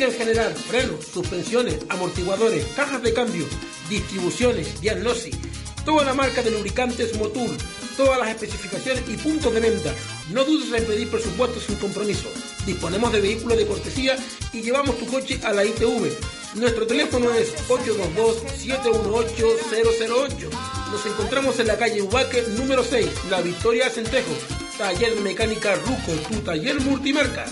En 0.06 0.14
general, 0.14 0.54
frenos, 0.54 1.06
suspensiones, 1.06 1.80
amortiguadores, 1.90 2.66
cajas 2.76 3.02
de 3.02 3.14
cambio, 3.14 3.46
distribuciones, 3.90 4.80
diagnosis, 4.82 5.36
toda 5.86 6.04
la 6.04 6.14
marca 6.14 6.42
de 6.42 6.52
lubricantes 6.52 7.18
Motul, 7.18 7.56
todas 7.96 8.20
las 8.20 8.28
especificaciones 8.30 9.04
y 9.08 9.16
puntos 9.18 9.54
de 9.54 9.60
venta. 9.60 9.94
No 10.32 10.46
dudes 10.46 10.72
en 10.74 10.86
pedir 10.86 11.10
presupuestos 11.10 11.64
sin 11.64 11.78
compromiso. 11.78 12.30
Disponemos 12.66 13.12
de 13.12 13.22
vehículos 13.22 13.58
de 13.58 13.66
cortesía 13.66 14.16
y 14.54 14.62
llevamos 14.62 15.00
tu 15.00 15.08
coche 15.08 15.40
a 15.44 15.52
la 15.54 15.66
ITV. 15.66 16.12
Nuestro 16.56 16.86
teléfono 16.86 17.34
es 17.34 17.56
822-718-008. 17.68 20.50
Nos 20.92 21.06
encontramos 21.06 21.58
en 21.60 21.68
la 21.68 21.78
calle 21.78 22.02
Ubaque 22.02 22.44
número 22.58 22.84
6, 22.84 23.08
La 23.30 23.40
Victoria 23.42 23.90
Centejo. 23.90 24.34
Taller 24.78 25.16
Mecánica 25.22 25.76
Ruco, 25.76 26.12
tu 26.30 26.42
taller 26.42 26.82
multimarca. 26.82 27.46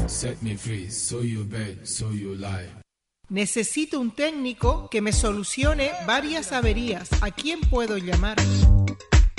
Set 0.07 0.41
me 0.41 0.55
free, 0.55 0.89
so 0.89 1.21
you 1.21 1.43
bed, 1.43 1.85
so 1.85 2.11
you 2.11 2.35
lie. 2.35 2.69
Necesito 3.29 3.99
un 3.99 4.11
técnico 4.11 4.87
que 4.89 5.01
me 5.01 5.11
solucione 5.11 5.91
varias 6.05 6.51
averías. 6.51 7.09
¿A 7.21 7.31
quién 7.31 7.59
puedo 7.59 7.97
llamar? 7.97 8.37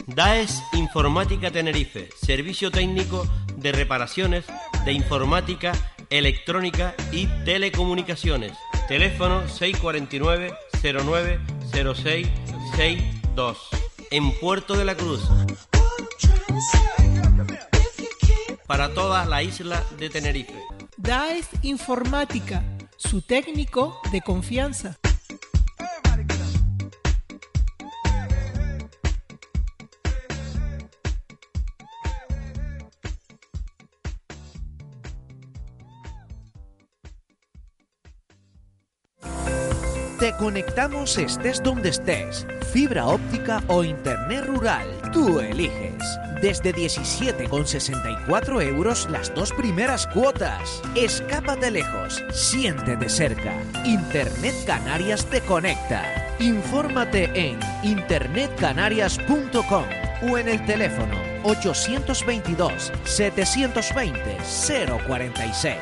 DAES 0.06 0.62
Informática 0.72 1.50
Tenerife, 1.50 2.08
servicio 2.20 2.70
técnico 2.70 3.26
de 3.56 3.72
reparaciones 3.72 4.44
de 4.84 4.92
informática, 4.92 5.72
electrónica 6.10 6.94
y 7.10 7.26
telecomunicaciones. 7.44 8.52
Teléfono 8.88 9.48
649 9.48 10.54
09 10.80 11.40
06 11.96 12.28
62 12.76 13.58
en 14.12 14.38
Puerto 14.38 14.76
de 14.76 14.84
la 14.84 14.94
Cruz. 14.94 15.22
Para 18.68 18.94
toda 18.94 19.24
la 19.24 19.42
isla 19.42 19.82
de 19.98 20.08
Tenerife. 20.08 20.54
DAES 20.96 21.48
Informática, 21.62 22.62
su 22.96 23.22
técnico 23.22 24.00
de 24.12 24.20
confianza. 24.20 24.96
Te 40.18 40.32
conectamos 40.32 41.16
estés 41.18 41.62
donde 41.62 41.90
estés. 41.90 42.46
Fibra 42.72 43.06
óptica 43.06 43.62
o 43.66 43.84
internet 43.84 44.46
rural, 44.46 44.88
tú 45.12 45.40
eliges. 45.40 45.92
Desde 46.40 46.74
17,64 46.74 48.62
euros 48.62 49.06
las 49.10 49.34
dos 49.34 49.52
primeras 49.52 50.06
cuotas. 50.06 50.80
Escápate 50.94 51.70
lejos, 51.70 52.24
siéntete 52.32 53.10
cerca. 53.10 53.52
Internet 53.84 54.54
Canarias 54.66 55.26
te 55.26 55.42
conecta. 55.42 56.02
Infórmate 56.38 57.30
en 57.34 57.58
internetcanarias.com 57.82 59.84
o 60.30 60.38
en 60.38 60.48
el 60.48 60.64
teléfono 60.64 61.14
822 61.42 62.90
720 63.04 64.38
046. 65.06 65.76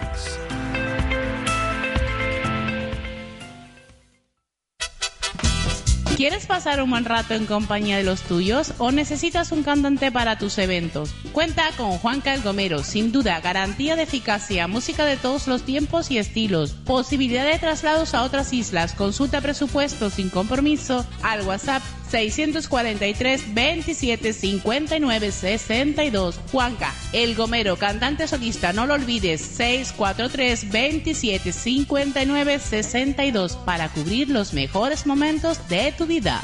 ¿Quieres 6.17 6.47
pasar 6.47 6.81
un 6.81 6.91
buen 6.91 7.05
rato 7.05 7.35
en 7.35 7.45
compañía 7.45 7.97
de 7.97 8.05
los 8.05 8.21
tuyos 8.21 8.75
o 8.79 8.93
necesitas 8.93 9.51
un 9.51 9.65
cantante 9.65 10.13
para 10.13 10.39
tus 10.39 10.59
eventos? 10.59 11.13
Cuenta 11.33 11.65
con 11.77 11.99
Juan 11.99 12.21
Calgomero, 12.21 12.85
sin 12.85 13.11
duda, 13.11 13.41
garantía 13.41 13.97
de 13.97 14.05
eficacia, 14.05 14.69
música 14.69 15.05
de 15.05 15.17
todos 15.17 15.49
los 15.49 15.63
tiempos 15.63 16.13
y 16.13 16.19
estilos, 16.19 16.71
posibilidad 16.71 17.45
de 17.45 17.59
traslados 17.59 18.15
a 18.15 18.23
otras 18.23 18.53
islas, 18.53 18.93
consulta 18.93 19.41
presupuesto 19.41 20.09
sin 20.09 20.31
compromiso 20.31 21.05
al 21.25 21.43
WhatsApp 21.43 21.83
643 22.15 23.55
27 23.55 24.33
59 24.33 25.33
62. 25.33 26.41
Juanca, 26.53 26.95
El 27.13 27.35
Gomero, 27.35 27.75
cantante 27.77 28.29
solista, 28.29 28.73
no 28.73 28.87
lo 28.87 28.95
olvides, 28.95 29.41
643 29.41 30.71
27 30.71 31.53
59 31.53 32.59
62 32.61 33.57
para 33.57 33.89
cubrir 33.89 34.31
los 34.31 34.53
mejores 34.53 35.07
momentos 35.07 35.69
de 35.69 35.93
tu 35.99 36.07
vida. 36.07 36.41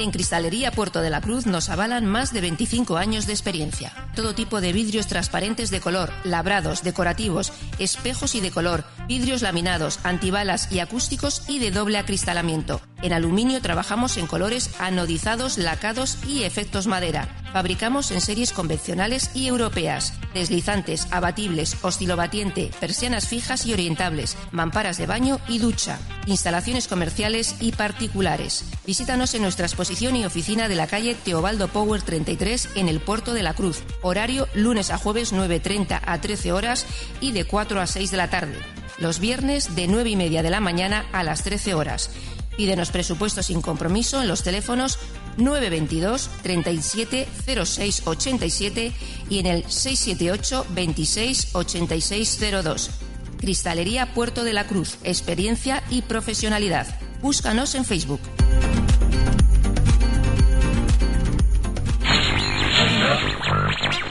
En 0.00 0.12
Cristalería 0.12 0.70
Puerto 0.70 1.02
de 1.02 1.10
la 1.10 1.20
Cruz 1.20 1.44
nos 1.44 1.68
avalan 1.68 2.06
más 2.06 2.32
de 2.32 2.40
25 2.40 2.96
años 2.96 3.26
de 3.26 3.34
experiencia. 3.34 3.92
Todo 4.16 4.34
tipo 4.34 4.62
de 4.62 4.72
vidrios 4.72 5.06
transparentes 5.06 5.70
de 5.70 5.80
color, 5.80 6.10
labrados, 6.24 6.82
decorativos, 6.82 7.52
espejos 7.78 8.34
y 8.34 8.40
de 8.40 8.50
color, 8.50 8.84
vidrios 9.08 9.42
laminados, 9.42 10.00
antibalas 10.02 10.72
y 10.72 10.78
acústicos 10.78 11.42
y 11.50 11.58
de 11.58 11.70
doble 11.70 11.98
acristalamiento. 11.98 12.80
En 13.02 13.12
aluminio 13.12 13.60
trabajamos 13.60 14.16
en 14.16 14.26
colores 14.26 14.70
anodizados, 14.78 15.58
lacados 15.58 16.16
y 16.26 16.44
efectos 16.44 16.86
madera. 16.86 17.28
Fabricamos 17.52 18.10
en 18.12 18.20
series 18.20 18.52
convencionales 18.52 19.30
y 19.34 19.48
europeas, 19.48 20.14
deslizantes, 20.34 21.08
abatibles, 21.10 21.76
oscilobatiente, 21.82 22.70
persianas 22.78 23.26
fijas 23.26 23.66
y 23.66 23.72
orientables, 23.72 24.36
mamparas 24.52 24.98
de 24.98 25.06
baño 25.06 25.40
y 25.48 25.58
ducha, 25.58 25.98
instalaciones 26.26 26.86
comerciales 26.86 27.56
y 27.60 27.72
particulares. 27.72 28.64
Visítanos 28.86 29.34
en 29.34 29.42
nuestra 29.42 29.66
exposición 29.66 30.14
y 30.16 30.24
oficina 30.24 30.68
de 30.68 30.76
la 30.76 30.86
calle 30.86 31.16
Teobaldo 31.16 31.68
Power 31.68 32.02
33 32.02 32.76
en 32.76 32.88
el 32.88 33.00
Puerto 33.00 33.34
de 33.34 33.42
la 33.42 33.54
Cruz. 33.54 33.82
Horario 34.02 34.46
lunes 34.54 34.90
a 34.90 34.98
jueves 34.98 35.32
9.30 35.32 36.00
a 36.04 36.20
13 36.20 36.52
horas 36.52 36.86
y 37.20 37.32
de 37.32 37.44
4 37.44 37.80
a 37.80 37.86
6 37.86 38.10
de 38.10 38.16
la 38.16 38.30
tarde. 38.30 38.58
Los 38.98 39.18
viernes 39.18 39.74
de 39.74 39.88
9 39.88 40.10
y 40.10 40.16
media 40.16 40.42
de 40.42 40.50
la 40.50 40.60
mañana 40.60 41.06
a 41.12 41.24
las 41.24 41.42
13 41.42 41.74
horas. 41.74 42.10
Pídenos 42.56 42.90
presupuesto 42.90 43.42
sin 43.42 43.62
compromiso 43.62 44.20
en 44.20 44.28
los 44.28 44.42
teléfonos 44.42 44.98
922 45.36 46.30
37 46.42 47.28
06 47.64 48.02
87 48.06 48.92
y 49.28 49.38
en 49.38 49.46
el 49.46 49.62
678 49.64 50.66
26 50.70 51.54
86 51.54 52.40
02. 52.62 52.90
Cristalería 53.38 54.12
Puerto 54.12 54.44
de 54.44 54.52
la 54.52 54.66
Cruz, 54.66 54.98
experiencia 55.02 55.82
y 55.90 56.02
profesionalidad. 56.02 56.86
Búscanos 57.22 57.74
en 57.74 57.84
Facebook. 57.84 58.20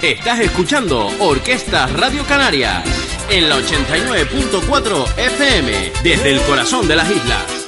Estás 0.01 0.39
escuchando 0.39 1.07
Orquesta 1.19 1.85
Radio 1.87 2.25
Canarias 2.25 2.83
en 3.29 3.49
la 3.49 3.57
89.4 3.57 5.17
FM 5.17 5.91
desde 6.03 6.31
el 6.31 6.41
corazón 6.41 6.87
de 6.87 6.95
las 6.95 7.11
islas. 7.11 7.58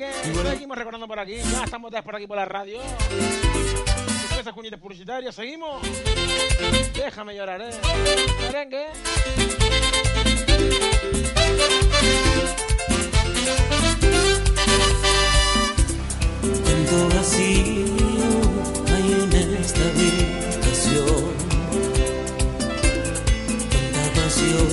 Merengue. 0.00 0.50
Seguimos 0.52 0.78
recordando 0.78 1.06
por 1.08 1.18
aquí. 1.18 1.36
Ya 1.36 1.64
estamos 1.64 1.90
por 1.90 2.16
aquí 2.16 2.26
por 2.26 2.36
la 2.36 2.44
radio. 2.44 2.80
Esas 4.38 4.52
cuñitas 4.54 4.80
publicitarias. 4.80 5.34
Seguimos. 5.34 5.82
Déjame 6.94 7.36
llorar, 7.36 7.60
eh. 7.60 7.70
Merengue. 8.42 8.86
Cuánto 16.62 17.16
vacío 17.16 17.86
hay 18.92 19.12
en 19.12 19.56
esta 19.56 19.80
habitación. 19.80 21.30
Cuánta 23.70 24.20
pasión 24.20 24.68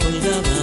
colgada 0.00 0.57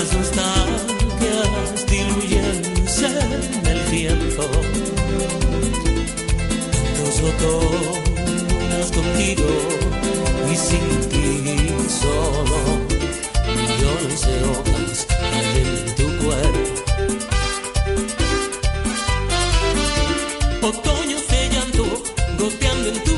Cuántas 0.00 0.16
nostalgias 0.16 1.86
diluyéndose 1.86 3.06
en 3.06 3.66
el 3.66 3.80
tiempo. 3.90 4.44
Tantos 6.72 7.16
otoños 7.30 8.88
contigo 8.94 9.50
y 10.50 10.56
sin 10.56 10.88
ti 11.10 11.26
solo. 12.00 12.60
Millones 13.46 14.20
de 14.26 14.34
hojas 14.48 14.96
en 15.54 15.70
tu 15.96 16.06
cuerpo. 16.24 16.64
Otoños 20.62 21.22
de 21.28 21.40
llanto 21.50 21.84
goteando 22.38 22.88
en 22.88 22.98
tu 23.04 23.09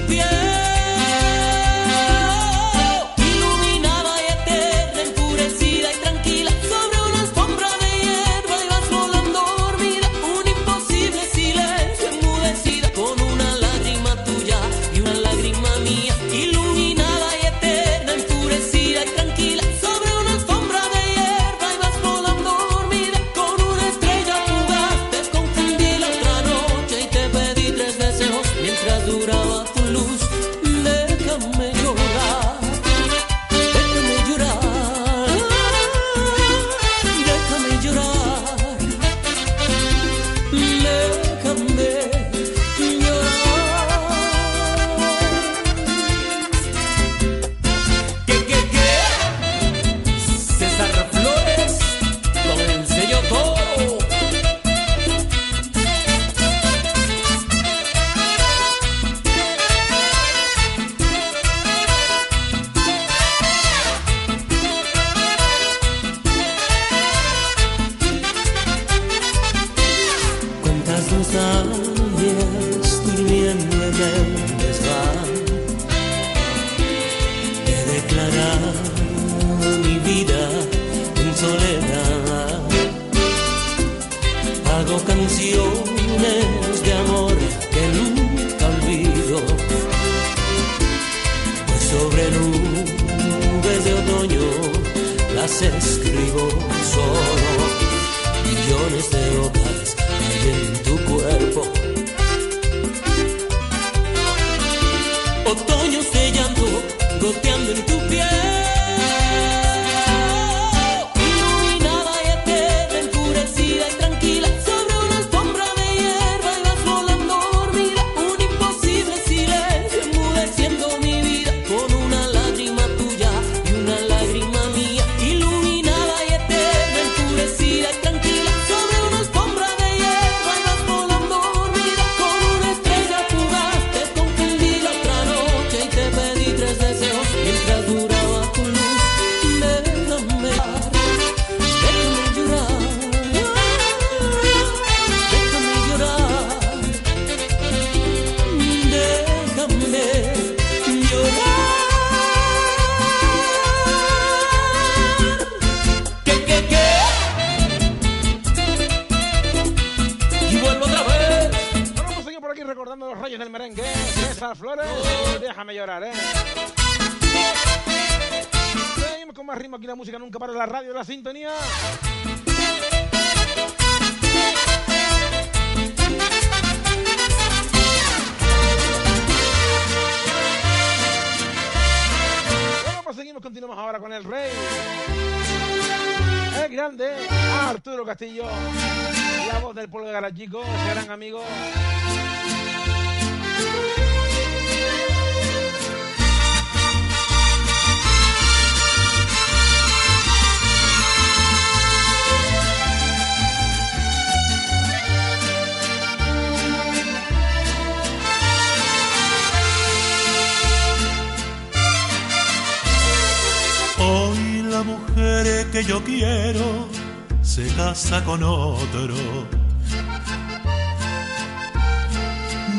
con 218.25 218.43
otro. 218.43 219.15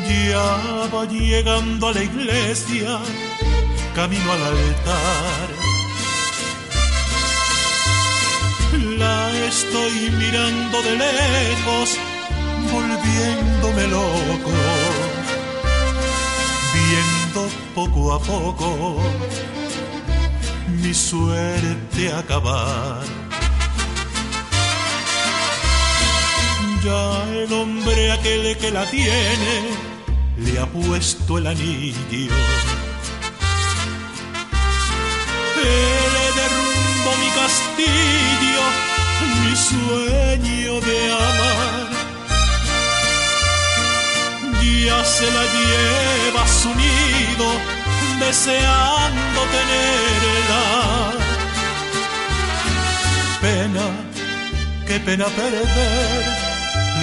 Ya 0.08 0.88
va 0.92 1.04
llegando 1.06 1.88
a 1.88 1.92
la 1.92 2.02
iglesia, 2.02 2.98
camino 3.94 4.32
al 4.32 4.42
altar. 4.42 5.48
La 8.98 9.30
estoy 9.46 10.10
mirando 10.18 10.82
de 10.82 10.96
lejos, 10.96 11.98
volviéndome 12.72 13.86
loco, 13.88 14.52
viendo 16.74 17.48
poco 17.74 18.14
a 18.14 18.18
poco 18.20 18.96
mi 20.82 20.92
suerte 20.92 22.12
acabar. 22.12 23.13
Ya 26.84 27.24
el 27.32 27.50
hombre 27.52 28.12
aquel 28.12 28.56
que 28.58 28.70
la 28.70 28.84
tiene 28.90 29.54
le 30.36 30.58
ha 30.60 30.66
puesto 30.66 31.38
el 31.38 31.46
anillo. 31.46 32.36
Él 35.56 36.14
derrumbo 36.40 37.10
mi 37.22 37.30
castillo, 37.40 38.64
mi 39.40 39.56
sueño 39.56 40.80
de 40.80 41.12
amar. 41.12 41.94
Ya 44.84 45.02
se 45.02 45.24
la 45.30 45.44
lleva 45.56 46.46
su 46.46 46.68
nido 46.68 47.48
deseando 48.20 49.40
tenerla. 49.54 50.62
Pena, 53.40 53.86
qué 54.86 55.00
pena 55.00 55.26
perder, 55.26 56.53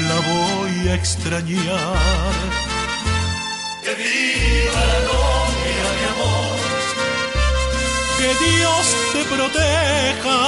la 0.10 0.20
voy 0.34 0.90
a 0.90 0.96
extrañar. 0.96 2.32
Que 3.84 3.94
viva 3.96 4.82
la 4.92 5.00
novia, 5.12 5.86
mi 5.98 6.06
amor. 6.14 6.58
Que 8.20 8.30
Dios 8.46 8.86
te 9.14 9.22
proteja, 9.36 10.40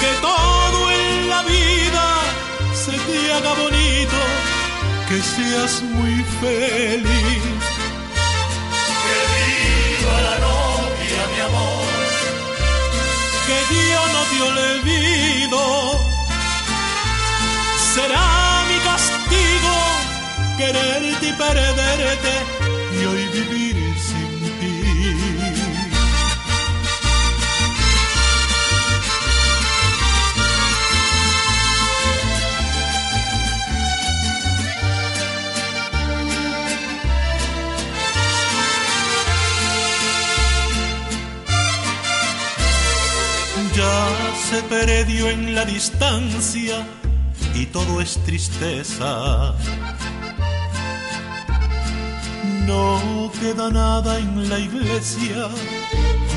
que 0.00 0.10
todo 0.28 0.78
en 0.90 1.28
la 1.28 1.42
vida 1.42 2.06
se 2.84 2.92
te 2.92 3.32
haga 3.32 3.52
bonito, 3.62 4.18
que 5.08 5.18
seas 5.34 5.82
muy 5.82 6.14
feliz. 6.40 7.42
Que 9.04 9.18
viva 9.34 10.16
la 10.28 10.36
novia, 10.48 11.20
mi 11.34 11.40
amor. 11.48 11.86
que 13.46 13.58
Dios 13.74 14.06
no 14.16 14.22
te 14.30 14.38
olvido. 14.50 16.17
Será 17.98 18.64
mi 18.68 18.78
castigo 18.90 19.76
quererte 20.56 21.28
y 21.30 21.32
perderte 21.32 22.34
y 22.94 23.04
hoy 23.06 23.26
vivir 23.34 23.76
sin 24.06 24.32
ti. 24.60 24.76
Ya 43.74 43.98
se 44.48 44.62
perdió 44.62 45.30
en 45.30 45.56
la 45.56 45.64
distancia 45.64 46.86
y 47.58 47.66
todo 47.66 48.00
es 48.00 48.18
tristeza. 48.24 49.54
No 52.66 53.32
queda 53.40 53.70
nada 53.70 54.18
en 54.18 54.48
la 54.48 54.58
iglesia, 54.58 55.48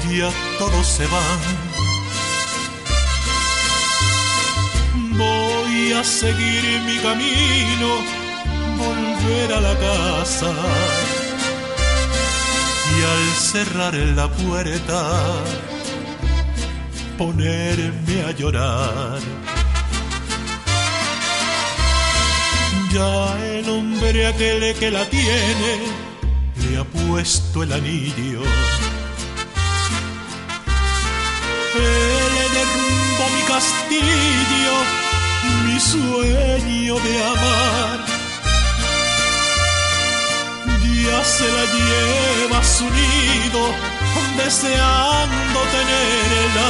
ya 0.10 0.30
todos 0.57 0.88
se 0.88 1.06
van. 1.06 1.39
Voy 5.18 5.93
a 5.93 6.03
seguir 6.03 6.64
mi 6.88 6.98
camino, 7.07 7.89
volver 8.77 9.53
a 9.53 9.61
la 9.61 9.76
casa. 9.77 10.52
Y 12.93 13.03
al 13.14 13.26
cerrar 13.35 13.93
la 13.93 14.27
puerta, 14.27 14.99
ponerme 17.18 18.23
a 18.27 18.31
llorar. 18.31 19.51
Ya 22.93 23.38
el 23.57 23.69
hombre 23.69 24.27
aquel 24.27 24.76
que 24.76 24.91
la 24.91 25.05
tiene 25.05 25.72
le 26.61 26.77
ha 26.77 26.84
puesto 26.84 27.63
el 27.63 27.72
anillo. 27.73 28.41
castillo, 33.51 34.76
mi 35.65 35.80
sueño 35.80 36.95
de 37.05 37.23
amar. 37.34 37.99
Ya 41.03 41.23
se 41.23 41.47
la 41.57 41.65
lleva 41.76 42.63
su 42.63 42.85
nido, 42.85 43.63
deseando 44.38 45.59
tenerla. 45.76 46.69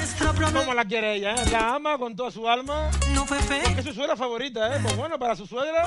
como 0.53 0.74
la 0.74 0.85
quiere 0.85 1.16
ella, 1.16 1.35
¿eh? 1.35 1.51
La 1.51 1.74
ama 1.74 1.99
con 1.99 2.15
toda 2.16 2.31
su 2.31 2.49
alma. 2.49 2.90
Porque 3.27 3.81
es 3.81 3.85
su 3.85 3.93
suegra 3.93 4.16
favorita, 4.16 4.74
¿eh? 4.74 4.81
Pues 4.82 4.97
bueno, 4.97 5.19
para 5.19 5.36
su 5.36 5.47
suegra. 5.47 5.85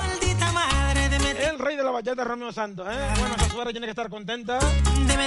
El 1.50 1.58
rey 1.58 1.76
de 1.76 1.82
la 1.82 1.90
bachata, 1.90 2.24
Romeo 2.24 2.52
Santos, 2.52 2.86
¿eh? 2.88 2.98
Bueno, 3.18 3.34
esa 3.36 3.48
suegra 3.48 3.70
tiene 3.72 3.86
que 3.86 3.90
estar 3.90 4.08
contenta. 4.08 4.58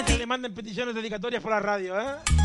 Que 0.06 0.18
le 0.18 0.26
manden 0.26 0.54
peticiones 0.54 0.94
dedicatorias 0.96 1.42
por 1.42 1.52
la 1.52 1.60
radio, 1.60 2.00
¿eh? 2.00 2.45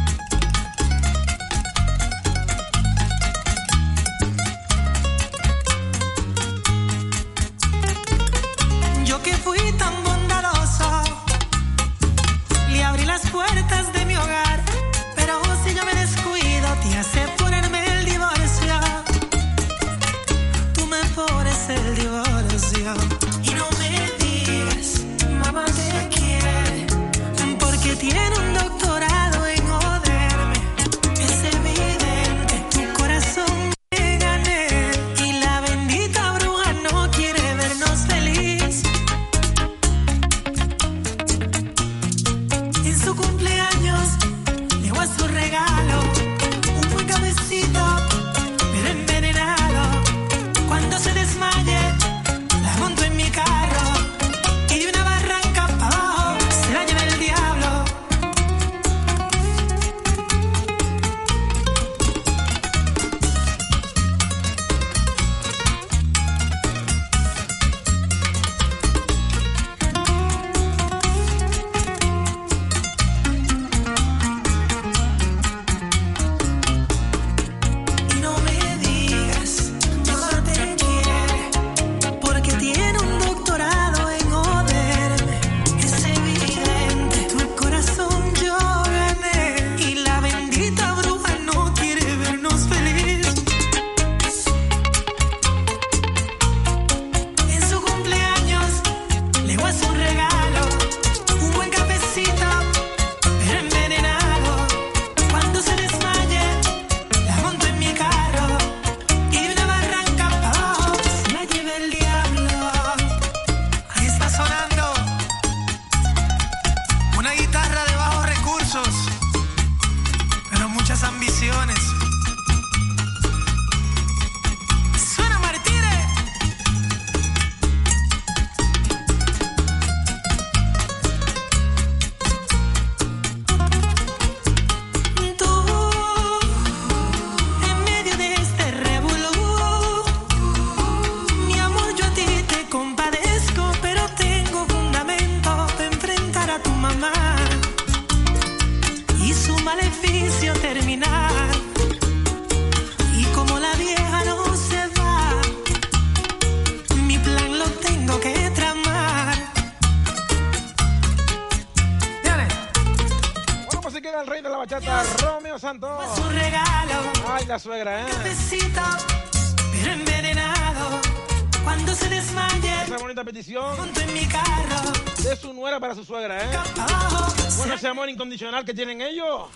Que 178.41 178.73
tienen 178.73 179.03
ellos. 179.03 179.51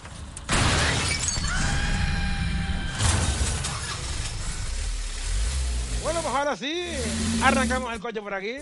Bueno, 6.02 6.20
pues 6.20 6.34
ahora 6.34 6.54
sí, 6.54 6.84
arrancamos 7.42 7.94
el 7.94 8.00
coche 8.00 8.20
por 8.20 8.34
aquí. 8.34 8.56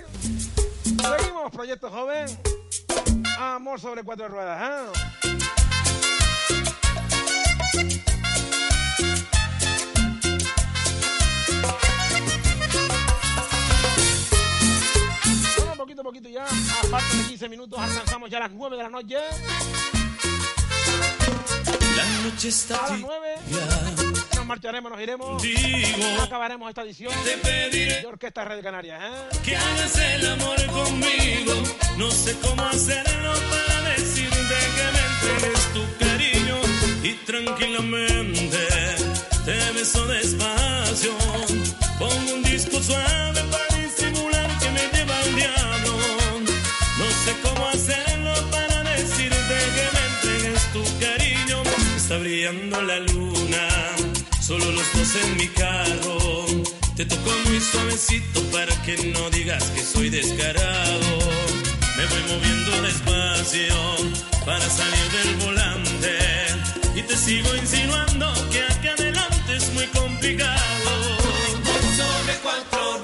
Seguimos, 0.85 1.51
Proyecto 1.51 1.90
Joven. 1.90 2.27
Amor 3.36 3.81
sobre 3.81 4.05
cuatro 4.05 4.28
ruedas, 4.28 4.62
¿eh? 4.62 5.01
Bueno, 15.57 15.74
poquito 15.77 16.01
a 16.01 16.05
poquito 16.05 16.28
ya, 16.28 16.47
aparte 16.85 17.16
de 17.16 17.24
15 17.24 17.49
minutos, 17.49 17.77
alcanzamos 17.81 18.31
ya 18.31 18.39
las 18.39 18.53
9 18.53 18.77
de 18.77 18.82
la 18.85 18.89
noche. 18.89 19.16
Noche 22.23 22.49
está 22.49 22.77
A 22.77 22.90
las 22.90 23.01
9 23.01 23.35
nos 24.36 24.47
marcharemos, 24.47 24.90
nos 24.90 25.01
iremos. 25.01 25.43
Digo. 25.43 26.23
Acabaremos 26.23 26.69
esta 26.69 26.82
edición 26.82 27.12
Te 27.24 27.36
pediré 27.39 28.01
de 28.01 28.07
Orquesta 28.07 28.44
Red 28.44 28.62
Canarias, 28.62 29.01
¿eh? 29.01 29.39
que 29.44 29.57
hagas 29.57 29.99
el 29.99 30.27
amor 30.27 30.66
conmigo. 30.66 31.55
No 31.97 32.11
sé 32.11 32.36
cómo 32.40 32.62
hacerlo 32.65 33.32
para 33.51 33.90
decirte 33.90 34.55
que 34.77 34.85
me 34.94 35.36
entregues 35.36 35.73
tu 35.73 36.05
cariño 36.05 36.57
y 37.05 37.12
tranquilamente 37.24 38.59
te 39.44 39.73
beso 39.73 40.07
despacio. 40.07 41.12
Pongo 41.99 42.35
un 42.35 42.43
disco 42.43 42.81
suave 42.81 43.43
La 52.12 52.98
luna, 52.98 53.68
solo 54.39 54.70
los 54.70 54.93
dos 54.93 55.16
en 55.24 55.36
mi 55.39 55.48
carro. 55.48 56.44
Te 56.94 57.06
toco 57.06 57.30
muy 57.47 57.59
suavecito 57.59 58.43
para 58.52 58.70
que 58.82 58.98
no 59.14 59.30
digas 59.30 59.64
que 59.70 59.82
soy 59.82 60.10
descarado. 60.10 61.18
Me 61.97 62.05
voy 62.05 62.22
moviendo 62.28 62.82
despacio 62.82 63.74
para 64.44 64.68
salir 64.68 65.10
del 65.10 65.36
volante. 65.47 66.18
Y 66.94 67.02
te 67.02 67.16
sigo 67.16 67.56
insinuando 67.56 68.30
que 68.51 68.62
aquí 68.62 68.89
adelante 68.89 69.56
es 69.56 69.72
muy 69.72 69.86
complicado. 69.86 71.16
Sobre 71.97 72.34
cuatro 72.43 73.02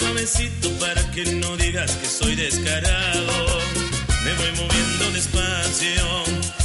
suavecito 0.00 0.70
para 0.78 1.02
que 1.10 1.24
no 1.34 1.56
digas 1.58 1.92
que 1.96 2.06
soy 2.06 2.34
descarado. 2.34 3.60
Me 4.24 4.32
voy 4.34 4.50
moviendo 4.52 5.10
despacio 5.12 6.06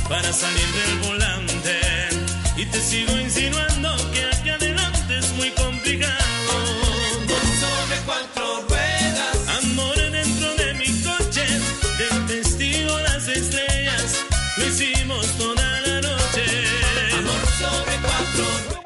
para 0.08 0.32
salir 0.32 0.70
del 0.80 1.10
volante. 1.10 1.80
Y 2.56 2.66
te 2.66 2.80
sigo 2.80 3.20
insinuando 3.20 3.75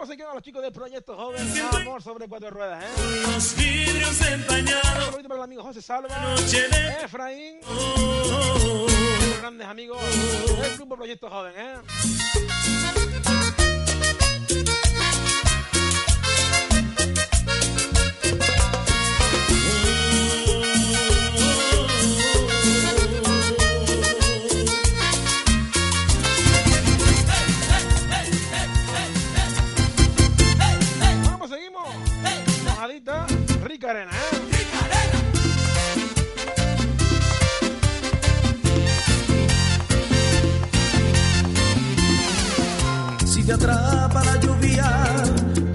se 0.10 0.18
quedan 0.18 0.34
los 0.34 0.44
chicos 0.44 0.61
del 0.61 0.72
Proyecto 0.72 1.15
Joven. 1.15 1.48
Amor 1.73 2.02
sobre 2.02 2.27
cuatro 2.27 2.49
ruedas, 2.49 2.84
¿eh? 2.84 3.22
Los 3.31 3.56
vidrios 3.56 4.22
empañados. 4.22 4.84
Un 4.98 5.06
saludito 5.06 5.30
para 5.30 5.40
el 5.40 5.44
amigo 5.44 5.64
José 5.64 5.81
Salva, 5.81 6.10
de- 6.36 7.06
Efraín, 7.06 7.60
Oh, 7.68 8.88
los 9.30 9.40
grandes 9.41 9.68
amigos 9.68 9.99
del 10.61 10.76
Grupo 10.77 10.95
Proyecto 10.98 11.30
Joven, 11.30 11.53
¿eh? 11.56 11.76
Si 43.25 43.43
te 43.43 43.53
atrapa 43.53 44.23
la 44.23 44.39
lluvia 44.41 45.05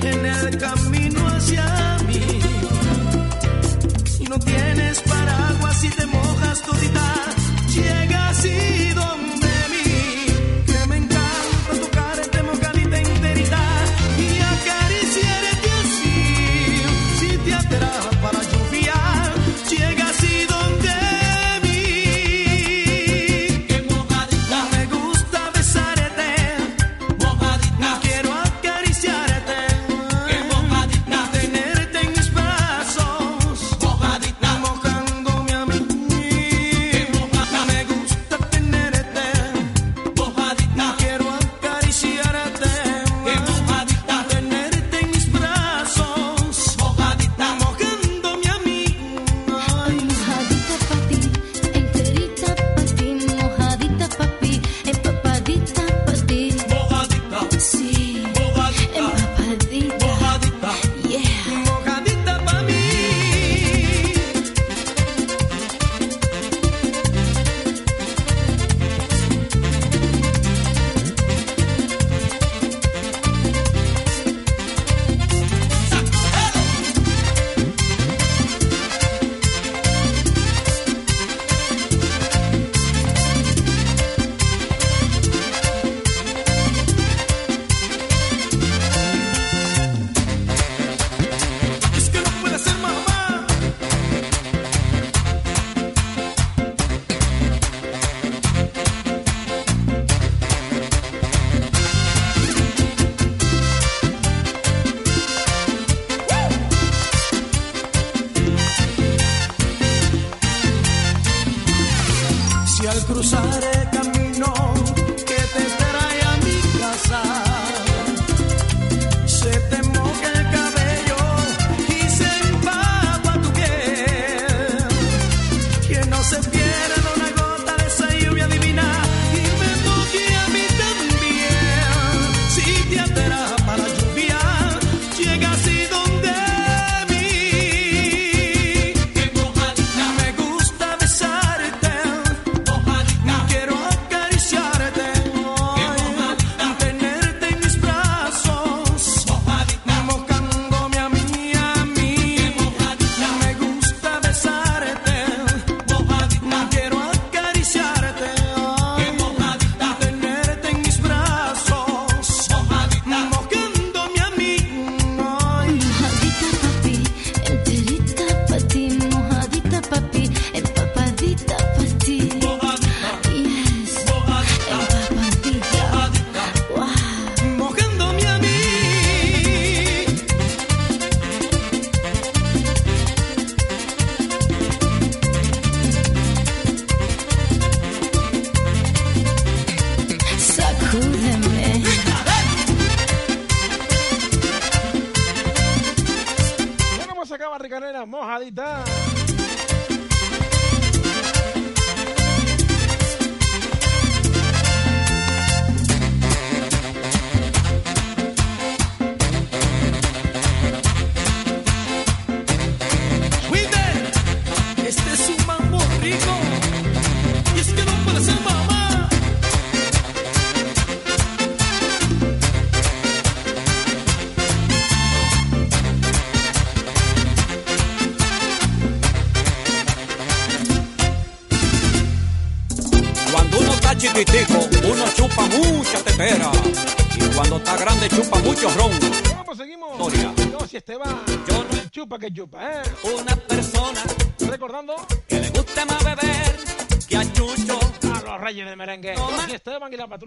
en 0.01 0.27
el 0.27 0.59
camino 0.59 1.27
hacia 1.27 1.99
mí. 2.07 2.41
Y 4.21 4.25
no 4.29 4.39
tienes 4.39 4.84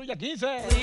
Família 0.07 0.15
15. 0.15 0.76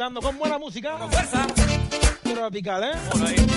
disfrutando 0.00 0.20
con 0.22 0.38
buena 0.38 0.58
música. 0.58 0.96
Con 0.96 1.12
fuerza. 1.12 1.46
Tropical, 2.22 2.84
¿eh? 2.84 3.49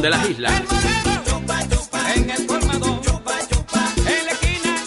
De 0.00 0.10
las 0.10 0.30
islas. 0.30 0.52
En 2.14 2.30
el 2.30 2.40
en 2.40 4.26
la 4.26 4.32
esquina. 4.32 4.84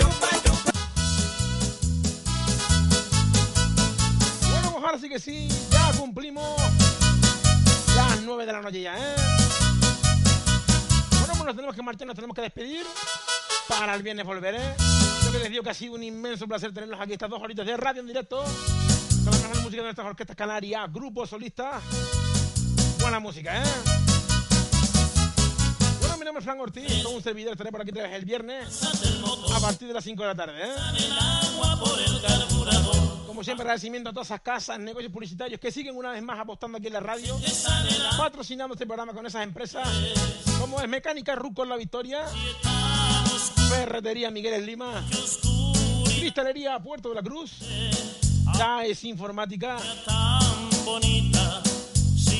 Bueno, 4.49 4.71
pues 4.71 4.83
ahora 4.85 4.97
sí 4.99 5.09
que 5.09 5.19
sí, 5.19 5.49
ya 5.69 5.91
cumplimos 5.97 6.55
las 7.95 8.21
9 8.21 8.45
de 8.45 8.53
la 8.53 8.61
noche 8.61 8.81
ya, 8.81 8.97
¿eh? 8.97 9.15
Bueno, 11.19 11.33
pues 11.33 11.45
nos 11.45 11.55
tenemos 11.55 11.75
que 11.75 11.81
marchar, 11.81 12.07
nos 12.07 12.15
tenemos 12.15 12.35
que 12.35 12.41
despedir. 12.43 12.85
Para 13.67 13.95
el 13.95 14.03
viernes 14.03 14.25
volveré. 14.25 14.61
Yo 15.25 15.31
que 15.31 15.39
les 15.39 15.49
digo 15.49 15.63
que 15.63 15.71
ha 15.71 15.73
sido 15.73 15.95
un 15.95 16.03
inmenso 16.03 16.47
placer 16.47 16.73
tenerlos 16.73 16.99
aquí 17.01 17.13
estas 17.13 17.29
dos 17.29 17.41
horitas 17.41 17.65
de 17.65 17.75
radio 17.75 17.99
en 17.99 18.07
directo. 18.07 18.45
Con 19.25 19.41
la 19.41 19.61
música 19.61 19.77
de 19.77 19.83
nuestras 19.83 20.07
orquestas 20.07 20.37
canarias, 20.37 20.91
grupos 20.91 21.29
solistas. 21.29 21.83
Buena 22.99 23.19
música, 23.19 23.61
¿eh? 23.61 24.10
Mi 26.21 26.25
nombre 26.25 26.41
es 26.41 26.45
Fran 26.45 26.59
Ortiz, 26.59 27.01
soy 27.01 27.15
un 27.15 27.23
servidor, 27.23 27.53
estaré 27.53 27.71
por 27.71 27.81
aquí 27.81 27.89
otra 27.89 28.03
vez 28.03 28.13
el 28.13 28.25
viernes 28.25 28.83
a 29.55 29.59
partir 29.59 29.87
de 29.87 29.93
las 29.95 30.03
5 30.03 30.21
de 30.21 30.27
la 30.27 30.35
tarde, 30.35 30.53
¿eh? 30.63 30.71
Como 33.25 33.43
siempre, 33.43 33.63
agradecimiento 33.63 34.11
a 34.11 34.13
todas 34.13 34.27
esas 34.27 34.41
casas, 34.41 34.77
negocios 34.77 35.11
publicitarios 35.11 35.59
que 35.59 35.71
siguen 35.71 35.95
una 35.97 36.11
vez 36.11 36.21
más 36.21 36.37
apostando 36.37 36.77
aquí 36.77 36.85
en 36.85 36.93
la 36.93 36.99
radio, 36.99 37.39
patrocinando 38.19 38.75
este 38.75 38.85
programa 38.85 39.13
con 39.13 39.25
esas 39.25 39.41
empresas, 39.41 39.89
como 40.59 40.79
es 40.79 40.87
Mecánica 40.87 41.33
Ruco 41.33 41.63
en 41.63 41.69
la 41.69 41.75
Victoria, 41.75 42.23
Ferretería 43.69 44.29
Miguel 44.29 44.53
en 44.53 44.65
Lima, 44.67 45.03
Cristalería 46.19 46.77
Puerto 46.77 47.09
de 47.09 47.15
la 47.15 47.23
Cruz, 47.23 47.51
CAES 48.59 49.05
Informática, 49.05 49.79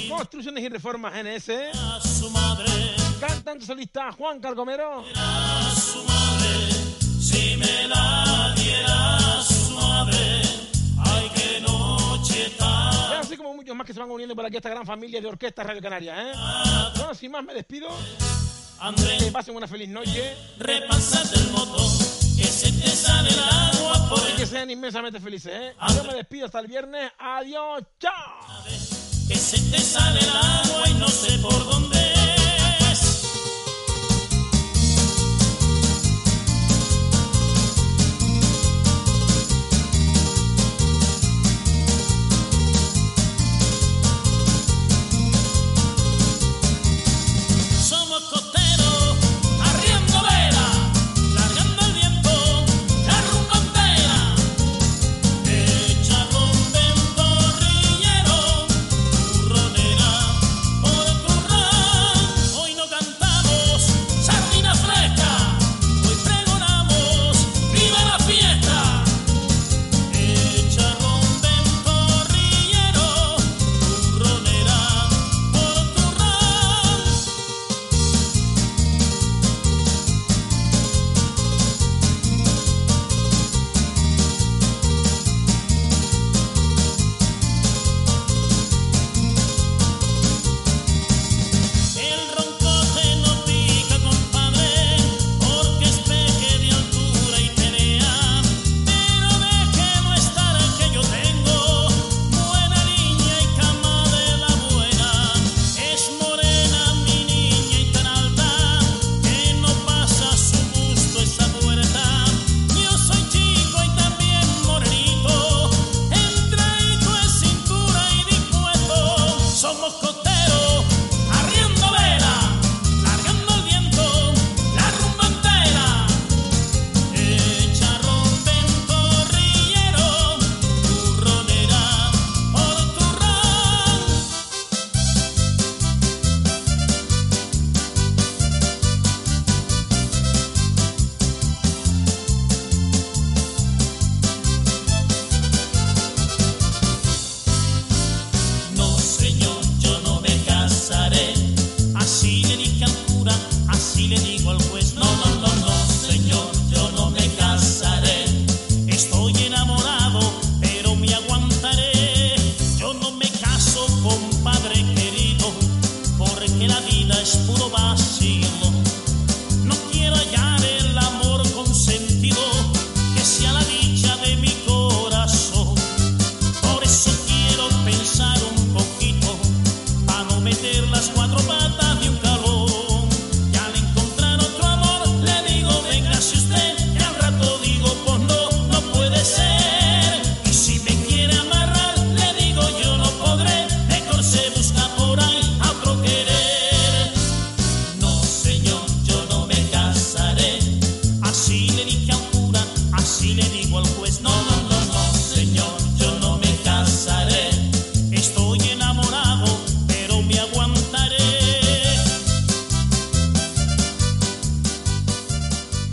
Construcciones 0.08 0.64
y 0.64 0.70
Reformas 0.70 1.14
NS, 1.16 1.50
cantante 3.22 3.66
solista 3.66 4.12
Juan 4.14 4.40
Cargomero, 4.40 5.06
Si 7.20 7.56
me 7.56 7.88
la 7.88 8.52
diera 8.56 9.42
su 9.44 9.72
madre, 9.72 10.42
ay 10.98 11.30
qué 11.36 11.62
noche 11.62 12.50
tan. 12.58 13.20
así 13.22 13.38
como 13.38 13.54
muchos 13.54 13.76
más 13.76 13.86
que 13.86 13.94
se 13.94 14.00
van 14.00 14.10
uniendo 14.10 14.36
por 14.36 14.44
aquí 14.44 14.56
a 14.56 14.58
esta 14.58 14.70
gran 14.70 14.86
familia 14.88 15.22
de 15.22 15.28
Orquesta 15.28 15.64
Radio 15.64 15.82
Canarias. 15.82 16.18
¿eh? 16.20 16.32
Bueno, 16.98 17.14
sin 17.14 17.32
más 17.32 17.44
me 17.44 17.54
despido. 17.54 17.90
Que 19.20 19.32
pasen 19.32 19.56
una 19.56 19.68
feliz 19.68 19.90
noche. 19.90 20.36
Repásate 20.58 21.40
el 21.40 21.52
moto, 21.52 21.78
que 22.36 22.44
se 22.44 22.72
te 22.72 22.88
sale 22.90 23.30
el 23.30 23.40
agua 23.40 24.10
por 24.10 24.20
Y 24.30 24.34
que 24.36 24.48
sean 24.48 24.72
inmensamente 24.72 25.20
felices. 25.20 25.54
¿eh? 25.54 25.76
Yo 25.96 26.04
me 26.06 26.16
despido 26.16 26.48
hasta 26.48 26.60
el 26.60 26.66
viernes. 26.68 27.12
Adiós. 27.20 27.84
Chao. 28.00 28.64
que 29.28 29.36
se 29.36 29.60
te 29.70 29.78
sale 29.78 30.20
el 30.20 30.30
agua 30.30 30.90
y 30.90 30.94
no 30.96 31.08
sé 31.08 31.38
por 31.38 31.64
dónde 31.70 31.91